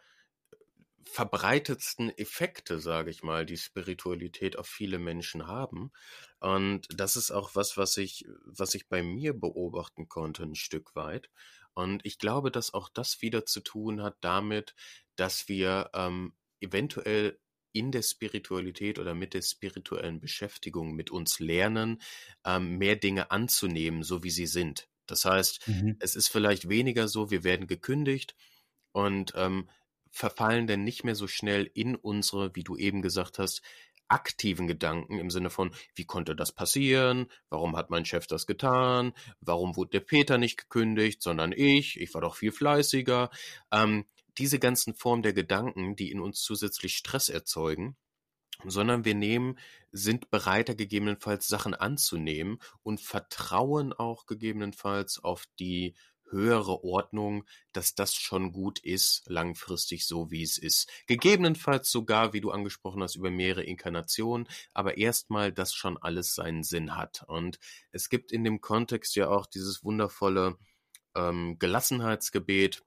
verbreitetsten 1.03 2.15
Effekte, 2.17 2.79
sage 2.79 3.09
ich 3.09 3.23
mal, 3.23 3.45
die 3.45 3.57
Spiritualität 3.57 4.57
auf 4.57 4.67
viele 4.67 4.99
Menschen 4.99 5.47
haben. 5.47 5.91
Und 6.39 6.87
das 6.93 7.15
ist 7.15 7.31
auch 7.31 7.55
was, 7.55 7.77
was 7.77 7.97
ich, 7.97 8.25
was 8.45 8.75
ich 8.75 8.87
bei 8.87 9.01
mir 9.01 9.33
beobachten 9.33 10.07
konnte, 10.07 10.43
ein 10.43 10.55
Stück 10.55 10.95
weit. 10.95 11.29
Und 11.73 12.05
ich 12.05 12.19
glaube, 12.19 12.51
dass 12.51 12.73
auch 12.73 12.89
das 12.89 13.21
wieder 13.21 13.45
zu 13.45 13.61
tun 13.61 14.03
hat 14.03 14.17
damit, 14.21 14.75
dass 15.15 15.47
wir 15.47 15.89
ähm, 15.93 16.33
eventuell 16.61 17.39
in 17.71 17.91
der 17.91 18.01
Spiritualität 18.01 18.99
oder 18.99 19.13
mit 19.13 19.33
der 19.33 19.41
spirituellen 19.41 20.19
Beschäftigung 20.19 20.93
mit 20.93 21.11
uns 21.11 21.39
lernen, 21.39 22.01
ähm, 22.45 22.77
mehr 22.77 22.95
Dinge 22.95 23.31
anzunehmen, 23.31 24.03
so 24.03 24.23
wie 24.23 24.31
sie 24.31 24.47
sind. 24.47 24.87
Das 25.05 25.25
heißt, 25.25 25.67
mhm. 25.67 25.97
es 25.99 26.15
ist 26.15 26.29
vielleicht 26.29 26.69
weniger 26.69 27.07
so, 27.07 27.31
wir 27.31 27.43
werden 27.43 27.67
gekündigt 27.67 28.35
und 28.91 29.33
ähm, 29.35 29.69
verfallen 30.11 30.67
denn 30.67 30.83
nicht 30.83 31.03
mehr 31.03 31.15
so 31.15 31.27
schnell 31.27 31.69
in 31.73 31.95
unsere, 31.95 32.55
wie 32.55 32.63
du 32.63 32.75
eben 32.75 33.01
gesagt 33.01 33.39
hast, 33.39 33.61
aktiven 34.07 34.67
Gedanken 34.67 35.19
im 35.19 35.29
Sinne 35.29 35.49
von, 35.49 35.71
wie 35.93 36.05
konnte 36.05 36.35
das 36.35 36.51
passieren? 36.51 37.27
Warum 37.49 37.77
hat 37.77 37.91
mein 37.91 38.05
Chef 38.05 38.25
das 38.27 38.47
getan? 38.47 39.13
Warum 39.39 39.75
wurde 39.75 39.91
der 39.91 39.99
Peter 39.99 40.37
nicht 40.37 40.57
gekündigt, 40.57 41.21
sondern 41.21 41.51
ich? 41.51 41.99
Ich 42.01 42.13
war 42.13 42.21
doch 42.21 42.35
viel 42.35 42.51
fleißiger. 42.51 43.29
Ähm, 43.71 44.05
diese 44.37 44.59
ganzen 44.59 44.93
Formen 44.93 45.23
der 45.23 45.33
Gedanken, 45.33 45.95
die 45.95 46.11
in 46.11 46.19
uns 46.19 46.41
zusätzlich 46.41 46.95
Stress 46.95 47.29
erzeugen, 47.29 47.97
sondern 48.65 49.05
wir 49.05 49.15
nehmen, 49.15 49.57
sind 49.91 50.29
bereiter 50.29 50.75
gegebenenfalls 50.75 51.47
Sachen 51.47 51.73
anzunehmen 51.73 52.59
und 52.83 52.99
vertrauen 52.99 53.93
auch 53.93 54.25
gegebenenfalls 54.25 55.23
auf 55.23 55.45
die 55.59 55.95
höhere 56.31 56.83
Ordnung, 56.83 57.43
dass 57.71 57.95
das 57.95 58.13
schon 58.13 58.51
gut 58.51 58.79
ist, 58.79 59.23
langfristig 59.27 60.05
so 60.05 60.29
wie 60.29 60.43
es 60.43 60.57
ist. 60.57 60.89
Gegebenenfalls 61.07 61.89
sogar, 61.89 62.33
wie 62.33 62.41
du 62.41 62.51
angesprochen 62.51 63.01
hast, 63.01 63.15
über 63.15 63.31
mehrere 63.31 63.63
Inkarnationen, 63.63 64.47
aber 64.73 64.97
erstmal, 64.97 65.51
dass 65.51 65.73
schon 65.73 65.97
alles 65.97 66.35
seinen 66.35 66.63
Sinn 66.63 66.95
hat. 66.95 67.23
Und 67.27 67.59
es 67.91 68.09
gibt 68.09 68.31
in 68.31 68.43
dem 68.43 68.61
Kontext 68.61 69.15
ja 69.15 69.29
auch 69.29 69.47
dieses 69.47 69.83
wundervolle 69.83 70.57
ähm, 71.15 71.57
Gelassenheitsgebet, 71.59 72.83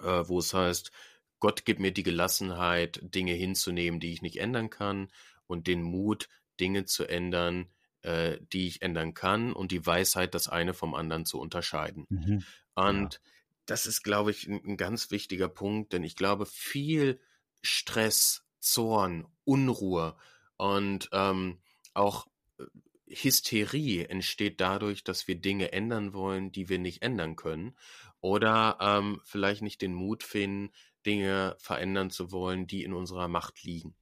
äh, 0.00 0.28
wo 0.28 0.38
es 0.38 0.54
heißt, 0.54 0.92
Gott 1.38 1.64
gibt 1.64 1.80
mir 1.80 1.92
die 1.92 2.02
Gelassenheit, 2.02 3.00
Dinge 3.02 3.32
hinzunehmen, 3.32 4.00
die 4.00 4.12
ich 4.12 4.22
nicht 4.22 4.38
ändern 4.38 4.70
kann, 4.70 5.08
und 5.46 5.66
den 5.66 5.82
Mut, 5.82 6.28
Dinge 6.58 6.86
zu 6.86 7.04
ändern, 7.04 7.68
äh, 8.02 8.38
die 8.52 8.66
ich 8.66 8.82
ändern 8.82 9.14
kann, 9.14 9.52
und 9.52 9.70
die 9.72 9.84
Weisheit, 9.84 10.34
das 10.34 10.48
eine 10.48 10.74
vom 10.74 10.94
anderen 10.94 11.26
zu 11.26 11.38
unterscheiden. 11.38 12.06
Mhm. 12.08 12.44
Und 12.74 13.14
ja. 13.14 13.20
das 13.66 13.86
ist, 13.86 14.02
glaube 14.02 14.30
ich, 14.30 14.48
ein, 14.48 14.64
ein 14.64 14.76
ganz 14.76 15.10
wichtiger 15.10 15.48
Punkt, 15.48 15.92
denn 15.92 16.04
ich 16.04 16.16
glaube, 16.16 16.46
viel 16.46 17.20
Stress, 17.62 18.44
Zorn, 18.58 19.26
Unruhe 19.44 20.16
und 20.56 21.08
ähm, 21.12 21.58
auch 21.94 22.26
äh, 22.58 22.64
Hysterie 23.08 24.08
entsteht 24.08 24.60
dadurch, 24.60 25.04
dass 25.04 25.28
wir 25.28 25.36
Dinge 25.36 25.72
ändern 25.72 26.12
wollen, 26.12 26.50
die 26.50 26.68
wir 26.68 26.78
nicht 26.78 27.02
ändern 27.02 27.36
können 27.36 27.76
oder 28.20 28.78
ähm, 28.80 29.20
vielleicht 29.24 29.62
nicht 29.62 29.82
den 29.82 29.94
Mut 29.94 30.22
finden, 30.22 30.70
Dinge 31.04 31.56
verändern 31.58 32.10
zu 32.10 32.32
wollen, 32.32 32.66
die 32.66 32.82
in 32.82 32.92
unserer 32.92 33.28
Macht 33.28 33.62
liegen. 33.62 33.94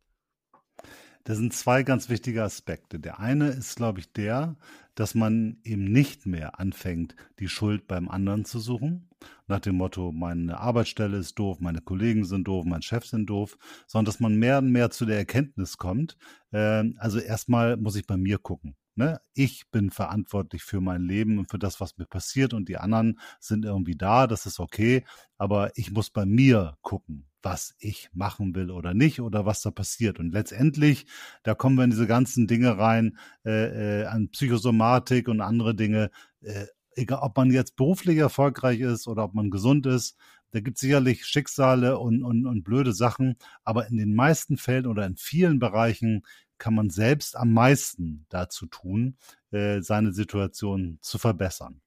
Das 1.25 1.39
sind 1.39 1.55
zwei 1.55 1.83
ganz 1.83 2.11
wichtige 2.11 2.43
Aspekte. 2.43 3.01
Der 3.01 3.19
eine 3.19 3.49
ist, 3.49 3.77
glaube 3.77 4.01
ich, 4.01 4.12
der, 4.12 4.57
dass 4.95 5.15
man 5.15 5.59
eben 5.65 5.85
nicht 5.85 6.27
mehr 6.27 6.61
anfängt, 6.61 7.17
die 7.39 7.49
Schuld 7.49 7.87
beim 7.87 8.11
anderen 8.11 8.45
zu 8.45 8.59
suchen, 8.59 9.09
nach 9.47 9.61
dem 9.61 9.77
Motto, 9.77 10.12
meine 10.12 10.59
Arbeitsstelle 10.59 11.17
ist 11.17 11.39
doof, 11.39 11.61
meine 11.61 11.81
Kollegen 11.81 12.25
sind 12.25 12.47
doof, 12.47 12.67
mein 12.67 12.83
Chef 12.83 13.07
sind 13.07 13.27
doof, 13.27 13.57
sondern 13.87 14.05
dass 14.07 14.21
man 14.21 14.37
mehr 14.37 14.59
und 14.59 14.71
mehr 14.71 14.91
zu 14.91 15.07
der 15.07 15.17
Erkenntnis 15.17 15.79
kommt, 15.79 16.19
äh, 16.53 16.85
also 16.99 17.19
erstmal 17.19 17.79
muss 17.79 17.97
ich 17.97 18.07
bei 18.07 18.19
mir 18.19 18.39
gucken. 18.39 18.77
Ne? 18.97 19.20
Ich 19.34 19.70
bin 19.70 19.90
verantwortlich 19.90 20.62
für 20.62 20.80
mein 20.80 21.03
Leben 21.03 21.38
und 21.38 21.51
für 21.51 21.59
das, 21.59 21.80
was 21.80 21.99
mir 21.99 22.07
passiert 22.07 22.55
und 22.55 22.68
die 22.68 22.76
anderen 22.78 23.18
sind 23.40 23.64
irgendwie 23.64 23.97
da, 23.97 24.26
das 24.28 24.47
ist 24.47 24.61
okay, 24.61 25.05
aber 25.36 25.76
ich 25.76 25.90
muss 25.90 26.11
bei 26.11 26.24
mir 26.24 26.76
gucken, 26.82 27.26
was 27.42 27.74
ich 27.78 28.09
machen 28.14 28.55
will 28.55 28.70
oder 28.70 28.95
nicht 28.95 29.20
oder 29.20 29.45
was 29.47 29.62
da 29.62 29.70
passiert. 29.70 30.18
Und 30.18 30.32
letztendlich, 30.32 31.07
da 31.42 31.55
kommen 31.55 31.76
wir 31.76 31.84
in 31.84 31.90
diese 31.90 32.07
ganzen 32.07 32.47
Dinge 32.47 32.78
rein, 32.78 33.18
äh, 33.45 34.03
äh, 34.03 34.07
an 34.07 34.30
Psychosomatik 34.30 35.28
und 35.28 35.40
andere 35.40 35.74
Dinge, 35.74 36.11
äh, 36.40 36.66
egal 36.97 37.18
ob 37.22 37.36
man 37.36 37.51
jetzt 37.51 37.76
beruflich 37.76 38.18
erfolgreich 38.18 38.80
ist 38.80 39.09
oder 39.09 39.24
ob 39.24 39.34
man 39.34 39.51
gesund 39.51 39.86
ist, 39.86 40.16
Da 40.53 40.61
gibt 40.61 40.76
es 40.76 40.82
sicherlich 40.82 41.26
Schicksale 41.26 41.99
und, 41.99 42.22
und, 42.22 42.47
und 42.47 42.62
blöde 42.62 42.92
Sachen, 42.92 43.34
aber 43.64 43.88
in 43.88 43.97
den 43.97 44.14
meisten 44.14 44.57
Fällen 44.57 44.86
oder 44.86 45.05
in 45.05 45.16
vielen 45.16 45.59
Bereichen 45.59 46.22
kann 46.59 46.74
man 46.74 46.90
selbst 46.90 47.36
am 47.36 47.52
meisten 47.52 48.26
dazu 48.28 48.66
tun, 48.66 49.16
äh, 49.50 49.80
seine 49.80 50.12
Situation 50.12 50.98
zu 51.00 51.18
verbessern. 51.18 51.80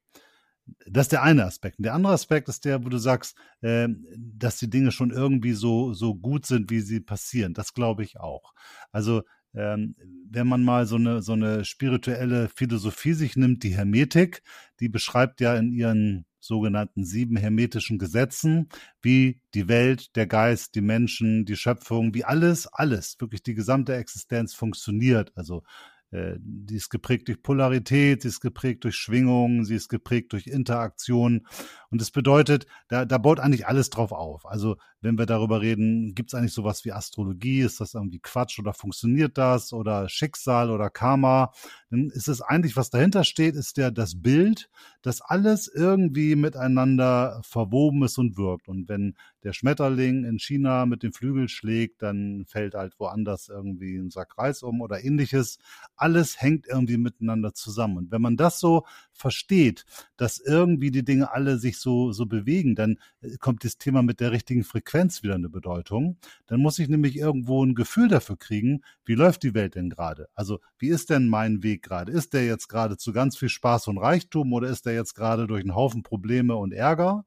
Das 0.85 1.05
ist 1.05 1.11
der 1.13 1.23
eine 1.23 1.45
Aspekt. 1.45 1.79
Und 1.79 1.83
der 1.83 1.93
andere 1.93 2.13
Aspekt 2.13 2.49
ist 2.49 2.65
der, 2.65 2.83
wo 2.83 2.89
du 2.89 2.97
sagst, 2.97 3.37
äh, 3.61 3.87
dass 4.17 4.57
die 4.57 4.69
Dinge 4.69 4.91
schon 4.91 5.11
irgendwie 5.11 5.53
so, 5.53 5.93
so 5.93 6.15
gut 6.15 6.45
sind, 6.45 6.69
wie 6.69 6.81
sie 6.81 6.99
passieren. 6.99 7.53
Das 7.53 7.73
glaube 7.73 8.03
ich 8.03 8.19
auch. 8.19 8.53
Also 8.91 9.23
ähm, 9.53 9.95
wenn 10.29 10.47
man 10.47 10.63
mal 10.63 10.85
so 10.85 10.97
eine, 10.97 11.21
so 11.21 11.33
eine 11.33 11.65
spirituelle 11.65 12.49
Philosophie 12.49 13.13
sich 13.13 13.35
nimmt, 13.35 13.63
die 13.63 13.75
Hermetik, 13.75 14.43
die 14.79 14.89
beschreibt 14.89 15.41
ja 15.41 15.55
in 15.55 15.71
ihren 15.71 16.25
sogenannten 16.47 17.05
sieben 17.05 17.37
hermetischen 17.37 17.99
Gesetzen, 17.99 18.69
wie 19.01 19.41
die 19.53 19.67
Welt, 19.67 20.15
der 20.15 20.27
Geist, 20.27 20.75
die 20.75 20.81
Menschen, 20.81 21.45
die 21.45 21.55
Schöpfung, 21.55 22.13
wie 22.13 22.23
alles, 22.23 22.67
alles, 22.67 23.15
wirklich 23.19 23.43
die 23.43 23.53
gesamte 23.53 23.95
Existenz 23.95 24.53
funktioniert. 24.55 25.31
Also 25.35 25.63
äh, 26.11 26.35
die 26.39 26.75
ist 26.75 26.89
geprägt 26.89 27.27
durch 27.27 27.41
Polarität, 27.43 28.21
sie 28.21 28.29
ist 28.29 28.39
geprägt 28.39 28.85
durch 28.85 28.95
Schwingungen, 28.95 29.65
sie 29.65 29.75
ist 29.75 29.89
geprägt 29.89 30.33
durch 30.33 30.47
Interaktion. 30.47 31.45
Und 31.89 32.01
das 32.01 32.11
bedeutet, 32.11 32.65
da, 32.87 33.05
da 33.05 33.17
baut 33.17 33.39
eigentlich 33.39 33.67
alles 33.67 33.89
drauf 33.89 34.11
auf. 34.11 34.45
Also 34.45 34.77
wenn 35.07 35.17
wir 35.17 35.25
darüber 35.25 35.61
reden, 35.61 36.13
gibt 36.15 36.31
es 36.31 36.33
eigentlich 36.33 36.51
sowas 36.51 36.83
wie 36.83 36.91
Astrologie? 36.91 37.61
Ist 37.61 37.79
das 37.79 37.93
irgendwie 37.93 38.19
Quatsch 38.19 38.59
oder 38.59 38.73
funktioniert 38.73 39.37
das? 39.37 39.71
Oder 39.71 40.09
Schicksal 40.09 40.69
oder 40.69 40.89
Karma? 40.89 41.53
Dann 41.89 42.09
ist 42.09 42.27
es 42.27 42.41
eigentlich, 42.41 42.75
was 42.75 42.89
dahinter 42.89 43.23
steht, 43.23 43.55
ist 43.55 43.77
ja 43.77 43.89
das 43.89 44.21
Bild, 44.21 44.69
dass 45.01 45.21
alles 45.21 45.69
irgendwie 45.73 46.35
miteinander 46.35 47.41
verwoben 47.43 48.03
ist 48.03 48.17
und 48.17 48.35
wirkt. 48.35 48.67
Und 48.67 48.89
wenn 48.89 49.15
der 49.43 49.53
Schmetterling 49.53 50.25
in 50.25 50.39
China 50.39 50.85
mit 50.85 51.03
dem 51.03 51.13
Flügel 51.13 51.47
schlägt, 51.47 52.01
dann 52.01 52.43
fällt 52.45 52.73
halt 52.73 52.99
woanders 52.99 53.47
irgendwie 53.47 53.95
ein 53.95 54.09
Sack 54.09 54.37
Reis 54.37 54.61
um 54.61 54.81
oder 54.81 55.05
ähnliches. 55.05 55.57
Alles 55.95 56.41
hängt 56.41 56.67
irgendwie 56.67 56.97
miteinander 56.97 57.53
zusammen. 57.53 57.97
Und 57.97 58.11
wenn 58.11 58.21
man 58.21 58.35
das 58.35 58.59
so 58.59 58.85
versteht, 59.13 59.85
dass 60.17 60.39
irgendwie 60.39 60.91
die 60.91 61.05
Dinge 61.05 61.31
alle 61.31 61.59
sich 61.59 61.79
so, 61.79 62.11
so 62.11 62.25
bewegen, 62.25 62.75
dann 62.75 62.97
äh, 63.21 63.37
kommt 63.37 63.63
das 63.63 63.77
Thema 63.77 64.03
mit 64.03 64.19
der 64.19 64.33
richtigen 64.33 64.65
Frequenz 64.65 64.96
wieder 65.23 65.35
eine 65.35 65.49
Bedeutung. 65.49 66.17
Dann 66.47 66.59
muss 66.59 66.79
ich 66.79 66.89
nämlich 66.89 67.15
irgendwo 67.15 67.63
ein 67.63 67.75
Gefühl 67.75 68.07
dafür 68.07 68.37
kriegen, 68.37 68.81
wie 69.05 69.15
läuft 69.15 69.43
die 69.43 69.53
Welt 69.53 69.75
denn 69.75 69.89
gerade? 69.89 70.27
Also, 70.33 70.59
wie 70.77 70.89
ist 70.89 71.09
denn 71.09 71.27
mein 71.27 71.63
Weg 71.63 71.83
gerade? 71.83 72.11
Ist 72.11 72.33
der 72.33 72.45
jetzt 72.45 72.67
gerade 72.67 72.97
zu 72.97 73.13
ganz 73.13 73.37
viel 73.37 73.49
Spaß 73.49 73.87
und 73.87 73.97
Reichtum 73.97 74.53
oder 74.53 74.69
ist 74.69 74.85
der 74.85 74.93
jetzt 74.93 75.13
gerade 75.13 75.47
durch 75.47 75.61
einen 75.61 75.75
Haufen 75.75 76.03
Probleme 76.03 76.55
und 76.55 76.73
Ärger? 76.73 77.25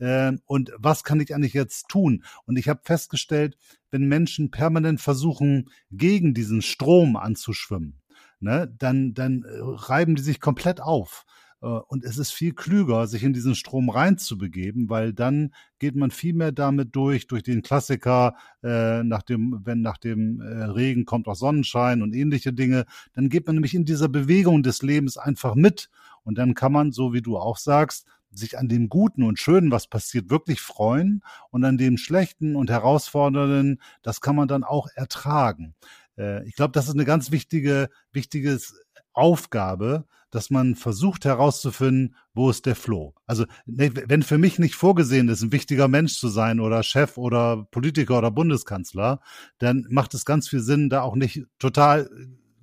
Ähm, 0.00 0.40
und 0.46 0.72
was 0.76 1.04
kann 1.04 1.20
ich 1.20 1.34
eigentlich 1.34 1.52
jetzt 1.52 1.88
tun? 1.88 2.24
Und 2.44 2.58
ich 2.58 2.68
habe 2.68 2.80
festgestellt, 2.82 3.56
wenn 3.90 4.08
Menschen 4.08 4.50
permanent 4.50 5.00
versuchen, 5.00 5.70
gegen 5.90 6.34
diesen 6.34 6.60
Strom 6.60 7.16
anzuschwimmen, 7.16 8.00
ne, 8.40 8.74
dann, 8.78 9.14
dann 9.14 9.44
äh, 9.44 9.58
reiben 9.60 10.16
die 10.16 10.22
sich 10.22 10.40
komplett 10.40 10.80
auf. 10.80 11.24
Äh, 11.62 11.66
und 11.66 12.04
es 12.04 12.18
ist 12.18 12.32
viel 12.32 12.52
klüger, 12.52 13.06
sich 13.06 13.22
in 13.22 13.32
diesen 13.32 13.54
Strom 13.54 13.88
reinzubegeben, 13.88 14.90
weil 14.90 15.12
dann 15.12 15.54
geht 15.78 15.96
man 15.96 16.10
viel 16.10 16.34
mehr 16.34 16.52
damit 16.52 16.94
durch, 16.94 17.26
durch 17.26 17.42
den 17.42 17.62
Klassiker, 17.62 18.34
äh, 18.62 19.02
nach 19.02 19.22
dem, 19.22 19.60
wenn 19.64 19.80
nach 19.80 19.98
dem 19.98 20.40
äh, 20.40 20.64
Regen 20.64 21.04
kommt 21.04 21.28
auch 21.28 21.36
Sonnenschein 21.36 22.02
und 22.02 22.14
ähnliche 22.14 22.52
Dinge. 22.52 22.84
Dann 23.14 23.28
geht 23.28 23.46
man 23.46 23.56
nämlich 23.56 23.74
in 23.74 23.84
dieser 23.84 24.08
Bewegung 24.08 24.62
des 24.62 24.82
Lebens 24.82 25.16
einfach 25.16 25.54
mit. 25.54 25.88
Und 26.24 26.38
dann 26.38 26.54
kann 26.54 26.72
man, 26.72 26.92
so 26.92 27.12
wie 27.12 27.22
du 27.22 27.36
auch 27.36 27.56
sagst, 27.56 28.06
sich 28.30 28.58
an 28.58 28.68
dem 28.68 28.88
Guten 28.88 29.24
und 29.24 29.38
Schönen, 29.38 29.70
was 29.70 29.86
passiert, 29.86 30.30
wirklich 30.30 30.60
freuen 30.60 31.22
und 31.50 31.64
an 31.64 31.78
dem 31.78 31.98
Schlechten 31.98 32.56
und 32.56 32.70
Herausfordernden, 32.70 33.80
das 34.02 34.20
kann 34.20 34.36
man 34.36 34.48
dann 34.48 34.64
auch 34.64 34.88
ertragen. 34.94 35.74
Äh, 36.16 36.46
ich 36.46 36.54
glaube, 36.54 36.72
das 36.72 36.86
ist 36.88 36.94
eine 36.94 37.04
ganz 37.04 37.30
wichtige, 37.30 37.90
wichtiges 38.12 38.80
Aufgabe, 39.12 40.06
dass 40.32 40.50
man 40.50 40.74
versucht 40.74 41.24
herauszufinden, 41.24 42.16
wo 42.34 42.50
ist 42.50 42.66
der 42.66 42.74
Floh. 42.74 43.14
Also 43.26 43.44
wenn 43.66 44.22
für 44.22 44.38
mich 44.38 44.58
nicht 44.58 44.74
vorgesehen 44.74 45.28
ist, 45.28 45.42
ein 45.42 45.52
wichtiger 45.52 45.86
Mensch 45.86 46.18
zu 46.18 46.28
sein 46.28 46.58
oder 46.58 46.82
Chef 46.82 47.18
oder 47.18 47.68
Politiker 47.70 48.18
oder 48.18 48.32
Bundeskanzler, 48.32 49.20
dann 49.58 49.86
macht 49.90 50.14
es 50.14 50.24
ganz 50.24 50.48
viel 50.48 50.60
Sinn, 50.60 50.88
da 50.88 51.02
auch 51.02 51.14
nicht 51.14 51.44
total 51.58 52.10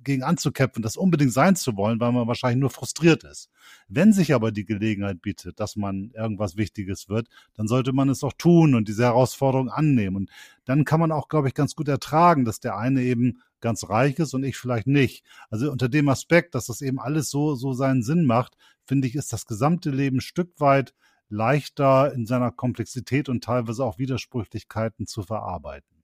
gegen 0.02 0.22
anzukämpfen, 0.22 0.82
das 0.82 0.96
unbedingt 0.96 1.32
sein 1.32 1.56
zu 1.56 1.76
wollen, 1.76 2.00
weil 2.00 2.12
man 2.12 2.26
wahrscheinlich 2.26 2.60
nur 2.60 2.70
frustriert 2.70 3.24
ist. 3.24 3.50
Wenn 3.88 4.12
sich 4.12 4.34
aber 4.34 4.52
die 4.52 4.64
Gelegenheit 4.64 5.20
bietet, 5.22 5.60
dass 5.60 5.76
man 5.76 6.10
irgendwas 6.14 6.56
Wichtiges 6.56 7.08
wird, 7.08 7.28
dann 7.54 7.68
sollte 7.68 7.92
man 7.92 8.08
es 8.08 8.24
auch 8.24 8.32
tun 8.32 8.74
und 8.74 8.88
diese 8.88 9.04
Herausforderung 9.04 9.68
annehmen. 9.68 10.16
Und 10.16 10.30
dann 10.64 10.84
kann 10.84 11.00
man 11.00 11.12
auch, 11.12 11.28
glaube 11.28 11.48
ich, 11.48 11.54
ganz 11.54 11.74
gut 11.74 11.88
ertragen, 11.88 12.44
dass 12.44 12.60
der 12.60 12.76
eine 12.76 13.02
eben 13.02 13.42
ganz 13.60 13.88
reich 13.88 14.18
ist 14.18 14.34
und 14.34 14.42
ich 14.44 14.56
vielleicht 14.56 14.86
nicht. 14.86 15.24
Also 15.50 15.70
unter 15.70 15.88
dem 15.88 16.08
Aspekt, 16.08 16.54
dass 16.54 16.66
das 16.66 16.80
eben 16.80 16.98
alles 16.98 17.30
so, 17.30 17.54
so 17.54 17.72
seinen 17.72 18.02
Sinn 18.02 18.24
macht, 18.24 18.56
finde 18.84 19.06
ich, 19.06 19.14
ist 19.14 19.32
das 19.32 19.46
gesamte 19.46 19.90
Leben 19.90 20.18
ein 20.18 20.22
Stück 20.22 20.58
weit 20.58 20.94
leichter 21.28 22.12
in 22.12 22.26
seiner 22.26 22.50
Komplexität 22.50 23.28
und 23.28 23.44
teilweise 23.44 23.84
auch 23.84 23.98
Widersprüchlichkeiten 23.98 25.06
zu 25.06 25.22
verarbeiten. 25.22 26.02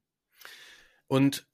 Und 1.08 1.46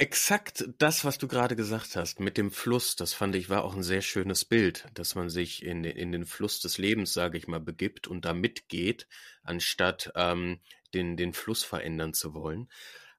Exakt 0.00 0.66
das, 0.78 1.04
was 1.04 1.18
du 1.18 1.28
gerade 1.28 1.56
gesagt 1.56 1.94
hast, 1.94 2.20
mit 2.20 2.38
dem 2.38 2.50
Fluss, 2.50 2.96
das 2.96 3.12
fand 3.12 3.34
ich 3.34 3.50
war 3.50 3.62
auch 3.62 3.74
ein 3.76 3.82
sehr 3.82 4.00
schönes 4.00 4.46
Bild, 4.46 4.86
dass 4.94 5.14
man 5.14 5.28
sich 5.28 5.62
in, 5.62 5.84
in 5.84 6.10
den 6.10 6.24
Fluss 6.24 6.58
des 6.60 6.78
Lebens, 6.78 7.12
sage 7.12 7.36
ich 7.36 7.48
mal, 7.48 7.60
begibt 7.60 8.08
und 8.08 8.24
da 8.24 8.32
mitgeht, 8.32 9.06
anstatt 9.42 10.10
ähm, 10.14 10.60
den, 10.94 11.18
den 11.18 11.34
Fluss 11.34 11.64
verändern 11.64 12.14
zu 12.14 12.32
wollen. 12.32 12.70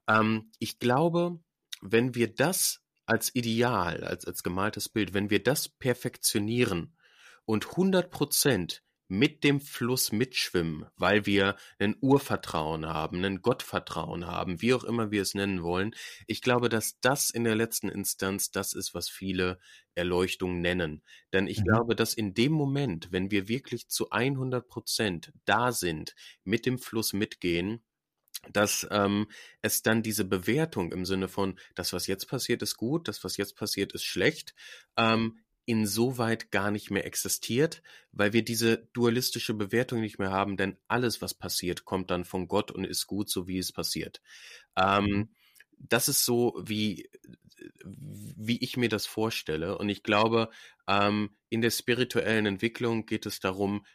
Ähm, 0.08 0.50
ich 0.58 0.80
glaube, 0.80 1.40
wenn 1.82 2.16
wir 2.16 2.34
das 2.34 2.82
als 3.06 3.36
Ideal, 3.36 4.04
als, 4.04 4.26
als 4.26 4.42
gemaltes 4.42 4.90
Bild, 4.90 5.14
wenn 5.14 5.30
wir 5.30 5.44
das 5.44 5.70
perfektionieren 5.70 6.98
und 7.46 7.68
100 7.68 8.10
Prozent 8.10 8.82
mit 9.12 9.44
dem 9.44 9.60
Fluss 9.60 10.14
mitschwimmen, 10.14 10.86
weil 10.96 11.26
wir 11.26 11.58
ein 11.80 11.98
Urvertrauen 12.00 12.86
haben, 12.86 13.26
ein 13.26 13.42
Gottvertrauen 13.42 14.26
haben, 14.26 14.62
wie 14.62 14.74
auch 14.74 14.86
immer 14.86 15.12
wir 15.12 15.22
es 15.22 15.34
nennen 15.34 15.64
wollen. 15.64 15.94
Ich 16.28 16.42
glaube, 16.42 16.70
dass 16.70 16.98
das 17.02 17.30
in 17.30 17.44
der 17.44 17.56
letzten 17.56 17.90
Instanz 17.90 18.52
das 18.52 18.72
ist, 18.72 18.94
was 18.94 19.10
viele 19.10 19.60
Erleuchtung 19.96 20.62
nennen. 20.62 21.04
Denn 21.34 21.48
ich 21.48 21.60
mhm. 21.60 21.66
glaube, 21.66 21.96
dass 21.98 22.14
in 22.14 22.34
dem 22.34 22.54
Moment, 22.54 23.12
wenn 23.12 23.32
wir 23.32 23.50
wirklich 23.50 23.90
zu 23.90 24.12
100 24.12 24.66
Prozent 24.66 25.34
da 25.44 25.74
sind, 25.74 26.16
mit 26.46 26.66
dem 26.66 26.80
Fluss 26.80 27.12
mitgehen, 27.12 27.84
dass 28.54 28.88
ähm, 28.92 29.28
es 29.62 29.84
dann 29.84 30.04
diese 30.04 30.24
Bewertung 30.24 30.94
im 30.94 31.04
Sinne 31.04 31.28
von, 31.28 31.60
das, 31.76 31.92
was 31.92 32.08
jetzt 32.08 32.30
passiert, 32.30 32.62
ist 32.62 32.78
gut, 32.78 33.10
das, 33.10 33.26
was 33.26 33.36
jetzt 33.36 33.58
passiert, 33.58 33.92
ist 33.92 34.06
schlecht, 34.06 34.56
ähm, 34.96 35.38
insoweit 35.72 36.52
gar 36.52 36.70
nicht 36.70 36.92
mehr 36.92 37.06
existiert, 37.06 37.82
weil 38.12 38.34
wir 38.34 38.44
diese 38.44 38.90
dualistische 38.92 39.54
Bewertung 39.54 40.02
nicht 40.02 40.20
mehr 40.20 40.32
haben, 40.32 40.58
denn 40.58 40.78
alles, 40.90 41.22
was 41.22 41.34
passiert, 41.34 41.86
kommt 41.86 42.12
dann 42.12 42.26
von 42.26 42.50
Gott 42.50 42.72
und 42.72 42.84
ist 42.84 43.08
gut, 43.08 43.30
so 43.30 43.48
wie 43.48 43.58
es 43.58 43.72
passiert. 43.72 44.22
Ähm, 44.76 45.06
mhm. 45.06 45.30
das 45.78 46.10
ist 46.10 46.26
so, 46.26 46.62
wie, 46.62 47.10
wie 47.86 48.62
ich 48.62 48.76
mir 48.76 48.90
das 48.90 49.06
vorstelle. 49.06 49.78
Und 49.78 49.88
ich 49.88 50.04
glaube, 50.04 50.50
ähm, 50.88 51.30
in 51.48 51.62
der 51.62 51.72
spirituellen 51.72 52.46
Entwicklung 52.46 53.06
geht 53.06 53.26
es 53.26 53.40
darum, 53.40 53.86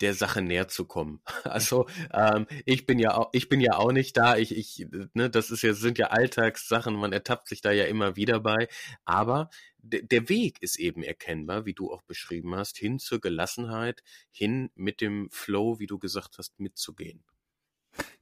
der 0.00 0.14
Sache 0.14 0.42
näher 0.42 0.68
zu 0.68 0.84
kommen. 0.84 1.20
Also 1.44 1.86
ähm, 2.12 2.46
ich 2.66 2.86
bin 2.86 2.98
ja 2.98 3.16
auch, 3.16 3.30
ich 3.32 3.48
bin 3.48 3.60
ja 3.60 3.76
auch 3.76 3.90
nicht 3.90 4.16
da. 4.16 4.36
Ich, 4.36 4.56
ich, 4.56 4.86
ne, 5.14 5.30
das 5.30 5.50
ist 5.50 5.62
ja, 5.62 5.72
sind 5.72 5.98
ja 5.98 6.08
Alltagssachen, 6.08 6.94
man 6.94 7.12
ertappt 7.12 7.48
sich 7.48 7.60
da 7.62 7.72
ja 7.72 7.84
immer 7.84 8.16
wieder 8.16 8.40
bei. 8.40 8.68
Aber 9.04 9.50
der 9.78 10.28
Weg 10.28 10.60
ist 10.60 10.78
eben 10.78 11.02
erkennbar, 11.02 11.64
wie 11.64 11.74
du 11.74 11.90
auch 11.92 12.02
beschrieben 12.02 12.54
hast, 12.54 12.76
hin 12.76 12.98
zur 12.98 13.20
Gelassenheit, 13.20 14.02
hin 14.30 14.70
mit 14.74 15.00
dem 15.00 15.30
Flow, 15.30 15.78
wie 15.78 15.86
du 15.86 15.98
gesagt 15.98 16.38
hast, 16.38 16.60
mitzugehen. 16.60 17.24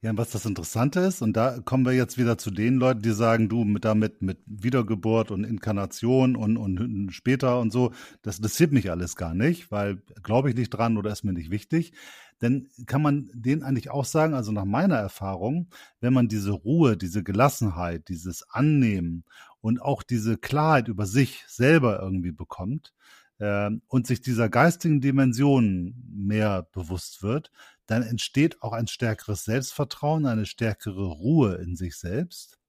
Ja, 0.01 0.11
und 0.11 0.17
was 0.17 0.31
das 0.31 0.45
Interessante 0.45 0.99
ist, 1.01 1.21
und 1.21 1.35
da 1.35 1.59
kommen 1.59 1.85
wir 1.85 1.93
jetzt 1.93 2.17
wieder 2.17 2.37
zu 2.37 2.51
den 2.51 2.77
Leuten, 2.77 3.01
die 3.01 3.11
sagen, 3.11 3.49
du 3.49 3.63
mit 3.63 3.85
damit 3.85 4.21
mit 4.21 4.39
Wiedergeburt 4.45 5.31
und 5.31 5.43
Inkarnation 5.43 6.35
und, 6.35 6.57
und 6.57 7.11
später 7.11 7.59
und 7.59 7.71
so, 7.71 7.91
das 8.21 8.37
interessiert 8.37 8.71
mich 8.71 8.91
alles 8.91 9.15
gar 9.15 9.33
nicht, 9.33 9.71
weil 9.71 10.01
glaube 10.23 10.49
ich 10.49 10.55
nicht 10.55 10.69
dran 10.69 10.97
oder 10.97 11.11
ist 11.11 11.23
mir 11.23 11.33
nicht 11.33 11.51
wichtig. 11.51 11.93
Denn 12.41 12.69
kann 12.85 13.01
man 13.01 13.29
denen 13.33 13.63
eigentlich 13.63 13.89
auch 13.89 14.05
sagen, 14.05 14.35
also 14.35 14.51
nach 14.51 14.65
meiner 14.65 14.97
Erfahrung, 14.97 15.69
wenn 15.99 16.13
man 16.13 16.27
diese 16.27 16.51
Ruhe, 16.51 16.95
diese 16.95 17.23
Gelassenheit, 17.23 18.09
dieses 18.09 18.47
Annehmen 18.49 19.25
und 19.61 19.81
auch 19.81 20.03
diese 20.03 20.37
Klarheit 20.37 20.87
über 20.87 21.07
sich 21.07 21.43
selber 21.47 21.99
irgendwie 21.99 22.31
bekommt, 22.31 22.93
äh, 23.39 23.71
und 23.87 24.07
sich 24.07 24.21
dieser 24.21 24.49
geistigen 24.49 25.01
Dimension 25.01 25.95
mehr 26.09 26.67
bewusst 26.71 27.23
wird, 27.23 27.51
dann 27.87 28.03
entsteht 28.03 28.61
auch 28.61 28.73
ein 28.73 28.87
stärkeres 28.87 29.45
Selbstvertrauen, 29.45 30.25
eine 30.25 30.45
stärkere 30.45 31.07
Ruhe 31.07 31.55
in 31.55 31.75
sich 31.75 31.97
selbst. 31.97 32.59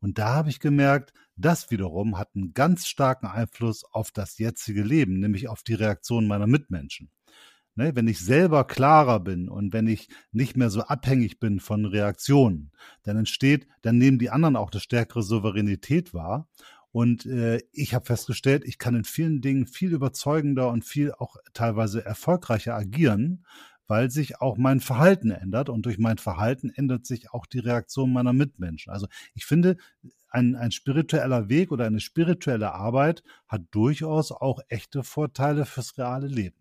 Und 0.00 0.18
da 0.18 0.34
habe 0.34 0.50
ich 0.50 0.58
gemerkt, 0.58 1.12
das 1.36 1.70
wiederum 1.70 2.18
hat 2.18 2.30
einen 2.34 2.52
ganz 2.52 2.86
starken 2.86 3.26
Einfluss 3.26 3.84
auf 3.84 4.10
das 4.10 4.38
jetzige 4.38 4.82
Leben, 4.82 5.20
nämlich 5.20 5.48
auf 5.48 5.62
die 5.62 5.74
Reaktion 5.74 6.26
meiner 6.26 6.46
Mitmenschen. 6.46 7.10
Ne, 7.74 7.96
wenn 7.96 8.06
ich 8.06 8.20
selber 8.20 8.64
klarer 8.66 9.18
bin 9.20 9.48
und 9.48 9.72
wenn 9.72 9.86
ich 9.86 10.10
nicht 10.30 10.58
mehr 10.58 10.68
so 10.68 10.82
abhängig 10.82 11.40
bin 11.40 11.58
von 11.58 11.86
Reaktionen, 11.86 12.70
dann 13.02 13.16
entsteht, 13.16 13.66
dann 13.80 13.96
nehmen 13.96 14.18
die 14.18 14.28
anderen 14.28 14.56
auch 14.56 14.70
eine 14.70 14.80
stärkere 14.80 15.22
Souveränität 15.22 16.12
wahr. 16.12 16.50
Und 16.90 17.24
äh, 17.24 17.60
ich 17.72 17.94
habe 17.94 18.04
festgestellt, 18.04 18.64
ich 18.66 18.76
kann 18.76 18.94
in 18.94 19.04
vielen 19.04 19.40
Dingen 19.40 19.66
viel 19.66 19.94
überzeugender 19.94 20.68
und 20.68 20.84
viel 20.84 21.12
auch 21.12 21.36
teilweise 21.54 22.04
erfolgreicher 22.04 22.74
agieren, 22.74 23.46
weil 23.86 24.10
sich 24.10 24.40
auch 24.40 24.56
mein 24.56 24.80
Verhalten 24.80 25.30
ändert 25.30 25.68
und 25.68 25.86
durch 25.86 25.98
mein 25.98 26.18
Verhalten 26.18 26.70
ändert 26.70 27.06
sich 27.06 27.32
auch 27.32 27.46
die 27.46 27.58
Reaktion 27.58 28.12
meiner 28.12 28.32
Mitmenschen. 28.32 28.92
Also 28.92 29.06
ich 29.34 29.44
finde, 29.44 29.76
ein, 30.28 30.56
ein 30.56 30.72
spiritueller 30.72 31.48
Weg 31.48 31.72
oder 31.72 31.86
eine 31.86 32.00
spirituelle 32.00 32.72
Arbeit 32.72 33.22
hat 33.48 33.62
durchaus 33.70 34.32
auch 34.32 34.60
echte 34.68 35.02
Vorteile 35.02 35.66
fürs 35.66 35.98
reale 35.98 36.26
Leben. 36.26 36.56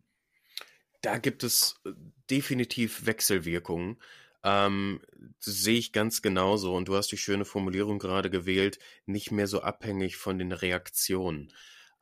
Da 1.01 1.17
gibt 1.17 1.43
es 1.43 1.75
äh, 1.85 1.91
definitiv 2.29 3.05
Wechselwirkungen. 3.05 3.97
Ähm, 4.43 5.01
sehe 5.39 5.77
ich 5.77 5.93
ganz 5.93 6.21
genauso. 6.21 6.75
Und 6.75 6.87
du 6.87 6.95
hast 6.95 7.11
die 7.11 7.17
schöne 7.17 7.45
Formulierung 7.45 7.99
gerade 7.99 8.29
gewählt, 8.29 8.79
nicht 9.05 9.31
mehr 9.31 9.47
so 9.47 9.61
abhängig 9.61 10.17
von 10.17 10.37
den 10.37 10.51
Reaktionen. 10.51 11.53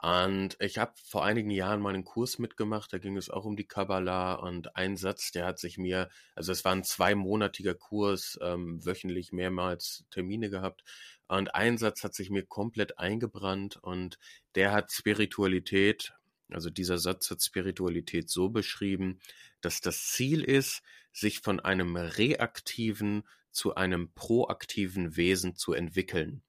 Und 0.01 0.55
ich 0.61 0.77
habe 0.77 0.93
vor 1.03 1.25
einigen 1.25 1.51
Jahren 1.51 1.81
mal 1.81 1.93
einen 1.93 2.05
Kurs 2.05 2.39
mitgemacht, 2.39 2.93
da 2.93 2.99
ging 2.99 3.17
es 3.17 3.29
auch 3.29 3.43
um 3.43 3.57
die 3.57 3.67
Kabbalah 3.67 4.35
und 4.35 4.77
ein 4.77 4.95
Satz, 4.95 5.31
der 5.31 5.45
hat 5.45 5.59
sich 5.59 5.77
mir, 5.77 6.09
also 6.35 6.53
es 6.53 6.63
war 6.63 6.71
ein 6.71 6.85
zweimonatiger 6.85 7.73
Kurs, 7.73 8.39
ähm, 8.41 8.83
wöchentlich 8.85 9.33
mehrmals 9.33 10.05
Termine 10.09 10.49
gehabt 10.49 10.85
und 11.27 11.53
ein 11.53 11.77
Satz 11.77 12.05
hat 12.05 12.15
sich 12.15 12.29
mir 12.29 12.45
komplett 12.45 12.97
eingebrannt 12.97 13.75
und 13.75 14.17
der 14.55 14.71
hat 14.71 14.89
Spiritualität, 14.93 16.13
also 16.49 16.69
dieser 16.69 16.97
Satz 16.97 17.29
hat 17.29 17.43
Spiritualität 17.43 18.29
so 18.29 18.47
beschrieben, 18.47 19.19
dass 19.59 19.81
das 19.81 20.11
Ziel 20.13 20.45
ist, 20.45 20.81
sich 21.11 21.39
von 21.39 21.59
einem 21.59 21.97
reaktiven 21.97 23.27
zu 23.51 23.75
einem 23.75 24.13
proaktiven 24.13 25.17
Wesen 25.17 25.55
zu 25.55 25.73
entwickeln. 25.73 26.41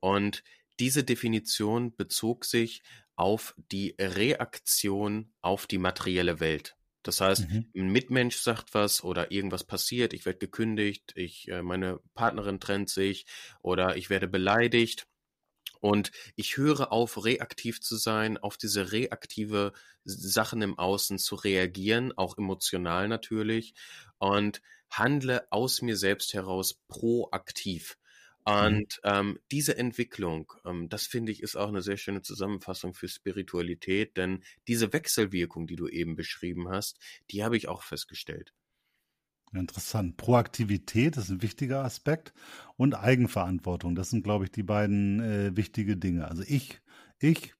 Und 0.00 0.42
diese 0.78 1.04
Definition 1.04 1.94
bezog 1.96 2.44
sich 2.44 2.82
auf 3.16 3.54
die 3.70 3.94
Reaktion 4.00 5.32
auf 5.42 5.66
die 5.66 5.78
materielle 5.78 6.40
Welt. 6.40 6.76
Das 7.02 7.20
heißt, 7.20 7.48
mhm. 7.48 7.70
ein 7.74 7.88
Mitmensch 7.88 8.36
sagt 8.36 8.74
was 8.74 9.02
oder 9.02 9.30
irgendwas 9.30 9.64
passiert, 9.64 10.12
ich 10.12 10.26
werde 10.26 10.38
gekündigt, 10.38 11.12
ich, 11.16 11.48
äh, 11.48 11.62
meine 11.62 12.00
Partnerin 12.14 12.60
trennt 12.60 12.90
sich 12.90 13.26
oder 13.62 13.96
ich 13.96 14.10
werde 14.10 14.28
beleidigt. 14.28 15.06
Und 15.80 16.12
ich 16.36 16.58
höre 16.58 16.92
auf, 16.92 17.24
reaktiv 17.24 17.80
zu 17.80 17.96
sein, 17.96 18.36
auf 18.36 18.58
diese 18.58 18.92
reaktive 18.92 19.72
Sachen 20.04 20.60
im 20.60 20.78
Außen 20.78 21.18
zu 21.18 21.36
reagieren, 21.36 22.12
auch 22.16 22.36
emotional 22.36 23.08
natürlich, 23.08 23.72
und 24.18 24.60
handle 24.90 25.46
aus 25.50 25.80
mir 25.80 25.96
selbst 25.96 26.34
heraus 26.34 26.74
proaktiv. 26.86 27.96
Mhm. 28.46 28.52
Und 28.52 29.00
ähm, 29.04 29.38
diese 29.50 29.76
Entwicklung, 29.76 30.52
ähm, 30.64 30.88
das 30.88 31.06
finde 31.06 31.32
ich, 31.32 31.42
ist 31.42 31.56
auch 31.56 31.68
eine 31.68 31.82
sehr 31.82 31.96
schöne 31.96 32.22
Zusammenfassung 32.22 32.94
für 32.94 33.08
Spiritualität, 33.08 34.16
denn 34.16 34.42
diese 34.68 34.92
Wechselwirkung, 34.92 35.66
die 35.66 35.76
du 35.76 35.88
eben 35.88 36.16
beschrieben 36.16 36.68
hast, 36.68 36.98
die 37.30 37.44
habe 37.44 37.56
ich 37.56 37.68
auch 37.68 37.82
festgestellt. 37.82 38.52
Interessant. 39.52 40.16
Proaktivität 40.16 41.16
ist 41.16 41.28
ein 41.28 41.42
wichtiger 41.42 41.84
Aspekt 41.84 42.32
und 42.76 42.94
Eigenverantwortung. 42.94 43.96
Das 43.96 44.10
sind, 44.10 44.22
glaube 44.22 44.44
ich, 44.44 44.52
die 44.52 44.62
beiden 44.62 45.20
äh, 45.20 45.56
wichtige 45.56 45.96
Dinge. 45.96 46.28
Also 46.28 46.44
ich, 46.46 46.80
ich 47.18 47.54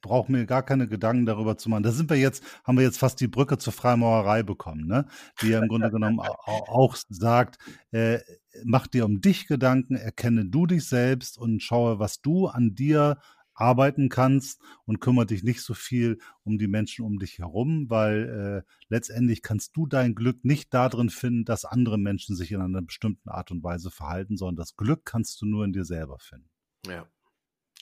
brauche 0.00 0.30
mir 0.30 0.46
gar 0.46 0.62
keine 0.62 0.88
Gedanken 0.88 1.26
darüber 1.26 1.56
zu 1.56 1.68
machen. 1.68 1.82
Da 1.82 1.92
sind 1.92 2.10
wir 2.10 2.16
jetzt, 2.16 2.42
haben 2.64 2.78
wir 2.78 2.84
jetzt 2.84 2.98
fast 2.98 3.20
die 3.20 3.28
Brücke 3.28 3.58
zur 3.58 3.72
Freimaurerei 3.72 4.42
bekommen, 4.42 4.86
ne? 4.86 5.06
Die 5.42 5.48
ja 5.48 5.60
im 5.60 5.68
Grunde 5.68 5.90
genommen 5.90 6.20
auch 6.20 6.96
sagt, 7.08 7.58
äh, 7.90 8.20
mach 8.64 8.86
dir 8.86 9.04
um 9.04 9.20
dich 9.20 9.46
Gedanken, 9.46 9.96
erkenne 9.96 10.46
du 10.46 10.66
dich 10.66 10.88
selbst 10.88 11.38
und 11.38 11.62
schaue, 11.62 11.98
was 11.98 12.20
du 12.20 12.46
an 12.46 12.74
dir 12.74 13.18
arbeiten 13.56 14.08
kannst 14.08 14.60
und 14.84 15.00
kümmere 15.00 15.26
dich 15.26 15.42
nicht 15.42 15.62
so 15.62 15.74
viel 15.74 16.18
um 16.44 16.58
die 16.58 16.68
Menschen 16.68 17.04
um 17.04 17.18
dich 17.18 17.38
herum, 17.38 17.86
weil 17.88 18.64
äh, 18.66 18.72
letztendlich 18.88 19.42
kannst 19.42 19.76
du 19.76 19.86
dein 19.86 20.14
Glück 20.14 20.44
nicht 20.44 20.72
darin 20.74 21.10
finden, 21.10 21.44
dass 21.44 21.64
andere 21.64 21.98
Menschen 21.98 22.36
sich 22.36 22.52
in 22.52 22.60
einer 22.60 22.82
bestimmten 22.82 23.28
Art 23.30 23.50
und 23.50 23.62
Weise 23.62 23.90
verhalten, 23.90 24.36
sondern 24.36 24.56
das 24.56 24.76
Glück 24.76 25.04
kannst 25.04 25.40
du 25.40 25.46
nur 25.46 25.64
in 25.64 25.72
dir 25.72 25.84
selber 25.84 26.18
finden. 26.18 26.50
Ja, 26.86 27.06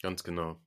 ganz 0.01 0.22
genau. 0.22 0.61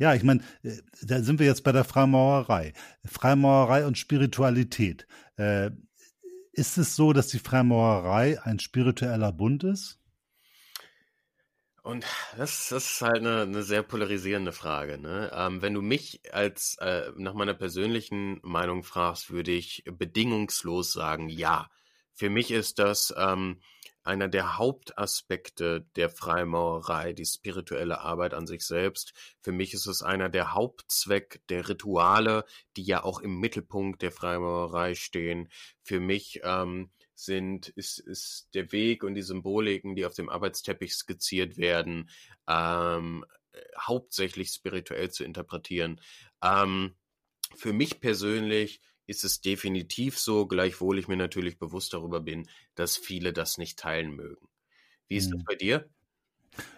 Ja, 0.00 0.14
ich 0.14 0.22
meine, 0.22 0.42
äh, 0.62 0.78
da 1.02 1.22
sind 1.22 1.38
wir 1.38 1.46
jetzt 1.46 1.62
bei 1.62 1.72
der 1.72 1.84
Freimaurerei. 1.84 2.72
Freimaurerei 3.04 3.84
und 3.86 3.98
Spiritualität. 3.98 5.06
Äh, 5.36 5.72
ist 6.52 6.78
es 6.78 6.96
so, 6.96 7.12
dass 7.12 7.28
die 7.28 7.38
Freimaurerei 7.38 8.42
ein 8.42 8.58
spiritueller 8.58 9.30
Bund 9.30 9.62
ist? 9.62 9.98
Und 11.82 12.06
das, 12.38 12.68
das 12.70 12.92
ist 12.92 13.02
halt 13.02 13.18
eine, 13.18 13.42
eine 13.42 13.62
sehr 13.62 13.82
polarisierende 13.82 14.52
Frage. 14.52 14.96
Ne? 14.96 15.30
Ähm, 15.34 15.60
wenn 15.60 15.74
du 15.74 15.82
mich 15.82 16.22
als 16.32 16.78
äh, 16.80 17.12
nach 17.16 17.34
meiner 17.34 17.54
persönlichen 17.54 18.40
Meinung 18.42 18.84
fragst, 18.84 19.30
würde 19.30 19.50
ich 19.52 19.84
bedingungslos 19.84 20.92
sagen, 20.92 21.28
ja. 21.28 21.70
Für 22.14 22.30
mich 22.30 22.50
ist 22.50 22.78
das 22.78 23.14
ähm, 23.18 23.60
einer 24.02 24.28
der 24.28 24.58
Hauptaspekte 24.58 25.86
der 25.96 26.10
Freimaurerei, 26.10 27.12
die 27.12 27.26
spirituelle 27.26 28.00
Arbeit 28.00 28.34
an 28.34 28.46
sich 28.46 28.64
selbst. 28.64 29.12
Für 29.40 29.52
mich 29.52 29.74
ist 29.74 29.86
es 29.86 30.02
einer 30.02 30.28
der 30.28 30.54
Hauptzweck 30.54 31.42
der 31.48 31.68
Rituale, 31.68 32.44
die 32.76 32.82
ja 32.82 33.04
auch 33.04 33.20
im 33.20 33.38
Mittelpunkt 33.38 34.02
der 34.02 34.12
Freimaurerei 34.12 34.94
stehen. 34.94 35.50
Für 35.82 36.00
mich 36.00 36.40
ähm, 36.44 36.90
sind, 37.14 37.68
ist, 37.68 37.98
ist 37.98 38.48
der 38.54 38.72
Weg 38.72 39.04
und 39.04 39.14
die 39.14 39.22
Symboliken, 39.22 39.94
die 39.94 40.06
auf 40.06 40.14
dem 40.14 40.28
Arbeitsteppich 40.28 40.94
skizziert 40.94 41.58
werden, 41.58 42.08
ähm, 42.48 43.24
hauptsächlich 43.78 44.50
spirituell 44.50 45.10
zu 45.10 45.24
interpretieren. 45.24 46.00
Ähm, 46.42 46.96
für 47.56 47.72
mich 47.72 48.00
persönlich 48.00 48.80
ist 49.10 49.24
es 49.24 49.40
definitiv 49.40 50.18
so, 50.18 50.46
gleichwohl 50.46 50.98
ich 50.98 51.08
mir 51.08 51.16
natürlich 51.16 51.58
bewusst 51.58 51.92
darüber 51.92 52.20
bin, 52.20 52.48
dass 52.76 52.96
viele 52.96 53.32
das 53.32 53.58
nicht 53.58 53.78
teilen 53.78 54.14
mögen. 54.14 54.48
Wie 55.08 55.16
ist 55.16 55.32
das 55.32 55.42
bei 55.44 55.56
dir? 55.56 55.88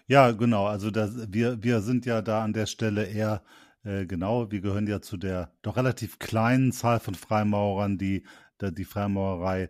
Ja, 0.07 0.31
genau. 0.31 0.65
Also 0.65 0.89
das, 0.89 1.31
wir, 1.31 1.61
wir 1.61 1.81
sind 1.81 2.05
ja 2.05 2.21
da 2.21 2.43
an 2.43 2.53
der 2.53 2.65
Stelle 2.65 3.05
eher 3.05 3.43
äh, 3.83 4.05
genau, 4.05 4.49
wir 4.51 4.61
gehören 4.61 4.87
ja 4.87 5.01
zu 5.01 5.17
der 5.17 5.53
doch 5.61 5.77
relativ 5.77 6.17
kleinen 6.19 6.71
Zahl 6.71 6.99
von 6.99 7.15
Freimaurern, 7.15 7.97
die 7.97 8.25
die 8.61 8.85
Freimaurerei 8.85 9.69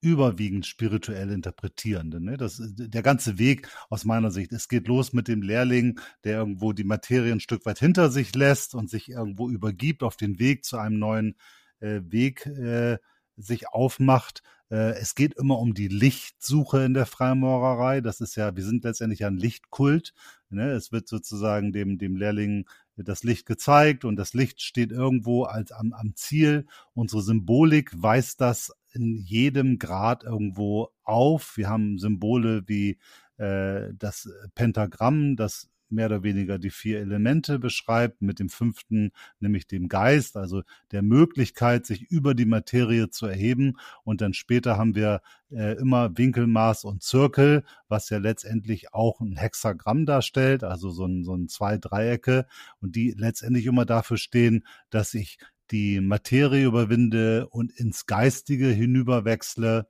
überwiegend 0.00 0.66
spirituell 0.66 1.30
interpretierende. 1.30 2.20
Ne? 2.20 2.36
Das, 2.36 2.60
der 2.60 3.02
ganze 3.02 3.38
Weg 3.38 3.68
aus 3.90 4.04
meiner 4.04 4.30
Sicht. 4.30 4.52
Es 4.52 4.68
geht 4.68 4.88
los 4.88 5.12
mit 5.12 5.28
dem 5.28 5.42
Lehrling, 5.42 6.00
der 6.24 6.38
irgendwo 6.38 6.72
die 6.72 6.84
Materie 6.84 7.32
ein 7.32 7.40
Stück 7.40 7.64
weit 7.64 7.78
hinter 7.78 8.10
sich 8.10 8.34
lässt 8.34 8.74
und 8.74 8.90
sich 8.90 9.08
irgendwo 9.08 9.48
übergibt 9.48 10.02
auf 10.02 10.16
den 10.16 10.38
Weg 10.38 10.64
zu 10.64 10.78
einem 10.78 10.98
neuen 10.98 11.36
äh, 11.80 12.00
Weg 12.04 12.46
äh, 12.46 12.98
sich 13.36 13.68
aufmacht. 13.68 14.42
Äh, 14.70 14.98
es 14.98 15.14
geht 15.14 15.34
immer 15.34 15.58
um 15.58 15.74
die 15.74 15.88
Lichtsuche 15.88 16.84
in 16.84 16.94
der 16.94 17.06
Freimaurerei. 17.06 18.00
Das 18.00 18.20
ist 18.20 18.36
ja, 18.36 18.54
wir 18.56 18.64
sind 18.64 18.84
letztendlich 18.84 19.24
ein 19.24 19.36
Lichtkult. 19.36 20.14
Ne? 20.50 20.70
Es 20.70 20.92
wird 20.92 21.08
sozusagen 21.08 21.72
dem, 21.72 21.98
dem 21.98 22.16
Lehrling 22.16 22.66
das 22.96 23.22
Licht 23.22 23.46
gezeigt 23.46 24.04
und 24.04 24.16
das 24.16 24.34
Licht 24.34 24.60
steht 24.60 24.90
irgendwo 24.90 25.44
als 25.44 25.72
am, 25.72 25.92
am 25.92 26.14
Ziel. 26.16 26.66
Unsere 26.94 27.22
Symbolik 27.22 27.90
weist 27.94 28.40
das 28.40 28.72
in 28.92 29.16
jedem 29.16 29.78
Grad 29.78 30.24
irgendwo 30.24 30.90
auf. 31.04 31.56
Wir 31.56 31.68
haben 31.68 31.98
Symbole 31.98 32.64
wie 32.66 32.98
äh, 33.36 33.92
das 33.94 34.28
Pentagramm, 34.54 35.36
das 35.36 35.68
mehr 35.90 36.06
oder 36.06 36.22
weniger 36.22 36.58
die 36.58 36.70
vier 36.70 37.00
Elemente 37.00 37.58
beschreibt, 37.58 38.22
mit 38.22 38.38
dem 38.38 38.48
fünften, 38.48 39.12
nämlich 39.40 39.66
dem 39.66 39.88
Geist, 39.88 40.36
also 40.36 40.62
der 40.92 41.02
Möglichkeit, 41.02 41.86
sich 41.86 42.02
über 42.10 42.34
die 42.34 42.46
Materie 42.46 43.10
zu 43.10 43.26
erheben. 43.26 43.78
Und 44.04 44.20
dann 44.20 44.34
später 44.34 44.76
haben 44.76 44.94
wir 44.94 45.22
äh, 45.50 45.78
immer 45.78 46.16
Winkelmaß 46.16 46.84
und 46.84 47.02
Zirkel, 47.02 47.64
was 47.88 48.10
ja 48.10 48.18
letztendlich 48.18 48.92
auch 48.92 49.20
ein 49.20 49.36
Hexagramm 49.36 50.06
darstellt, 50.06 50.64
also 50.64 50.90
so 50.90 51.06
ein, 51.06 51.24
so 51.24 51.34
ein 51.34 51.48
zwei 51.48 51.78
Dreiecke 51.78 52.46
und 52.80 52.96
die 52.96 53.14
letztendlich 53.16 53.66
immer 53.66 53.86
dafür 53.86 54.16
stehen, 54.18 54.64
dass 54.90 55.14
ich 55.14 55.38
die 55.70 56.00
Materie 56.00 56.66
überwinde 56.66 57.48
und 57.48 57.72
ins 57.72 58.06
Geistige 58.06 58.68
hinüberwechsle 58.68 59.86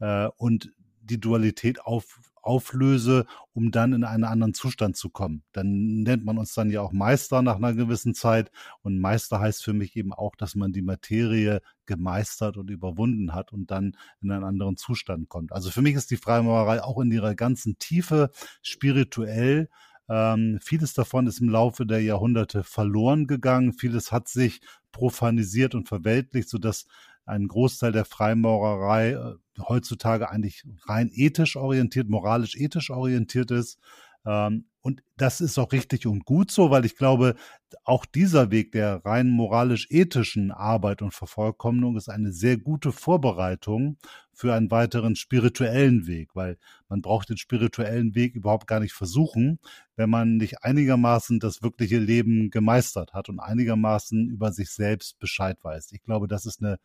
äh, 0.00 0.28
und 0.36 0.72
die 1.00 1.20
Dualität 1.20 1.80
auf, 1.80 2.20
auflöse, 2.42 3.24
um 3.54 3.70
dann 3.70 3.92
in 3.92 4.04
einen 4.04 4.24
anderen 4.24 4.54
Zustand 4.54 4.96
zu 4.96 5.10
kommen. 5.10 5.42
Dann 5.52 6.02
nennt 6.02 6.24
man 6.24 6.38
uns 6.38 6.54
dann 6.54 6.70
ja 6.70 6.80
auch 6.82 6.92
Meister 6.92 7.40
nach 7.42 7.56
einer 7.56 7.74
gewissen 7.74 8.14
Zeit. 8.14 8.50
Und 8.82 8.98
Meister 8.98 9.40
heißt 9.40 9.64
für 9.64 9.72
mich 9.72 9.96
eben 9.96 10.12
auch, 10.12 10.36
dass 10.36 10.54
man 10.54 10.72
die 10.72 10.82
Materie 10.82 11.60
gemeistert 11.86 12.56
und 12.56 12.70
überwunden 12.70 13.34
hat 13.34 13.52
und 13.52 13.70
dann 13.70 13.96
in 14.20 14.30
einen 14.30 14.44
anderen 14.44 14.76
Zustand 14.76 15.28
kommt. 15.28 15.52
Also 15.52 15.70
für 15.70 15.82
mich 15.82 15.94
ist 15.94 16.10
die 16.10 16.16
Freimaurerei 16.16 16.82
auch 16.82 17.00
in 17.00 17.10
ihrer 17.12 17.34
ganzen 17.34 17.78
Tiefe 17.78 18.30
spirituell 18.62 19.68
Ähm, 20.08 20.58
vieles 20.62 20.94
davon 20.94 21.26
ist 21.26 21.40
im 21.40 21.48
Laufe 21.48 21.86
der 21.86 22.02
Jahrhunderte 22.02 22.64
verloren 22.64 23.26
gegangen. 23.26 23.72
Vieles 23.72 24.10
hat 24.12 24.28
sich 24.28 24.60
profanisiert 24.90 25.74
und 25.74 25.88
verweltlicht, 25.88 26.48
sodass 26.48 26.86
ein 27.24 27.48
Großteil 27.48 27.92
der 27.92 28.04
Freimaurerei 28.04 29.12
äh, 29.12 29.34
heutzutage 29.60 30.30
eigentlich 30.30 30.64
rein 30.86 31.10
ethisch 31.12 31.56
orientiert, 31.56 32.08
moralisch 32.08 32.56
ethisch 32.56 32.90
orientiert 32.90 33.50
ist. 33.50 33.78
Ähm, 34.26 34.66
und 34.82 35.02
das 35.16 35.40
ist 35.40 35.58
auch 35.58 35.70
richtig 35.70 36.06
und 36.06 36.24
gut 36.24 36.50
so, 36.50 36.70
weil 36.70 36.84
ich 36.84 36.96
glaube, 36.96 37.36
auch 37.84 38.04
dieser 38.04 38.50
Weg 38.50 38.72
der 38.72 39.04
rein 39.04 39.30
moralisch-ethischen 39.30 40.50
Arbeit 40.50 41.02
und 41.02 41.14
Vervollkommnung 41.14 41.96
ist 41.96 42.08
eine 42.08 42.32
sehr 42.32 42.58
gute 42.58 42.90
Vorbereitung 42.90 43.96
für 44.32 44.54
einen 44.54 44.72
weiteren 44.72 45.14
spirituellen 45.14 46.08
Weg, 46.08 46.30
weil 46.34 46.58
man 46.88 47.00
braucht 47.00 47.28
den 47.28 47.36
spirituellen 47.36 48.16
Weg 48.16 48.34
überhaupt 48.34 48.66
gar 48.66 48.80
nicht 48.80 48.92
versuchen, 48.92 49.60
wenn 49.94 50.10
man 50.10 50.36
nicht 50.36 50.64
einigermaßen 50.64 51.38
das 51.38 51.62
wirkliche 51.62 51.98
Leben 51.98 52.50
gemeistert 52.50 53.12
hat 53.12 53.28
und 53.28 53.38
einigermaßen 53.38 54.28
über 54.28 54.50
sich 54.50 54.70
selbst 54.70 55.20
Bescheid 55.20 55.58
weiß. 55.62 55.92
Ich 55.92 56.02
glaube, 56.02 56.26
das 56.26 56.44
ist 56.44 56.60
eine 56.60 56.78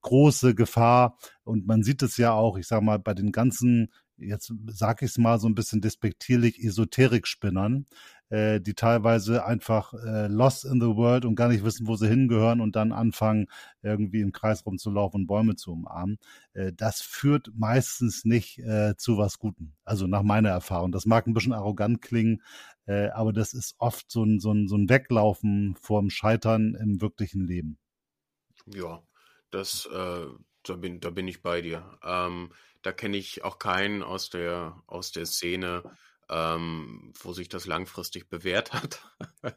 große 0.00 0.56
Gefahr 0.56 1.16
und 1.44 1.66
man 1.66 1.84
sieht 1.84 2.02
es 2.02 2.16
ja 2.16 2.32
auch, 2.32 2.58
ich 2.58 2.66
sage 2.66 2.84
mal, 2.84 2.98
bei 2.98 3.14
den 3.14 3.30
ganzen 3.30 3.92
jetzt 4.18 4.52
sage 4.68 5.04
ich 5.04 5.12
es 5.12 5.18
mal 5.18 5.38
so 5.38 5.48
ein 5.48 5.54
bisschen 5.54 5.80
despektierlich, 5.80 6.62
Esoterik-Spinnern, 6.62 7.86
äh, 8.30 8.60
die 8.60 8.74
teilweise 8.74 9.44
einfach 9.44 9.92
äh, 9.94 10.28
lost 10.28 10.64
in 10.64 10.80
the 10.80 10.96
world 10.96 11.24
und 11.24 11.34
gar 11.34 11.48
nicht 11.48 11.64
wissen, 11.64 11.86
wo 11.86 11.96
sie 11.96 12.08
hingehören 12.08 12.60
und 12.60 12.76
dann 12.76 12.92
anfangen, 12.92 13.46
irgendwie 13.82 14.20
im 14.20 14.32
Kreis 14.32 14.64
rumzulaufen 14.64 15.22
und 15.22 15.26
Bäume 15.26 15.56
zu 15.56 15.72
umarmen. 15.72 16.18
Äh, 16.52 16.72
das 16.74 17.00
führt 17.00 17.50
meistens 17.54 18.24
nicht 18.24 18.58
äh, 18.58 18.94
zu 18.96 19.18
was 19.18 19.38
Guten. 19.38 19.74
Also 19.84 20.06
nach 20.06 20.22
meiner 20.22 20.50
Erfahrung. 20.50 20.92
Das 20.92 21.06
mag 21.06 21.26
ein 21.26 21.34
bisschen 21.34 21.52
arrogant 21.52 22.00
klingen, 22.02 22.42
äh, 22.86 23.08
aber 23.08 23.32
das 23.32 23.52
ist 23.52 23.74
oft 23.78 24.10
so 24.10 24.24
ein, 24.24 24.40
so 24.40 24.52
ein, 24.52 24.68
so 24.68 24.76
ein 24.76 24.88
Weglaufen 24.88 25.76
vorm 25.80 26.10
Scheitern 26.10 26.74
im 26.74 27.00
wirklichen 27.00 27.46
Leben. 27.46 27.78
Ja, 28.66 29.02
das, 29.50 29.86
äh, 29.92 30.26
da 30.64 30.76
bin, 30.76 31.00
da 31.00 31.10
bin 31.10 31.28
ich 31.28 31.42
bei 31.42 31.60
dir. 31.60 31.98
Ähm, 32.02 32.52
da 32.82 32.92
kenne 32.92 33.16
ich 33.16 33.44
auch 33.44 33.58
keinen 33.58 34.02
aus 34.02 34.30
der, 34.30 34.82
aus 34.86 35.12
der 35.12 35.26
Szene, 35.26 35.82
ähm, 36.28 37.12
wo 37.20 37.32
sich 37.32 37.48
das 37.48 37.66
langfristig 37.66 38.28
bewährt 38.28 38.72
hat. 38.72 39.00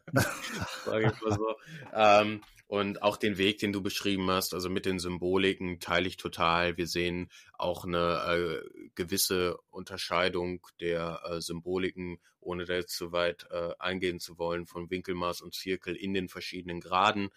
So. 0.85 1.55
Ähm, 1.93 2.41
und 2.67 3.01
auch 3.01 3.15
den 3.15 3.37
Weg, 3.37 3.59
den 3.59 3.71
du 3.71 3.81
beschrieben 3.81 4.29
hast, 4.29 4.53
also 4.53 4.69
mit 4.69 4.85
den 4.85 4.99
Symboliken, 4.99 5.79
teile 5.79 6.07
ich 6.07 6.17
total. 6.17 6.75
Wir 6.75 6.87
sehen 6.87 7.29
auch 7.53 7.85
eine 7.85 8.61
äh, 8.65 8.89
gewisse 8.95 9.57
Unterscheidung 9.69 10.65
der 10.81 11.21
äh, 11.23 11.41
Symboliken, 11.41 12.19
ohne 12.41 12.65
da 12.65 12.73
jetzt 12.73 12.97
zu 12.97 13.13
weit 13.13 13.47
äh, 13.51 13.71
eingehen 13.79 14.19
zu 14.19 14.37
wollen, 14.37 14.65
von 14.65 14.89
Winkelmaß 14.89 15.41
und 15.41 15.55
Zirkel 15.55 15.95
in 15.95 16.13
den 16.13 16.27
verschiedenen 16.27 16.81
Graden. 16.81 17.29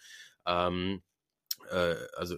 Ähm, 0.45 1.01
äh, 1.69 1.95
also 2.15 2.35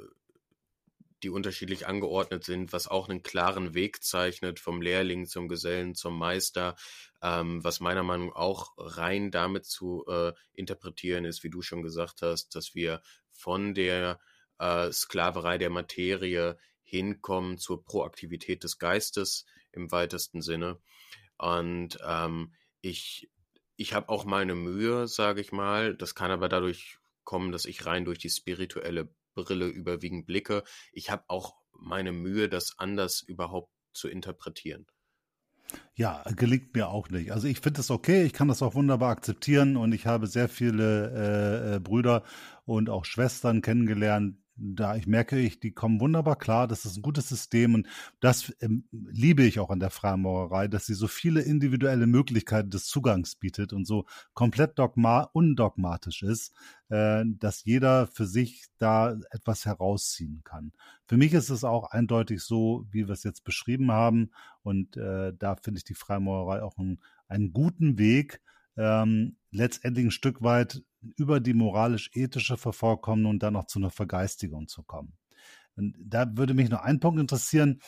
die 1.23 1.29
unterschiedlich 1.29 1.87
angeordnet 1.87 2.43
sind, 2.43 2.73
was 2.73 2.87
auch 2.87 3.09
einen 3.09 3.23
klaren 3.23 3.73
Weg 3.73 4.03
zeichnet 4.03 4.59
vom 4.59 4.81
Lehrling 4.81 5.25
zum 5.25 5.47
Gesellen 5.47 5.95
zum 5.95 6.17
Meister, 6.17 6.75
ähm, 7.21 7.63
was 7.63 7.79
meiner 7.79 8.03
Meinung 8.03 8.27
nach 8.27 8.35
auch 8.35 8.73
rein 8.77 9.31
damit 9.31 9.65
zu 9.65 10.05
äh, 10.07 10.33
interpretieren 10.53 11.25
ist, 11.25 11.43
wie 11.43 11.49
du 11.49 11.61
schon 11.61 11.81
gesagt 11.81 12.21
hast, 12.21 12.55
dass 12.55 12.75
wir 12.75 13.01
von 13.29 13.73
der 13.73 14.19
äh, 14.59 14.91
Sklaverei 14.91 15.57
der 15.57 15.69
Materie 15.69 16.57
hinkommen 16.83 17.57
zur 17.57 17.83
Proaktivität 17.83 18.63
des 18.63 18.77
Geistes 18.77 19.45
im 19.71 19.91
weitesten 19.91 20.41
Sinne. 20.41 20.79
Und 21.37 21.97
ähm, 22.05 22.53
ich, 22.81 23.31
ich 23.77 23.93
habe 23.93 24.09
auch 24.09 24.25
meine 24.25 24.55
Mühe, 24.55 25.07
sage 25.07 25.41
ich 25.41 25.51
mal. 25.51 25.95
Das 25.95 26.15
kann 26.15 26.31
aber 26.31 26.49
dadurch 26.49 26.99
kommen, 27.23 27.51
dass 27.51 27.65
ich 27.65 27.85
rein 27.85 28.05
durch 28.05 28.19
die 28.19 28.29
spirituelle 28.29 29.09
Brille 29.33 29.67
überwiegend 29.67 30.25
blicke. 30.25 30.63
Ich 30.91 31.09
habe 31.09 31.23
auch 31.27 31.55
meine 31.71 32.11
Mühe, 32.11 32.49
das 32.49 32.75
anders 32.77 33.21
überhaupt 33.21 33.71
zu 33.93 34.07
interpretieren. 34.07 34.85
Ja, 35.95 36.23
gelingt 36.35 36.75
mir 36.75 36.89
auch 36.89 37.09
nicht. 37.09 37.31
Also 37.31 37.47
ich 37.47 37.59
finde 37.59 37.81
es 37.81 37.91
okay, 37.91 38.23
ich 38.23 38.33
kann 38.33 38.47
das 38.47 38.61
auch 38.61 38.75
wunderbar 38.75 39.11
akzeptieren 39.11 39.77
und 39.77 39.93
ich 39.93 40.05
habe 40.05 40.27
sehr 40.27 40.49
viele 40.49 41.73
äh, 41.73 41.75
äh 41.75 41.79
Brüder 41.79 42.23
und 42.65 42.89
auch 42.89 43.05
Schwestern 43.05 43.61
kennengelernt, 43.61 44.37
da 44.55 44.95
ich 44.95 45.07
merke 45.07 45.39
ich, 45.39 45.59
die 45.59 45.71
kommen 45.71 45.99
wunderbar 45.99 46.35
klar, 46.35 46.67
das 46.67 46.85
ist 46.85 46.97
ein 46.97 47.01
gutes 47.01 47.27
System 47.27 47.73
und 47.73 47.87
das 48.19 48.53
ähm, 48.61 48.85
liebe 48.91 49.43
ich 49.43 49.59
auch 49.59 49.69
an 49.69 49.79
der 49.79 49.89
Freimaurerei, 49.89 50.67
dass 50.67 50.85
sie 50.85 50.93
so 50.93 51.07
viele 51.07 51.41
individuelle 51.41 52.07
Möglichkeiten 52.07 52.69
des 52.69 52.85
Zugangs 52.85 53.35
bietet 53.35 53.73
und 53.73 53.85
so 53.85 54.05
komplett 54.33 54.77
dogma 54.77 55.29
undogmatisch 55.33 56.21
ist, 56.23 56.53
äh, 56.89 57.23
dass 57.25 57.63
jeder 57.65 58.07
für 58.07 58.25
sich 58.25 58.65
da 58.77 59.17
etwas 59.31 59.65
herausziehen 59.65 60.41
kann. 60.43 60.71
Für 61.07 61.17
mich 61.17 61.33
ist 61.33 61.49
es 61.49 61.63
auch 61.63 61.89
eindeutig 61.91 62.41
so, 62.41 62.85
wie 62.91 63.07
wir 63.07 63.13
es 63.13 63.23
jetzt 63.23 63.43
beschrieben 63.43 63.91
haben 63.91 64.31
und 64.61 64.97
äh, 64.97 65.33
da 65.37 65.55
finde 65.55 65.79
ich 65.79 65.83
die 65.83 65.95
Freimaurerei 65.95 66.61
auch 66.61 66.77
einen, 66.77 66.99
einen 67.27 67.53
guten 67.53 67.97
Weg, 67.97 68.41
ähm, 68.77 69.37
letztendlich 69.51 70.05
ein 70.05 70.11
Stück 70.11 70.41
weit 70.41 70.83
über 71.17 71.39
die 71.39 71.53
moralisch-ethische 71.53 72.57
Vervollkommnung 72.57 73.31
und 73.31 73.43
dann 73.43 73.53
noch 73.53 73.65
zu 73.65 73.79
einer 73.79 73.91
Vergeistigung 73.91 74.67
zu 74.67 74.83
kommen. 74.83 75.13
Und 75.75 75.95
da 75.99 76.25
würde 76.37 76.53
mich 76.53 76.69
noch 76.69 76.81
ein 76.81 76.99
Punkt 76.99 77.19
interessieren. 77.19 77.81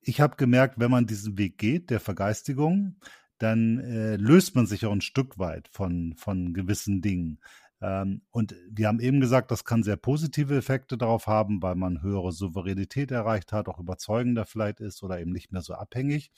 Ich 0.00 0.20
habe 0.20 0.36
gemerkt, 0.36 0.78
wenn 0.78 0.90
man 0.90 1.06
diesen 1.06 1.38
Weg 1.38 1.58
geht, 1.58 1.90
der 1.90 2.00
Vergeistigung, 2.00 2.96
dann 3.38 3.78
äh, 3.78 4.16
löst 4.16 4.54
man 4.54 4.66
sich 4.66 4.84
auch 4.86 4.92
ein 4.92 5.00
Stück 5.00 5.38
weit 5.38 5.68
von, 5.68 6.14
von 6.16 6.52
gewissen 6.52 7.00
Dingen. 7.02 7.40
Ähm, 7.80 8.22
und 8.30 8.54
wir 8.70 8.88
haben 8.88 9.00
eben 9.00 9.20
gesagt, 9.20 9.50
das 9.50 9.64
kann 9.64 9.82
sehr 9.82 9.96
positive 9.96 10.56
Effekte 10.56 10.98
darauf 10.98 11.26
haben, 11.26 11.62
weil 11.62 11.76
man 11.76 12.02
höhere 12.02 12.32
Souveränität 12.32 13.10
erreicht 13.10 13.52
hat, 13.52 13.68
auch 13.68 13.78
überzeugender 13.78 14.44
vielleicht 14.44 14.80
ist 14.80 15.02
oder 15.02 15.20
eben 15.20 15.32
nicht 15.32 15.52
mehr 15.52 15.62
so 15.62 15.74
abhängig. 15.74 16.32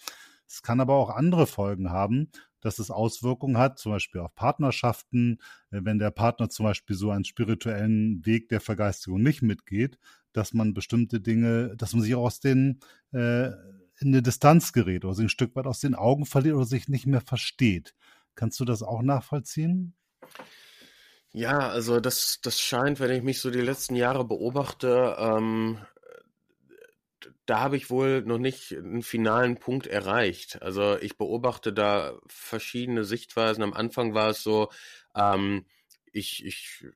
Es 0.46 0.62
kann 0.62 0.80
aber 0.80 0.94
auch 0.94 1.10
andere 1.10 1.46
Folgen 1.46 1.90
haben, 1.90 2.30
dass 2.60 2.78
es 2.78 2.90
Auswirkungen 2.90 3.58
hat, 3.58 3.78
zum 3.78 3.92
Beispiel 3.92 4.20
auf 4.20 4.34
Partnerschaften, 4.34 5.38
äh, 5.70 5.80
wenn 5.82 5.98
der 5.98 6.10
Partner 6.10 6.48
zum 6.48 6.64
Beispiel 6.64 6.96
so 6.96 7.10
einen 7.10 7.24
spirituellen 7.24 8.24
Weg 8.24 8.48
der 8.48 8.60
Vergeistigung 8.60 9.22
nicht 9.22 9.42
mitgeht, 9.42 9.98
dass 10.32 10.52
man 10.52 10.74
bestimmte 10.74 11.20
Dinge, 11.20 11.74
dass 11.76 11.92
man 11.92 12.02
sich 12.02 12.14
auch 12.14 12.24
aus 12.24 12.40
den 12.40 12.80
äh, 13.12 13.46
in 14.00 14.08
eine 14.08 14.22
Distanz 14.22 14.72
gerät 14.72 15.04
oder 15.04 15.14
sich 15.14 15.26
ein 15.26 15.30
Stück 15.30 15.54
weit 15.56 15.66
aus 15.66 15.80
den 15.80 15.94
Augen 15.94 16.24
verliert 16.24 16.56
oder 16.56 16.64
sich 16.64 16.88
nicht 16.88 17.06
mehr 17.06 17.20
versteht. 17.20 17.94
Kannst 18.34 18.58
du 18.58 18.64
das 18.64 18.82
auch 18.82 19.02
nachvollziehen? 19.02 19.94
Ja, 21.32 21.68
also 21.68 22.00
das, 22.00 22.40
das 22.42 22.58
scheint, 22.58 22.98
wenn 22.98 23.10
ich 23.10 23.22
mich 23.22 23.40
so 23.40 23.50
die 23.50 23.60
letzten 23.60 23.94
Jahre 23.94 24.24
beobachte, 24.24 25.16
ähm, 25.18 25.78
da 27.46 27.60
habe 27.60 27.76
ich 27.76 27.90
wohl 27.90 28.22
noch 28.22 28.38
nicht 28.38 28.72
einen 28.72 29.02
finalen 29.02 29.56
Punkt 29.56 29.86
erreicht. 29.86 30.62
Also 30.62 30.96
ich 30.98 31.16
beobachte 31.16 31.72
da 31.72 32.18
verschiedene 32.26 33.04
Sichtweisen. 33.04 33.62
Am 33.62 33.74
Anfang 33.74 34.14
war 34.14 34.30
es 34.30 34.42
so, 34.42 34.70
ähm, 35.14 35.66
ich, 36.12 36.44
ich 36.44 36.86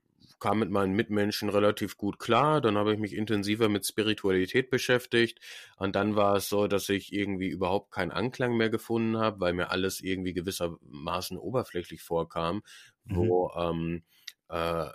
kam 0.41 0.59
mit 0.59 0.71
meinen 0.71 0.95
Mitmenschen 0.95 1.49
relativ 1.49 1.97
gut 1.97 2.19
klar. 2.19 2.61
Dann 2.61 2.77
habe 2.77 2.93
ich 2.93 2.99
mich 2.99 3.15
intensiver 3.15 3.69
mit 3.69 3.87
Spiritualität 3.87 4.71
beschäftigt. 4.71 5.41
Und 5.77 5.97
dann 5.97 6.17
war 6.17 6.37
es 6.37 6.49
so, 6.49 6.67
dass 6.67 6.89
ich 6.89 7.13
irgendwie 7.13 7.49
überhaupt 7.49 7.91
keinen 7.93 8.11
Anklang 8.11 8.57
mehr 8.57 8.71
gefunden 8.71 9.17
habe, 9.19 9.41
weil 9.41 9.53
mir 9.53 9.71
alles 9.71 10.01
irgendwie 10.01 10.35
gewissermaßen 10.35 11.39
oberflächlich 11.39 12.03
vorkam, 12.03 12.63
mhm. 13.05 13.17
wo 13.17 13.53
ähm, 13.57 14.03
äh, 14.49 14.89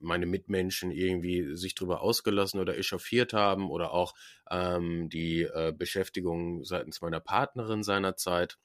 meine 0.00 0.26
Mitmenschen 0.26 0.90
irgendwie 0.90 1.56
sich 1.56 1.74
drüber 1.74 2.00
ausgelassen 2.00 2.60
oder 2.60 2.76
echauffiert 2.76 3.32
haben 3.32 3.70
oder 3.70 3.92
auch 3.92 4.14
ähm, 4.50 5.08
die 5.08 5.42
äh, 5.42 5.72
Beschäftigung 5.76 6.64
seitens 6.64 7.00
meiner 7.00 7.20
Partnerin 7.20 7.82
seinerzeit. 7.82 8.58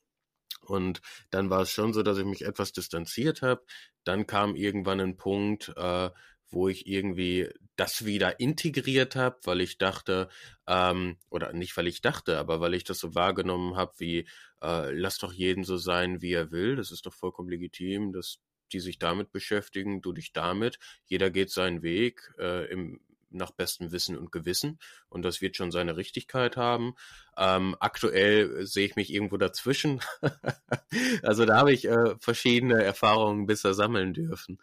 Und 0.61 1.01
dann 1.29 1.49
war 1.49 1.61
es 1.61 1.71
schon 1.71 1.93
so, 1.93 2.01
dass 2.03 2.17
ich 2.17 2.25
mich 2.25 2.43
etwas 2.43 2.71
distanziert 2.71 3.41
habe. 3.41 3.63
Dann 4.03 4.27
kam 4.27 4.55
irgendwann 4.55 4.99
ein 4.99 5.17
Punkt, 5.17 5.73
äh, 5.75 6.09
wo 6.49 6.67
ich 6.69 6.87
irgendwie 6.87 7.49
das 7.75 8.05
wieder 8.05 8.39
integriert 8.39 9.15
habe, 9.15 9.37
weil 9.43 9.61
ich 9.61 9.77
dachte, 9.77 10.29
ähm, 10.67 11.17
oder 11.29 11.53
nicht 11.53 11.75
weil 11.75 11.87
ich 11.87 12.01
dachte, 12.01 12.37
aber 12.37 12.61
weil 12.61 12.73
ich 12.73 12.83
das 12.83 12.99
so 12.99 13.15
wahrgenommen 13.15 13.75
habe, 13.75 13.93
wie 13.97 14.27
äh, 14.61 14.91
lass 14.91 15.17
doch 15.17 15.33
jeden 15.33 15.63
so 15.63 15.77
sein, 15.77 16.21
wie 16.21 16.33
er 16.33 16.51
will. 16.51 16.75
Das 16.75 16.91
ist 16.91 17.05
doch 17.05 17.13
vollkommen 17.13 17.49
legitim. 17.49 18.13
Das 18.13 18.39
die 18.73 18.79
sich 18.79 18.99
damit 18.99 19.31
beschäftigen, 19.31 20.01
du 20.01 20.13
dich 20.13 20.33
damit. 20.33 20.79
Jeder 21.05 21.29
geht 21.29 21.51
seinen 21.51 21.81
Weg 21.81 22.33
äh, 22.37 22.65
im, 22.71 22.99
nach 23.29 23.51
bestem 23.51 23.91
Wissen 23.91 24.17
und 24.17 24.31
Gewissen 24.31 24.79
und 25.09 25.23
das 25.23 25.41
wird 25.41 25.55
schon 25.55 25.71
seine 25.71 25.97
Richtigkeit 25.97 26.57
haben. 26.57 26.95
Ähm, 27.37 27.75
aktuell 27.79 28.65
sehe 28.65 28.85
ich 28.85 28.95
mich 28.95 29.13
irgendwo 29.13 29.37
dazwischen. 29.37 30.01
also 31.23 31.45
da 31.45 31.57
habe 31.57 31.73
ich 31.73 31.85
äh, 31.85 32.15
verschiedene 32.19 32.83
Erfahrungen 32.83 33.45
bisher 33.45 33.73
sammeln 33.73 34.13
dürfen. 34.13 34.59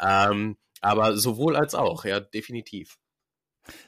Ähm, 0.00 0.56
aber 0.80 1.16
sowohl 1.16 1.56
als 1.56 1.74
auch, 1.74 2.04
ja, 2.04 2.20
definitiv. 2.20 2.98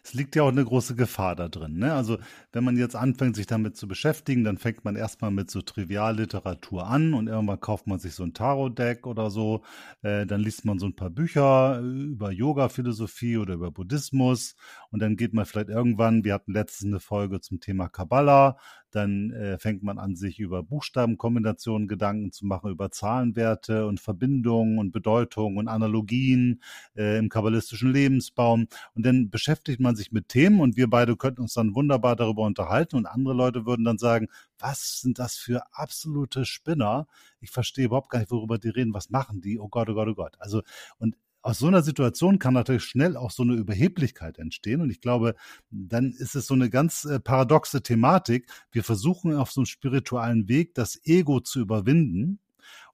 Es 0.02 0.14
liegt 0.14 0.36
ja 0.36 0.42
auch 0.42 0.48
eine 0.48 0.64
große 0.64 0.94
Gefahr 0.94 1.36
da 1.36 1.48
drin. 1.48 1.78
Ne? 1.78 1.92
Also 1.92 2.18
wenn 2.52 2.64
man 2.64 2.76
jetzt 2.76 2.96
anfängt, 2.96 3.36
sich 3.36 3.46
damit 3.46 3.76
zu 3.76 3.86
beschäftigen, 3.88 4.44
dann 4.44 4.58
fängt 4.58 4.84
man 4.84 4.96
erstmal 4.96 5.30
mit 5.30 5.50
so 5.50 5.62
Trivialliteratur 5.62 6.86
an 6.86 7.14
und 7.14 7.28
irgendwann 7.28 7.60
kauft 7.60 7.86
man 7.86 7.98
sich 7.98 8.14
so 8.14 8.22
ein 8.22 8.34
Tarot-Deck 8.34 9.06
oder 9.06 9.30
so. 9.30 9.62
Äh, 10.02 10.26
dann 10.26 10.40
liest 10.40 10.64
man 10.64 10.78
so 10.78 10.86
ein 10.86 10.96
paar 10.96 11.10
Bücher 11.10 11.80
über 11.80 12.30
Yoga-Philosophie 12.30 13.36
oder 13.36 13.54
über 13.54 13.70
Buddhismus 13.70 14.54
und 14.90 15.00
dann 15.00 15.16
geht 15.16 15.34
man 15.34 15.44
vielleicht 15.44 15.68
irgendwann, 15.68 16.24
wir 16.24 16.34
hatten 16.34 16.52
letztens 16.52 16.92
eine 16.92 17.00
Folge 17.00 17.40
zum 17.40 17.60
Thema 17.60 17.88
Kabbalah, 17.88 18.56
dann 18.96 19.30
äh, 19.32 19.58
fängt 19.58 19.82
man 19.82 19.98
an, 19.98 20.16
sich 20.16 20.38
über 20.38 20.62
Buchstabenkombinationen 20.62 21.86
Gedanken 21.86 22.32
zu 22.32 22.46
machen, 22.46 22.70
über 22.70 22.90
Zahlenwerte 22.90 23.86
und 23.86 24.00
Verbindungen 24.00 24.78
und 24.78 24.90
Bedeutungen 24.90 25.58
und 25.58 25.68
Analogien 25.68 26.62
äh, 26.96 27.18
im 27.18 27.28
kabbalistischen 27.28 27.92
Lebensbaum. 27.92 28.68
Und 28.94 29.04
dann 29.04 29.28
beschäftigt 29.28 29.65
man 29.78 29.96
sich 29.96 30.12
mit 30.12 30.28
Themen 30.28 30.60
und 30.60 30.76
wir 30.76 30.88
beide 30.88 31.16
könnten 31.16 31.42
uns 31.42 31.54
dann 31.54 31.74
wunderbar 31.74 32.16
darüber 32.16 32.42
unterhalten 32.42 32.96
und 32.96 33.06
andere 33.06 33.34
Leute 33.34 33.66
würden 33.66 33.84
dann 33.84 33.98
sagen, 33.98 34.28
was 34.58 35.00
sind 35.00 35.18
das 35.18 35.36
für 35.36 35.62
absolute 35.72 36.44
Spinner? 36.44 37.06
Ich 37.40 37.50
verstehe 37.50 37.86
überhaupt 37.86 38.10
gar 38.10 38.20
nicht, 38.20 38.30
worüber 38.30 38.58
die 38.58 38.68
reden. 38.68 38.94
Was 38.94 39.10
machen 39.10 39.40
die? 39.40 39.58
Oh 39.58 39.68
Gott, 39.68 39.88
oh 39.88 39.94
Gott, 39.94 40.08
oh 40.08 40.14
Gott. 40.14 40.36
Also, 40.38 40.62
und 40.98 41.16
aus 41.42 41.58
so 41.58 41.68
einer 41.68 41.82
Situation 41.82 42.40
kann 42.40 42.54
natürlich 42.54 42.82
schnell 42.82 43.16
auch 43.16 43.30
so 43.30 43.44
eine 43.44 43.54
Überheblichkeit 43.54 44.38
entstehen. 44.38 44.80
Und 44.80 44.90
ich 44.90 45.00
glaube, 45.00 45.36
dann 45.70 46.10
ist 46.10 46.34
es 46.34 46.48
so 46.48 46.54
eine 46.54 46.70
ganz 46.70 47.04
äh, 47.04 47.20
paradoxe 47.20 47.82
Thematik. 47.82 48.48
Wir 48.72 48.82
versuchen 48.82 49.32
auf 49.32 49.52
so 49.52 49.60
einem 49.60 49.66
spirituellen 49.66 50.48
Weg 50.48 50.74
das 50.74 51.00
Ego 51.04 51.38
zu 51.38 51.60
überwinden 51.60 52.40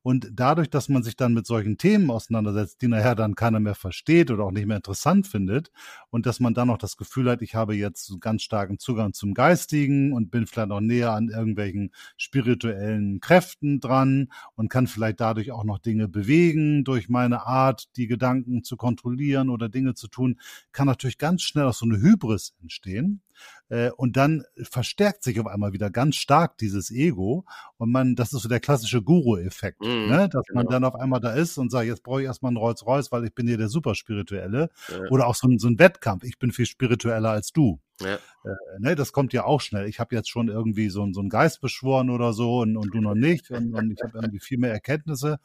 und 0.02 0.28
dadurch, 0.32 0.68
dass 0.70 0.88
man 0.88 1.02
sich 1.02 1.16
dann 1.16 1.34
mit 1.34 1.46
solchen 1.46 1.78
Themen 1.78 2.10
auseinandersetzt, 2.10 2.82
die 2.82 2.88
nachher 2.88 3.14
dann 3.14 3.34
keiner 3.34 3.60
mehr 3.60 3.74
versteht 3.74 4.30
oder 4.30 4.44
auch 4.44 4.50
nicht 4.50 4.66
mehr 4.66 4.76
interessant 4.76 5.26
findet, 5.26 5.70
und 6.10 6.26
dass 6.26 6.40
man 6.40 6.54
dann 6.54 6.68
noch 6.68 6.78
das 6.78 6.96
Gefühl 6.96 7.30
hat, 7.30 7.42
ich 7.42 7.54
habe 7.54 7.74
jetzt 7.74 8.12
ganz 8.20 8.42
starken 8.42 8.78
Zugang 8.78 9.12
zum 9.12 9.34
Geistigen 9.34 10.12
und 10.12 10.30
bin 10.30 10.46
vielleicht 10.46 10.68
noch 10.68 10.80
näher 10.80 11.12
an 11.12 11.28
irgendwelchen 11.28 11.92
spirituellen 12.16 13.20
Kräften 13.20 13.80
dran 13.80 14.28
und 14.54 14.68
kann 14.68 14.86
vielleicht 14.86 15.20
dadurch 15.20 15.52
auch 15.52 15.64
noch 15.64 15.78
Dinge 15.78 16.08
bewegen 16.08 16.84
durch 16.84 17.08
meine 17.08 17.46
Art, 17.46 17.96
die 17.96 18.06
Gedanken 18.06 18.64
zu 18.64 18.76
kontrollieren 18.76 19.50
oder 19.50 19.68
Dinge 19.68 19.94
zu 19.94 20.08
tun, 20.08 20.38
kann 20.72 20.86
natürlich 20.86 21.18
ganz 21.18 21.42
schnell 21.42 21.64
auch 21.66 21.74
so 21.74 21.86
eine 21.86 22.00
Hybris 22.00 22.54
entstehen. 22.60 23.22
Äh, 23.68 23.90
und 23.96 24.16
dann 24.16 24.44
verstärkt 24.62 25.22
sich 25.22 25.40
auf 25.40 25.46
einmal 25.46 25.72
wieder 25.72 25.90
ganz 25.90 26.16
stark 26.16 26.58
dieses 26.58 26.90
Ego. 26.90 27.44
Und 27.78 27.90
man, 27.90 28.14
das 28.14 28.32
ist 28.32 28.42
so 28.42 28.48
der 28.48 28.60
klassische 28.60 29.02
Guru-Effekt, 29.02 29.80
mm, 29.80 30.08
ne? 30.08 30.28
dass 30.30 30.46
genau. 30.46 30.62
man 30.62 30.66
dann 30.66 30.84
auf 30.84 30.94
einmal 30.94 31.20
da 31.20 31.32
ist 31.32 31.58
und 31.58 31.70
sagt, 31.70 31.86
jetzt 31.86 32.02
brauche 32.02 32.20
ich 32.20 32.26
erstmal 32.26 32.50
einen 32.50 32.58
Rolls-Royce, 32.58 33.12
weil 33.12 33.24
ich 33.24 33.34
bin 33.34 33.46
hier 33.46 33.58
der 33.58 33.68
Superspirituelle. 33.68 34.70
Ja. 34.88 35.10
Oder 35.10 35.26
auch 35.26 35.34
so 35.34 35.48
ein, 35.48 35.58
so 35.58 35.68
ein 35.68 35.78
Wettkampf, 35.78 36.24
ich 36.24 36.38
bin 36.38 36.52
viel 36.52 36.66
spiritueller 36.66 37.30
als 37.30 37.52
du. 37.52 37.80
Ja. 38.00 38.14
Äh, 38.14 38.78
ne, 38.78 38.94
das 38.94 39.12
kommt 39.12 39.32
ja 39.32 39.44
auch 39.44 39.60
schnell. 39.60 39.86
Ich 39.86 40.00
habe 40.00 40.14
jetzt 40.14 40.28
schon 40.30 40.48
irgendwie 40.48 40.88
so, 40.88 41.06
so 41.12 41.20
einen 41.20 41.28
Geist 41.28 41.60
beschworen 41.60 42.10
oder 42.10 42.32
so 42.32 42.60
und, 42.60 42.76
und 42.76 42.92
du 42.94 43.00
noch 43.00 43.14
nicht 43.14 43.50
und, 43.50 43.74
und 43.74 43.92
ich 43.92 44.02
habe 44.02 44.18
irgendwie 44.18 44.40
viel 44.40 44.58
mehr 44.58 44.72
Erkenntnisse. 44.72 45.38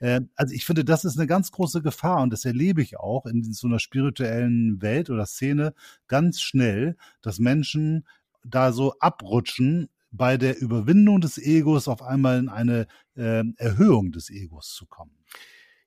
Äh, 0.00 0.20
also 0.34 0.54
ich 0.54 0.64
finde, 0.64 0.84
das 0.84 1.04
ist 1.04 1.18
eine 1.18 1.26
ganz 1.26 1.50
große 1.50 1.82
Gefahr 1.82 2.22
und 2.22 2.30
das 2.32 2.44
erlebe 2.44 2.82
ich 2.82 2.98
auch 2.98 3.26
in 3.26 3.42
so 3.52 3.66
einer 3.66 3.78
spirituellen 3.78 4.80
Welt 4.80 5.10
oder 5.10 5.26
Szene 5.26 5.74
ganz 6.06 6.40
schnell, 6.40 6.96
dass 7.20 7.38
Menschen 7.38 8.06
da 8.44 8.72
so 8.72 8.94
abrutschen, 9.00 9.88
bei 10.10 10.36
der 10.36 10.58
Überwindung 10.58 11.20
des 11.20 11.38
Egos 11.38 11.88
auf 11.88 12.02
einmal 12.02 12.38
in 12.38 12.48
eine 12.48 12.86
äh, 13.16 13.44
Erhöhung 13.56 14.12
des 14.12 14.30
Egos 14.30 14.74
zu 14.74 14.86
kommen. 14.86 15.12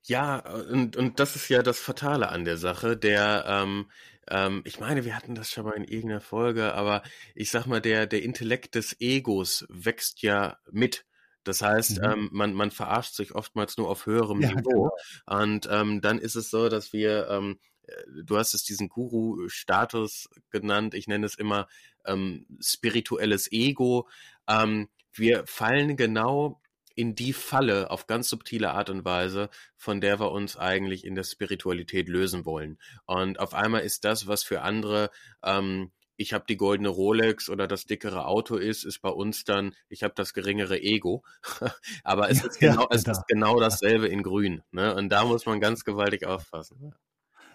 Ja, 0.04 0.38
und, 0.70 0.96
und 0.96 1.20
das 1.20 1.36
ist 1.36 1.48
ja 1.48 1.62
das 1.62 1.78
Fatale 1.78 2.28
an 2.28 2.44
der 2.44 2.56
Sache. 2.56 2.96
Der, 2.96 3.44
ähm, 3.46 3.86
ähm, 4.28 4.62
ich 4.64 4.78
meine, 4.80 5.04
wir 5.04 5.16
hatten 5.16 5.34
das 5.34 5.50
schon 5.50 5.64
mal 5.64 5.76
in 5.76 5.84
irgendeiner 5.84 6.20
Folge, 6.20 6.74
aber 6.74 7.02
ich 7.34 7.50
sag 7.50 7.66
mal, 7.66 7.80
der, 7.80 8.06
der 8.06 8.22
Intellekt 8.22 8.74
des 8.74 9.00
Egos 9.00 9.66
wächst 9.68 10.22
ja 10.22 10.58
mit. 10.70 11.04
Das 11.44 11.60
heißt, 11.60 11.98
mhm. 11.98 12.04
ähm, 12.04 12.28
man, 12.32 12.54
man 12.54 12.70
verarscht 12.70 13.14
sich 13.14 13.34
oftmals 13.34 13.76
nur 13.76 13.88
auf 13.88 14.06
höherem 14.06 14.40
ja, 14.40 14.54
Niveau. 14.54 14.90
Genau. 15.26 15.42
Und 15.42 15.68
ähm, 15.70 16.00
dann 16.00 16.18
ist 16.18 16.36
es 16.36 16.50
so, 16.50 16.68
dass 16.68 16.92
wir, 16.92 17.28
ähm, 17.28 17.58
äh, 17.82 17.94
du 18.24 18.36
hast 18.36 18.54
es 18.54 18.62
diesen 18.62 18.88
Guru-Status 18.88 20.28
genannt, 20.50 20.94
ich 20.94 21.08
nenne 21.08 21.26
es 21.26 21.34
immer 21.34 21.66
ähm, 22.06 22.46
spirituelles 22.60 23.50
Ego. 23.50 24.08
Ähm, 24.48 24.88
wir 25.12 25.44
fallen 25.46 25.96
genau 25.96 26.61
in 26.96 27.14
die 27.14 27.32
Falle 27.32 27.90
auf 27.90 28.06
ganz 28.06 28.28
subtile 28.28 28.72
Art 28.72 28.90
und 28.90 29.04
Weise, 29.04 29.48
von 29.76 30.00
der 30.00 30.20
wir 30.20 30.32
uns 30.32 30.56
eigentlich 30.56 31.04
in 31.04 31.14
der 31.14 31.24
Spiritualität 31.24 32.08
lösen 32.08 32.44
wollen. 32.44 32.78
Und 33.06 33.38
auf 33.38 33.54
einmal 33.54 33.82
ist 33.82 34.04
das, 34.04 34.26
was 34.26 34.42
für 34.42 34.62
andere 34.62 35.10
ähm, 35.42 35.92
ich 36.16 36.32
habe 36.32 36.44
die 36.48 36.56
goldene 36.56 36.88
Rolex 36.88 37.48
oder 37.48 37.66
das 37.66 37.86
dickere 37.86 38.26
Auto 38.26 38.56
ist, 38.56 38.84
ist 38.84 39.00
bei 39.00 39.08
uns 39.08 39.44
dann, 39.44 39.74
ich 39.88 40.02
habe 40.02 40.14
das 40.14 40.34
geringere 40.34 40.80
Ego. 40.80 41.24
Aber 42.04 42.30
es, 42.30 42.40
ja, 42.40 42.46
ist, 42.48 42.58
genau, 42.60 42.82
ja, 42.82 42.88
es 42.90 43.06
ist 43.06 43.26
genau 43.26 43.60
dasselbe 43.60 44.08
in 44.08 44.22
Grün. 44.22 44.62
Ne? 44.70 44.94
Und 44.94 45.08
da 45.10 45.24
muss 45.24 45.46
man 45.46 45.60
ganz 45.60 45.84
gewaltig 45.84 46.26
aufpassen. 46.26 46.94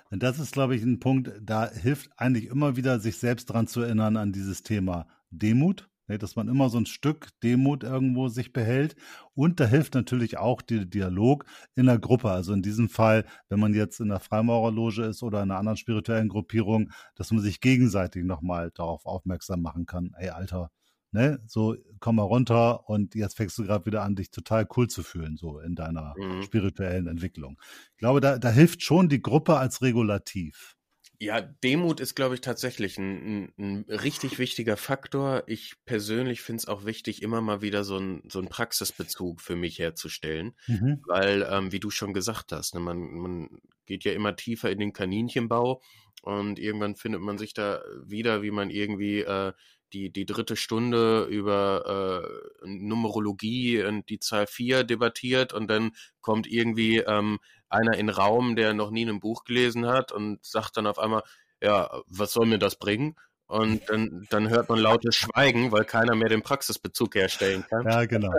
Und 0.10 0.24
das 0.24 0.40
ist, 0.40 0.54
glaube 0.54 0.76
ich, 0.76 0.84
ein 0.84 1.00
Punkt, 1.00 1.32
da 1.42 1.70
hilft 1.70 2.10
eigentlich 2.18 2.46
immer 2.46 2.78
wieder, 2.78 3.00
sich 3.00 3.18
selbst 3.18 3.46
dran 3.48 3.68
zu 3.68 3.82
erinnern 3.82 4.18
an 4.18 4.32
dieses 4.32 4.64
Thema 4.64 5.08
Demut 5.32 5.90
Ne, 6.08 6.18
dass 6.18 6.38
man 6.38 6.48
immer 6.48 6.70
so 6.70 6.78
ein 6.78 6.86
Stück 6.86 7.30
Demut 7.44 7.84
irgendwo 7.84 8.30
sich 8.30 8.54
behält. 8.54 8.96
Und 9.34 9.60
da 9.60 9.66
hilft 9.66 9.94
natürlich 9.94 10.38
auch 10.38 10.62
der 10.62 10.86
Dialog 10.86 11.46
in 11.76 11.88
der 11.88 12.00
Gruppe. 12.00 12.32
Also 12.32 12.54
in 12.54 12.62
diesem 12.62 12.88
Fall, 12.88 13.26
wenn 13.50 13.60
man 13.60 13.74
jetzt 13.74 14.00
in 14.00 14.08
der 14.08 14.22
Freimaurerloge 14.22 15.04
ist 15.04 15.22
oder 15.22 15.44
in 15.44 15.52
einer 15.52 15.60
anderen 15.60 15.78
spirituellen 15.78 16.30
Gruppierung, 16.30 16.92
dass 17.16 17.32
man 17.32 17.42
sich 17.42 17.60
gegenseitig 17.60 18.24
nochmal 18.24 18.72
darauf 18.74 19.06
aufmerksam 19.06 19.62
machen 19.62 19.86
kann. 19.86 20.12
Ey, 20.18 20.30
Alter, 20.30 20.72
ne, 21.12 21.40
so 21.46 21.76
komm 22.00 22.18
mal 22.18 22.24
runter 22.24 22.88
und 22.90 23.16
jetzt 23.16 23.36
fängst 23.36 23.58
du 23.58 23.64
gerade 23.64 23.86
wieder 23.86 24.04
an, 24.04 24.16
dich 24.16 24.32
total 24.32 24.68
cool 24.78 24.88
zu 24.88 25.04
fühlen, 25.04 25.36
so 25.36 25.60
in 25.60 25.76
deiner 25.76 26.14
mhm. 26.18 26.42
spirituellen 26.44 27.08
Entwicklung. 27.08 27.60
Ich 27.92 27.98
glaube, 27.98 28.22
da, 28.22 28.38
da 28.38 28.50
hilft 28.50 28.82
schon 28.84 29.10
die 29.10 29.22
Gruppe 29.22 29.58
als 29.58 29.82
Regulativ. 29.82 30.77
Ja, 31.20 31.42
Demut 31.42 32.00
ist, 32.00 32.16
glaube 32.16 32.36
ich, 32.36 32.42
tatsächlich 32.42 33.00
ein, 33.00 33.48
ein, 33.48 33.54
ein 33.58 33.86
richtig 33.90 34.38
wichtiger 34.38 34.78
Faktor. 34.78 35.44
Ich 35.48 35.74
persönlich 35.86 36.42
finde 36.42 36.60
es 36.60 36.68
auch 36.68 36.86
wichtig, 36.86 37.24
immer 37.24 37.42
mal 37.42 37.62
wieder 37.64 37.84
so, 37.84 37.98
ein, 37.98 38.22
so 38.30 38.38
einen 38.38 38.50
Praxisbezug 38.50 39.42
für 39.42 39.56
mich 39.56 39.80
herzustellen, 39.80 40.54
mhm. 40.68 41.02
weil, 41.08 41.48
ähm, 41.50 41.72
wie 41.72 41.80
du 41.80 41.90
schon 41.90 42.14
gesagt 42.14 42.52
hast, 42.52 42.76
ne, 42.76 42.82
man, 42.82 43.00
man 43.00 43.50
geht 43.88 44.04
ja 44.04 44.12
immer 44.12 44.36
tiefer 44.36 44.70
in 44.70 44.78
den 44.78 44.94
Kaninchenbau 44.94 45.82
und 46.22 46.60
irgendwann 46.60 46.96
findet 46.96 47.22
man 47.22 47.40
sich 47.40 47.56
da 47.56 47.82
wieder, 48.06 48.44
wie 48.44 48.52
man 48.52 48.70
irgendwie 48.70 49.22
äh, 49.22 49.54
die, 49.94 50.12
die 50.12 50.26
dritte 50.26 50.56
Stunde 50.56 51.24
über 51.24 52.22
äh, 52.64 52.68
Numerologie 52.68 53.84
und 53.84 54.10
die 54.10 54.20
Zahl 54.20 54.46
4 54.46 54.84
debattiert 54.84 55.54
und 55.54 55.68
dann 55.68 55.92
kommt 56.22 56.46
irgendwie 56.46 56.98
ähm, 56.98 57.40
einer 57.70 57.98
in 57.98 58.10
Raum, 58.10 58.56
der 58.56 58.74
noch 58.74 58.92
nie 58.92 59.06
ein 59.06 59.20
Buch 59.20 59.44
gelesen 59.44 59.88
hat 59.88 60.12
und 60.12 60.44
sagt 60.46 60.78
dann 60.78 60.88
auf 60.88 61.00
einmal, 61.00 61.24
ja, 61.62 61.90
was 62.08 62.34
soll 62.34 62.46
mir 62.46 62.60
das 62.60 62.76
bringen? 62.78 63.16
Und 63.48 63.90
dann, 63.90 64.28
dann 64.30 64.50
hört 64.50 64.68
man 64.68 64.78
lautes 64.78 65.16
Schweigen, 65.16 65.72
weil 65.72 65.86
keiner 65.86 66.16
mehr 66.16 66.28
den 66.28 66.42
Praxisbezug 66.42 67.16
herstellen 67.16 67.64
kann. 67.70 67.86
Ja, 67.86 68.06
genau. 68.06 68.34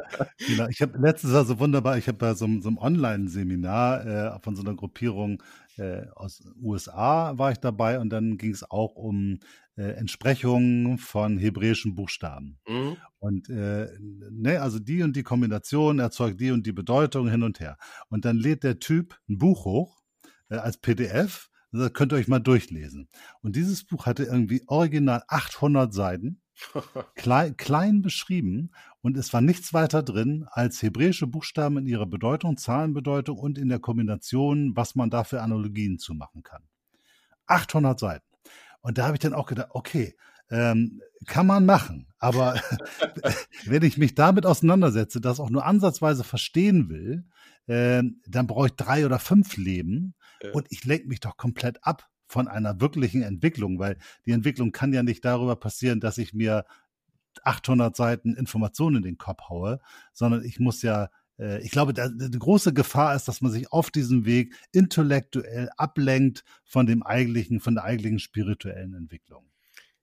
genau. 0.47 0.69
Ich 0.69 0.83
habe 0.83 0.99
letztens 0.99 1.33
also 1.33 1.59
wunderbar, 1.59 1.97
ich 1.97 2.09
habe 2.09 2.19
bei 2.19 2.35
so, 2.35 2.47
so 2.61 2.69
einem 2.69 2.77
Online-Seminar 2.77 4.07
äh, 4.07 4.41
von 4.41 4.55
so 4.55 4.63
einer 4.63 4.75
Gruppierung 4.75 5.43
äh, 5.79 6.03
aus 6.15 6.43
USA 6.63 7.39
war 7.39 7.53
ich 7.53 7.59
dabei 7.59 8.01
und 8.01 8.11
dann 8.11 8.37
ging 8.37 8.53
es 8.53 8.71
auch 8.71 8.97
um 8.97 9.41
äh, 9.79 9.93
Entsprechungen 9.93 10.99
von 10.99 11.39
hebräischen 11.39 11.95
Buchstaben. 11.95 12.59
Mhm. 12.67 12.97
Und 13.21 13.49
äh, 13.49 13.89
ne, 14.01 14.61
also 14.61 14.81
die 14.81 15.05
und 15.05 15.15
die 15.15 15.23
Kombination 15.23 16.01
erzeugt 16.01 16.41
die 16.41 16.51
und 16.51 16.67
die 16.67 16.73
Bedeutung 16.73 17.29
hin 17.31 17.45
und 17.45 17.61
her. 17.61 17.79
Und 18.09 18.25
dann 18.25 18.37
lädt 18.37 18.65
der 18.65 18.81
Typ 18.81 19.17
ein 19.29 19.39
Buch 19.39 19.65
hoch 19.65 20.03
äh, 20.51 20.57
als 20.57 20.79
PDF. 20.79 21.49
Das 21.71 21.93
könnt 21.93 22.13
ihr 22.13 22.17
euch 22.17 22.27
mal 22.27 22.41
durchlesen. 22.41 23.09
Und 23.41 23.55
dieses 23.55 23.85
Buch 23.85 24.07
hatte 24.07 24.25
irgendwie 24.25 24.63
original 24.67 25.23
800 25.29 25.95
Seiten, 25.95 26.41
klein, 27.15 27.57
klein 27.57 28.03
beschrieben 28.03 28.73
und 29.01 29.17
es 29.17 29.33
war 29.33 29.43
nichts 29.43 29.73
weiter 29.75 30.03
drin 30.03 30.47
als 30.51 30.83
hebräische 30.83 31.29
Buchstaben 31.29 31.77
in 31.77 31.87
ihrer 31.87 32.07
Bedeutung, 32.07 32.57
Zahlenbedeutung 32.57 33.39
und 33.39 33.59
in 33.59 33.69
der 33.69 33.79
Kombination, 33.79 34.75
was 34.75 34.97
man 34.97 35.09
da 35.09 35.23
für 35.23 35.41
Analogien 35.41 35.99
zu 35.99 36.15
machen 36.15 36.43
kann. 36.43 36.65
800 37.47 38.01
Seiten. 38.01 38.28
Und 38.81 38.99
da 38.99 39.07
habe 39.07 39.17
ich 39.17 39.21
dann 39.21 39.35
auch 39.35 39.47
gedacht, 39.47 39.69
okay, 39.71 40.15
ähm, 40.51 41.01
kann 41.27 41.47
man 41.47 41.67
machen. 41.67 42.07
Aber 42.19 42.55
wenn 43.67 43.83
ich 43.83 43.99
mich 43.99 44.15
damit 44.15 44.47
auseinandersetze, 44.47 45.21
das 45.21 45.41
auch 45.41 45.51
nur 45.51 45.65
ansatzweise 45.65 46.25
verstehen 46.25 46.89
will, 46.89 47.25
äh, 47.67 48.03
dann 48.27 48.47
brauche 48.47 48.69
ich 48.69 48.75
drei 48.75 49.05
oder 49.05 49.19
fünf 49.19 49.57
Leben 49.57 50.15
ja. 50.43 50.53
und 50.53 50.67
ich 50.71 50.85
lenke 50.85 51.09
mich 51.09 51.21
doch 51.21 51.37
komplett 51.37 51.85
ab 51.85 52.09
von 52.27 52.49
einer 52.49 52.81
wirklichen 52.81 53.23
Entwicklung, 53.23 53.79
weil 53.79 53.99
die 54.27 54.33
Entwicklung 54.33 54.73
kann 54.73 54.93
ja 54.93 55.03
nicht 55.03 55.25
darüber 55.25 55.57
passieren, 55.57 56.01
dass 56.01 56.19
ich 56.19 56.35
mir 56.35 56.65
800 57.43 57.95
Seiten 57.97 58.35
Informationen 58.35 58.97
in 58.97 59.03
den 59.03 59.19
Kopf 59.19 59.49
haue, 59.49 59.81
sondern 60.13 60.45
ich 60.45 60.61
muss 60.61 60.83
ja 60.83 61.09
äh, 61.39 61.63
ich 61.63 61.71
glaube, 61.71 61.95
da, 61.95 62.09
die 62.09 62.39
große 62.39 62.73
Gefahr 62.73 63.15
ist, 63.15 63.29
dass 63.29 63.41
man 63.41 63.53
sich 63.53 63.73
auf 63.73 63.91
diesem 63.91 64.25
Weg 64.25 64.55
intellektuell 64.73 65.71
ablenkt 65.77 66.45
von 66.65 66.87
dem 66.87 67.03
eigentlichen, 67.03 67.61
von 67.61 67.75
der 67.75 67.85
eigentlichen 67.85 68.19
spirituellen 68.19 68.95
Entwicklung. 68.95 69.51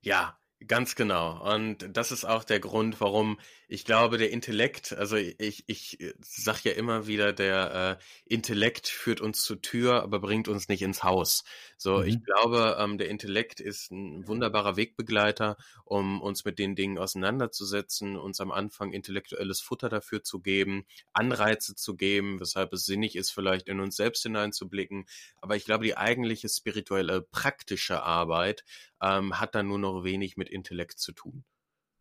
Ja, 0.01 0.38
Ganz 0.67 0.95
genau. 0.95 1.53
Und 1.53 1.85
das 1.91 2.11
ist 2.11 2.23
auch 2.23 2.43
der 2.43 2.59
Grund, 2.59 3.01
warum 3.01 3.37
ich 3.67 3.83
glaube, 3.83 4.17
der 4.17 4.31
Intellekt, 4.31 4.93
also 4.93 5.15
ich, 5.17 5.63
ich 5.67 5.97
sag 6.21 6.63
ja 6.63 6.71
immer 6.71 7.07
wieder, 7.07 7.33
der 7.33 7.99
äh, 7.99 8.33
Intellekt 8.33 8.87
führt 8.87 9.21
uns 9.21 9.41
zur 9.43 9.61
Tür, 9.61 10.03
aber 10.03 10.19
bringt 10.19 10.47
uns 10.47 10.69
nicht 10.69 10.81
ins 10.81 11.03
Haus. 11.03 11.43
So, 11.77 11.97
mhm. 11.97 12.05
ich 12.05 12.23
glaube, 12.23 12.77
ähm, 12.79 12.97
der 12.97 13.09
Intellekt 13.09 13.59
ist 13.59 13.91
ein 13.91 14.27
wunderbarer 14.27 14.77
Wegbegleiter, 14.77 15.57
um 15.83 16.21
uns 16.21 16.45
mit 16.45 16.57
den 16.57 16.75
Dingen 16.75 16.99
auseinanderzusetzen, 16.99 18.15
uns 18.17 18.39
am 18.39 18.51
Anfang 18.51 18.93
intellektuelles 18.93 19.61
Futter 19.61 19.89
dafür 19.89 20.23
zu 20.23 20.39
geben, 20.39 20.85
Anreize 21.11 21.75
zu 21.75 21.95
geben, 21.95 22.39
weshalb 22.39 22.71
es 22.73 22.85
sinnig 22.85 23.15
ist, 23.15 23.31
vielleicht 23.31 23.67
in 23.67 23.79
uns 23.79 23.95
selbst 23.97 24.23
hineinzublicken. 24.23 25.05
Aber 25.41 25.55
ich 25.55 25.65
glaube, 25.65 25.83
die 25.83 25.97
eigentliche 25.97 26.49
spirituelle, 26.49 27.21
praktische 27.21 28.03
Arbeit 28.03 28.63
ähm, 29.05 29.39
hat 29.39 29.55
dann 29.55 29.67
nur 29.67 29.79
noch 29.79 30.03
wenig 30.03 30.37
mit 30.37 30.49
Intellekt 30.49 30.99
zu 30.99 31.13
tun. 31.13 31.45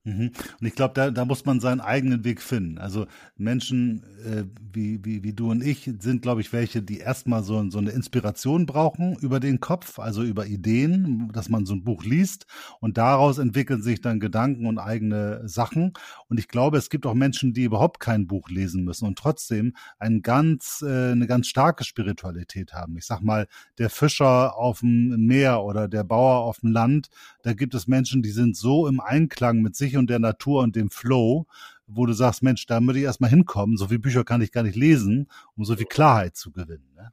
Mhm. 0.04 0.32
Und 0.60 0.66
ich 0.66 0.74
glaube, 0.74 0.92
da, 0.94 1.10
da 1.10 1.24
muss 1.24 1.46
man 1.46 1.60
seinen 1.60 1.80
eigenen 1.80 2.24
Weg 2.24 2.42
finden. 2.42 2.76
Also 2.76 3.06
Menschen 3.36 4.04
äh, 4.24 4.44
wie, 4.72 5.04
wie, 5.04 5.22
wie 5.22 5.32
du 5.32 5.50
und 5.50 5.62
ich 5.62 5.90
sind, 6.00 6.22
glaube 6.22 6.40
ich, 6.40 6.52
welche, 6.52 6.82
die 6.82 6.98
erstmal 6.98 7.42
so, 7.42 7.70
so 7.70 7.78
eine 7.78 7.90
Inspiration 7.90 8.66
brauchen 8.66 9.16
über 9.16 9.40
den 9.40 9.60
Kopf, 9.60 9.98
also 9.98 10.22
über 10.22 10.46
Ideen, 10.46 11.30
dass 11.32 11.48
man 11.48 11.64
so 11.64 11.74
ein 11.74 11.84
Buch 11.84 12.04
liest 12.04 12.46
und 12.80 12.98
daraus 12.98 13.38
entwickeln 13.38 13.82
sich 13.82 14.00
dann 14.00 14.20
Gedanken 14.20 14.66
und 14.66 14.78
eigene 14.78 15.48
Sachen. 15.48 15.92
Und 16.28 16.38
ich 16.38 16.48
glaube, 16.48 16.78
es 16.78 16.90
gibt 16.90 17.06
auch 17.06 17.14
Menschen, 17.14 17.54
die 17.54 17.64
überhaupt 17.64 18.00
kein 18.00 18.26
Buch 18.26 18.50
lesen 18.50 18.84
müssen 18.84 19.06
und 19.06 19.18
trotzdem 19.18 19.74
ein 19.98 20.22
ganz, 20.22 20.84
äh, 20.86 21.12
eine 21.12 21.26
ganz 21.26 21.46
starke 21.46 21.84
Spiritualität 21.84 22.74
haben. 22.74 22.98
Ich 22.98 23.06
sag 23.06 23.22
mal, 23.22 23.46
der 23.78 23.88
Fischer 23.88 24.56
auf 24.56 24.80
dem 24.80 25.26
Meer 25.26 25.62
oder 25.62 25.88
der 25.88 26.04
Bauer 26.04 26.44
auf 26.44 26.60
dem 26.60 26.72
Land, 26.72 27.08
da 27.42 27.52
gibt 27.52 27.74
es 27.74 27.86
Menschen, 27.86 28.22
die 28.22 28.30
sind 28.30 28.56
so 28.56 28.86
im 28.86 29.00
Einklang 29.00 29.62
mit 29.62 29.76
sich 29.76 29.93
und 29.96 30.10
der 30.10 30.18
Natur 30.18 30.62
und 30.62 30.76
dem 30.76 30.90
Flow, 30.90 31.46
wo 31.86 32.06
du 32.06 32.12
sagst, 32.12 32.42
Mensch, 32.42 32.66
da 32.66 32.80
würde 32.80 32.98
ich 32.98 33.04
erstmal 33.04 33.30
hinkommen. 33.30 33.76
So 33.76 33.88
viele 33.88 34.00
Bücher 34.00 34.24
kann 34.24 34.42
ich 34.42 34.52
gar 34.52 34.62
nicht 34.62 34.76
lesen, 34.76 35.28
um 35.56 35.64
so 35.64 35.76
viel 35.76 35.86
Klarheit 35.86 36.36
zu 36.36 36.50
gewinnen. 36.50 36.92
Ne? 36.94 37.12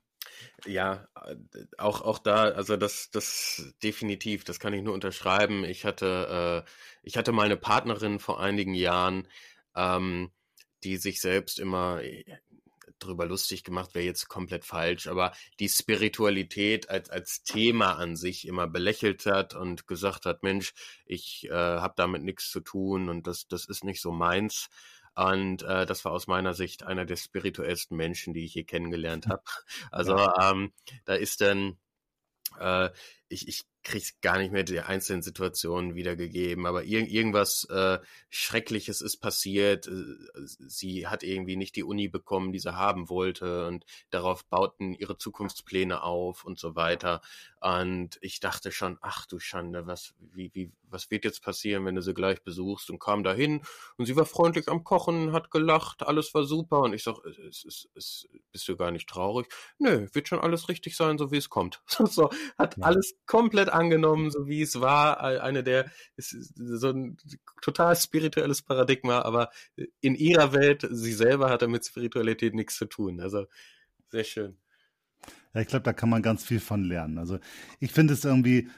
Ja, 0.65 1.07
äh, 1.25 1.35
auch, 1.77 2.01
auch 2.01 2.19
da, 2.19 2.43
also 2.43 2.77
das, 2.77 3.09
das 3.11 3.73
definitiv, 3.83 4.43
das 4.43 4.59
kann 4.59 4.73
ich 4.73 4.83
nur 4.83 4.93
unterschreiben. 4.93 5.63
Ich 5.63 5.85
hatte, 5.85 6.65
äh, 6.65 6.69
ich 7.03 7.17
hatte 7.17 7.31
mal 7.31 7.45
eine 7.45 7.57
Partnerin 7.57 8.19
vor 8.19 8.39
einigen 8.39 8.73
Jahren, 8.73 9.27
ähm, 9.75 10.31
die 10.83 10.97
sich 10.97 11.21
selbst 11.21 11.59
immer 11.59 12.01
drüber 13.03 13.25
lustig 13.25 13.63
gemacht, 13.63 13.93
wäre 13.93 14.05
jetzt 14.05 14.27
komplett 14.29 14.65
falsch, 14.65 15.07
aber 15.07 15.33
die 15.59 15.69
Spiritualität 15.69 16.89
als, 16.89 17.09
als 17.09 17.43
Thema 17.43 17.97
an 17.97 18.15
sich 18.15 18.47
immer 18.47 18.67
belächelt 18.67 19.25
hat 19.25 19.53
und 19.53 19.87
gesagt 19.87 20.25
hat, 20.25 20.43
Mensch, 20.43 20.73
ich 21.05 21.47
äh, 21.49 21.51
habe 21.51 21.93
damit 21.97 22.23
nichts 22.23 22.49
zu 22.49 22.61
tun 22.61 23.09
und 23.09 23.27
das, 23.27 23.47
das 23.47 23.65
ist 23.65 23.83
nicht 23.83 24.01
so 24.01 24.11
meins. 24.11 24.69
Und 25.13 25.63
äh, 25.63 25.85
das 25.85 26.05
war 26.05 26.13
aus 26.13 26.27
meiner 26.27 26.53
Sicht 26.53 26.83
einer 26.83 27.05
der 27.05 27.17
spirituellsten 27.17 27.97
Menschen, 27.97 28.33
die 28.33 28.45
ich 28.45 28.53
je 28.53 28.63
kennengelernt 28.63 29.27
habe. 29.27 29.43
Also 29.91 30.17
ähm, 30.41 30.71
da 31.05 31.15
ist 31.15 31.41
dann, 31.41 31.77
äh, 32.59 32.89
ich, 33.31 33.47
ich 33.47 33.63
krieg's 33.83 34.19
gar 34.21 34.37
nicht 34.37 34.51
mehr 34.51 34.63
die 34.63 34.79
einzelnen 34.79 35.21
Situationen 35.21 35.95
wiedergegeben, 35.95 36.65
aber 36.65 36.83
ir 36.83 37.07
irgendwas 37.07 37.63
äh, 37.69 37.99
Schreckliches 38.29 39.01
ist 39.01 39.17
passiert. 39.17 39.87
Äh, 39.87 40.15
sie 40.43 41.07
hat 41.07 41.23
irgendwie 41.23 41.55
nicht 41.55 41.75
die 41.75 41.83
Uni 41.83 42.07
bekommen, 42.07 42.51
die 42.51 42.59
sie 42.59 42.75
haben 42.75 43.09
wollte 43.09 43.67
und 43.67 43.85
darauf 44.11 44.45
bauten 44.45 44.93
ihre 44.93 45.17
Zukunftspläne 45.17 46.03
auf 46.03 46.43
und 46.43 46.59
so 46.59 46.75
weiter. 46.75 47.21
Und 47.59 48.17
ich 48.21 48.39
dachte 48.39 48.71
schon, 48.71 48.97
ach 49.01 49.25
du 49.25 49.39
Schande, 49.39 49.87
was, 49.87 50.13
wie, 50.19 50.51
wie, 50.53 50.71
was 50.89 51.09
wird 51.09 51.25
jetzt 51.25 51.43
passieren, 51.43 51.85
wenn 51.85 51.95
du 51.95 52.01
sie 52.01 52.13
gleich 52.13 52.43
besuchst? 52.43 52.89
Und 52.89 52.99
kam 52.99 53.23
dahin 53.23 53.63
und 53.97 54.05
sie 54.05 54.15
war 54.15 54.25
freundlich 54.25 54.67
am 54.67 54.83
Kochen, 54.83 55.31
hat 55.31 55.51
gelacht, 55.51 56.03
alles 56.03 56.33
war 56.33 56.43
super. 56.43 56.79
Und 56.81 56.93
ich 56.93 57.03
sag, 57.03 57.17
es, 57.25 57.65
es, 57.65 57.89
es, 57.95 58.29
bist 58.51 58.67
du 58.67 58.75
gar 58.75 58.91
nicht 58.91 59.07
traurig? 59.07 59.47
Nö, 59.79 60.07
wird 60.13 60.27
schon 60.27 60.39
alles 60.39 60.69
richtig 60.69 60.95
sein, 60.95 61.17
so 61.17 61.31
wie 61.31 61.37
es 61.37 61.49
kommt. 61.49 61.81
so, 61.87 62.29
hat 62.57 62.77
ja. 62.77 62.83
alles 62.83 63.15
komplett 63.25 63.69
angenommen, 63.69 64.31
so 64.31 64.47
wie 64.47 64.61
es 64.61 64.79
war. 64.81 65.21
Eine 65.21 65.63
der, 65.63 65.89
so 66.17 66.89
ein 66.89 67.17
total 67.61 67.95
spirituelles 67.95 68.61
Paradigma, 68.61 69.21
aber 69.21 69.49
in 70.01 70.15
ihrer 70.15 70.53
Welt, 70.53 70.87
sie 70.89 71.13
selber 71.13 71.49
hat 71.49 71.61
damit 71.61 71.85
Spiritualität 71.85 72.53
nichts 72.53 72.75
zu 72.75 72.85
tun. 72.85 73.19
Also, 73.19 73.45
sehr 74.09 74.23
schön. 74.23 74.57
Ja, 75.53 75.61
ich 75.61 75.67
glaube, 75.67 75.83
da 75.83 75.93
kann 75.93 76.09
man 76.09 76.21
ganz 76.21 76.43
viel 76.43 76.59
von 76.59 76.83
lernen. 76.83 77.17
Also 77.17 77.39
ich 77.79 77.91
finde 77.91 78.13
es 78.13 78.23
irgendwie, 78.23 78.69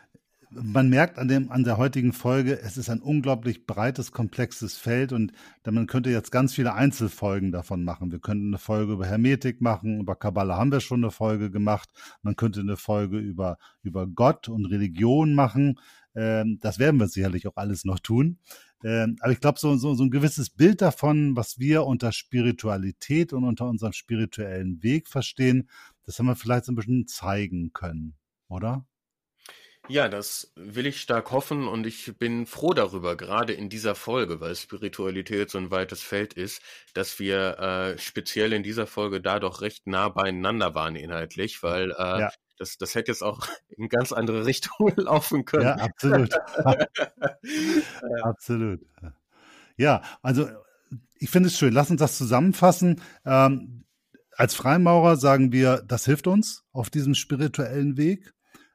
man 0.61 0.89
merkt 0.89 1.17
an, 1.19 1.27
dem, 1.27 1.51
an 1.51 1.63
der 1.63 1.77
heutigen 1.77 2.13
Folge, 2.13 2.59
es 2.61 2.77
ist 2.77 2.89
ein 2.89 3.01
unglaublich 3.01 3.65
breites, 3.65 4.11
komplexes 4.11 4.77
Feld 4.77 5.11
und 5.13 5.31
man 5.65 5.87
könnte 5.87 6.09
jetzt 6.09 6.31
ganz 6.31 6.53
viele 6.53 6.73
Einzelfolgen 6.73 7.51
davon 7.51 7.83
machen. 7.83 8.11
Wir 8.11 8.19
könnten 8.19 8.47
eine 8.47 8.57
Folge 8.57 8.93
über 8.93 9.05
Hermetik 9.05 9.61
machen, 9.61 10.01
über 10.01 10.15
Kabbala 10.15 10.57
haben 10.57 10.71
wir 10.71 10.79
schon 10.79 11.03
eine 11.03 11.11
Folge 11.11 11.51
gemacht. 11.51 11.89
Man 12.21 12.35
könnte 12.35 12.59
eine 12.59 12.77
Folge 12.77 13.17
über, 13.17 13.57
über 13.81 14.07
Gott 14.07 14.49
und 14.49 14.65
Religion 14.65 15.33
machen. 15.33 15.79
Ähm, 16.15 16.59
das 16.61 16.79
werden 16.79 16.99
wir 16.99 17.07
sicherlich 17.07 17.47
auch 17.47 17.57
alles 17.57 17.85
noch 17.85 17.99
tun. 17.99 18.39
Ähm, 18.83 19.15
aber 19.21 19.31
ich 19.31 19.39
glaube, 19.39 19.59
so, 19.59 19.75
so, 19.77 19.95
so 19.95 20.03
ein 20.03 20.11
gewisses 20.11 20.49
Bild 20.49 20.81
davon, 20.81 21.35
was 21.35 21.57
wir 21.57 21.85
unter 21.85 22.11
Spiritualität 22.11 23.33
und 23.33 23.45
unter 23.45 23.67
unserem 23.67 23.93
spirituellen 23.93 24.83
Weg 24.83 25.07
verstehen, 25.07 25.69
das 26.05 26.19
haben 26.19 26.25
wir 26.25 26.35
vielleicht 26.35 26.65
so 26.65 26.73
ein 26.73 26.75
bisschen 26.75 27.07
zeigen 27.07 27.71
können, 27.71 28.15
oder? 28.49 28.85
Ja, 29.89 30.07
das 30.07 30.53
will 30.55 30.85
ich 30.85 31.01
stark 31.01 31.31
hoffen 31.31 31.67
und 31.67 31.85
ich 31.85 32.17
bin 32.17 32.45
froh 32.45 32.73
darüber, 32.73 33.17
gerade 33.17 33.51
in 33.51 33.67
dieser 33.67 33.95
Folge, 33.95 34.39
weil 34.39 34.55
Spiritualität 34.55 35.49
so 35.49 35.57
ein 35.57 35.71
weites 35.71 36.01
Feld 36.01 36.33
ist, 36.33 36.61
dass 36.93 37.19
wir 37.19 37.59
äh, 37.59 37.97
speziell 37.97 38.53
in 38.53 38.63
dieser 38.63 38.87
Folge 38.87 39.19
da 39.19 39.39
doch 39.39 39.59
recht 39.59 39.85
nah 39.85 40.07
beieinander 40.07 40.73
waren 40.73 40.95
inhaltlich, 40.95 41.63
weil 41.63 41.91
äh, 41.91 42.21
ja. 42.21 42.31
das, 42.57 42.77
das 42.77 42.95
hätte 42.95 43.11
jetzt 43.11 43.23
auch 43.23 43.45
in 43.77 43.89
ganz 43.89 44.13
andere 44.13 44.45
Richtungen 44.45 44.95
laufen 44.95 45.43
können. 45.43 45.65
Ja, 45.65 45.75
absolut. 45.75 46.33
absolut. 48.23 48.79
Ja, 49.75 50.01
also 50.21 50.49
ich 51.19 51.29
finde 51.29 51.47
es 51.47 51.57
schön. 51.57 51.73
Lass 51.73 51.91
uns 51.91 51.99
das 51.99 52.17
zusammenfassen. 52.17 53.01
Ähm, 53.25 53.83
als 54.31 54.55
Freimaurer 54.55 55.17
sagen 55.17 55.51
wir, 55.51 55.83
das 55.85 56.05
hilft 56.05 56.27
uns 56.27 56.63
auf 56.71 56.89
diesem 56.89 57.15
spirituellen 57.15 57.97
Weg. 57.97 58.33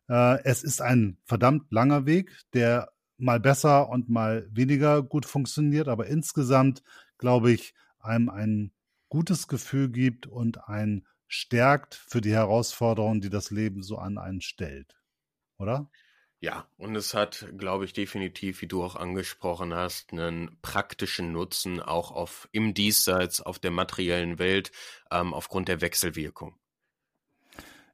Äh, 0.08 0.42
es 0.44 0.62
ist 0.62 0.80
ein 0.80 1.18
verdammt 1.24 1.70
langer 1.70 2.06
Weg, 2.06 2.36
der 2.54 2.92
mal 3.18 3.40
besser 3.40 3.88
und 3.88 4.08
mal 4.08 4.48
weniger 4.50 5.02
gut 5.02 5.26
funktioniert, 5.26 5.88
aber 5.88 6.06
insgesamt, 6.06 6.82
glaube 7.18 7.50
ich, 7.52 7.74
einem 7.98 8.28
ein 8.28 8.72
gutes 9.08 9.48
Gefühl 9.48 9.90
gibt 9.90 10.26
und 10.26 10.68
ein 10.68 11.06
stärkt 11.26 11.94
für 11.94 12.20
die 12.20 12.32
Herausforderungen, 12.32 13.20
die 13.20 13.30
das 13.30 13.50
Leben 13.50 13.82
so 13.82 13.98
an 13.98 14.18
einen 14.18 14.40
stellt. 14.40 14.96
Oder? 15.58 15.90
Ja, 16.40 16.68
und 16.76 16.94
es 16.94 17.14
hat, 17.14 17.46
glaube 17.58 17.84
ich, 17.84 17.92
definitiv, 17.92 18.62
wie 18.62 18.68
du 18.68 18.82
auch 18.84 18.94
angesprochen 18.94 19.74
hast, 19.74 20.12
einen 20.12 20.56
praktischen 20.62 21.32
Nutzen 21.32 21.80
auch 21.80 22.12
auf 22.12 22.48
im 22.52 22.74
Diesseits, 22.74 23.40
auf 23.40 23.58
der 23.58 23.72
materiellen 23.72 24.38
Welt, 24.38 24.70
ähm, 25.10 25.34
aufgrund 25.34 25.68
der 25.68 25.80
Wechselwirkung. 25.80 26.54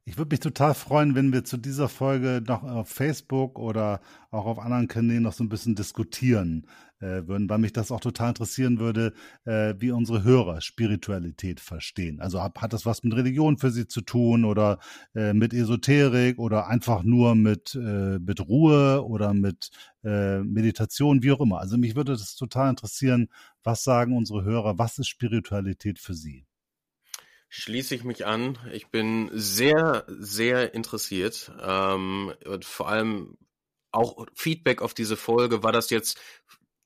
Ich 0.06 0.18
würde 0.18 0.34
mich 0.34 0.40
total 0.40 0.74
freuen, 0.74 1.14
wenn 1.14 1.32
wir 1.32 1.44
zu 1.44 1.56
dieser 1.56 1.88
Folge 1.88 2.42
noch 2.46 2.62
auf 2.62 2.90
Facebook 2.90 3.58
oder 3.58 4.02
auch 4.30 4.44
auf 4.44 4.58
anderen 4.58 4.86
Kanälen 4.86 5.22
noch 5.22 5.32
so 5.32 5.42
ein 5.42 5.48
bisschen 5.48 5.74
diskutieren 5.76 6.66
äh, 7.00 7.26
würden, 7.26 7.48
weil 7.48 7.56
mich 7.56 7.72
das 7.72 7.90
auch 7.90 8.00
total 8.00 8.28
interessieren 8.28 8.78
würde, 8.78 9.14
äh, 9.46 9.74
wie 9.78 9.92
unsere 9.92 10.22
Hörer 10.22 10.60
Spiritualität 10.60 11.58
verstehen. 11.58 12.20
Also 12.20 12.42
hat, 12.42 12.60
hat 12.60 12.74
das 12.74 12.84
was 12.84 13.02
mit 13.02 13.16
Religion 13.16 13.56
für 13.56 13.70
sie 13.70 13.86
zu 13.86 14.02
tun 14.02 14.44
oder 14.44 14.78
äh, 15.14 15.32
mit 15.32 15.54
Esoterik 15.54 16.38
oder 16.38 16.68
einfach 16.68 17.02
nur 17.02 17.34
mit, 17.34 17.74
äh, 17.74 18.18
mit 18.18 18.46
Ruhe 18.46 19.06
oder 19.06 19.32
mit 19.32 19.70
äh, 20.04 20.40
Meditation, 20.40 21.22
wie 21.22 21.32
auch 21.32 21.40
immer. 21.40 21.60
Also 21.60 21.78
mich 21.78 21.96
würde 21.96 22.12
das 22.12 22.36
total 22.36 22.68
interessieren, 22.68 23.28
was 23.62 23.82
sagen 23.84 24.14
unsere 24.14 24.44
Hörer, 24.44 24.76
was 24.76 24.98
ist 24.98 25.08
Spiritualität 25.08 25.98
für 25.98 26.12
sie? 26.12 26.44
Schließe 27.56 27.94
ich 27.94 28.02
mich 28.02 28.26
an. 28.26 28.58
Ich 28.72 28.88
bin 28.88 29.30
sehr, 29.32 30.04
sehr 30.08 30.74
interessiert. 30.74 31.52
Ähm, 31.62 32.34
und 32.44 32.64
vor 32.64 32.88
allem 32.88 33.38
auch 33.92 34.26
Feedback 34.34 34.82
auf 34.82 34.92
diese 34.92 35.16
Folge. 35.16 35.62
War 35.62 35.70
das 35.70 35.90
jetzt 35.90 36.20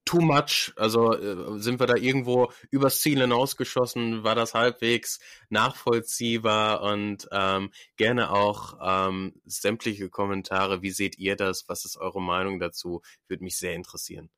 too 0.05 0.21
much? 0.21 0.75
Also 0.77 1.15
äh, 1.15 1.59
sind 1.59 1.81
wir 1.81 1.87
da 1.87 1.97
irgendwo 1.97 2.53
übers 2.71 3.01
Ziel 3.01 3.19
hinausgeschossen? 3.19 4.25
War 4.25 4.35
das 4.35 4.53
halbwegs 4.53 5.21
nachvollziehbar? 5.49 6.83
Und 6.83 7.27
ähm, 7.33 7.71
gerne 7.97 8.31
auch 8.31 8.77
ähm, 9.09 9.41
sämtliche 9.47 10.11
Kommentare. 10.11 10.83
Wie 10.83 10.91
seht 10.91 11.17
ihr 11.17 11.35
das? 11.37 11.67
Was 11.69 11.87
ist 11.87 11.97
eure 11.97 12.21
Meinung 12.21 12.61
dazu? 12.61 13.01
Würde 13.27 13.43
mich 13.43 13.57
sehr 13.57 13.73
interessieren. 13.73 14.29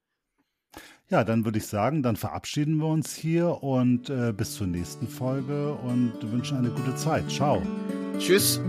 Ja, 1.11 1.25
dann 1.25 1.45
würde 1.45 1.59
ich 1.59 1.67
sagen, 1.67 2.03
dann 2.03 2.15
verabschieden 2.15 2.77
wir 2.77 2.87
uns 2.87 3.15
hier 3.15 3.63
und 3.65 4.11
äh, 4.11 4.33
bis 4.33 4.55
zur 4.55 4.69
nächsten 4.69 5.09
Folge 5.09 5.73
und 5.73 6.15
wünschen 6.31 6.57
eine 6.59 6.71
gute 6.71 6.95
Zeit. 6.95 7.29
Ciao. 7.31 7.61
Tschüss. 8.19 8.61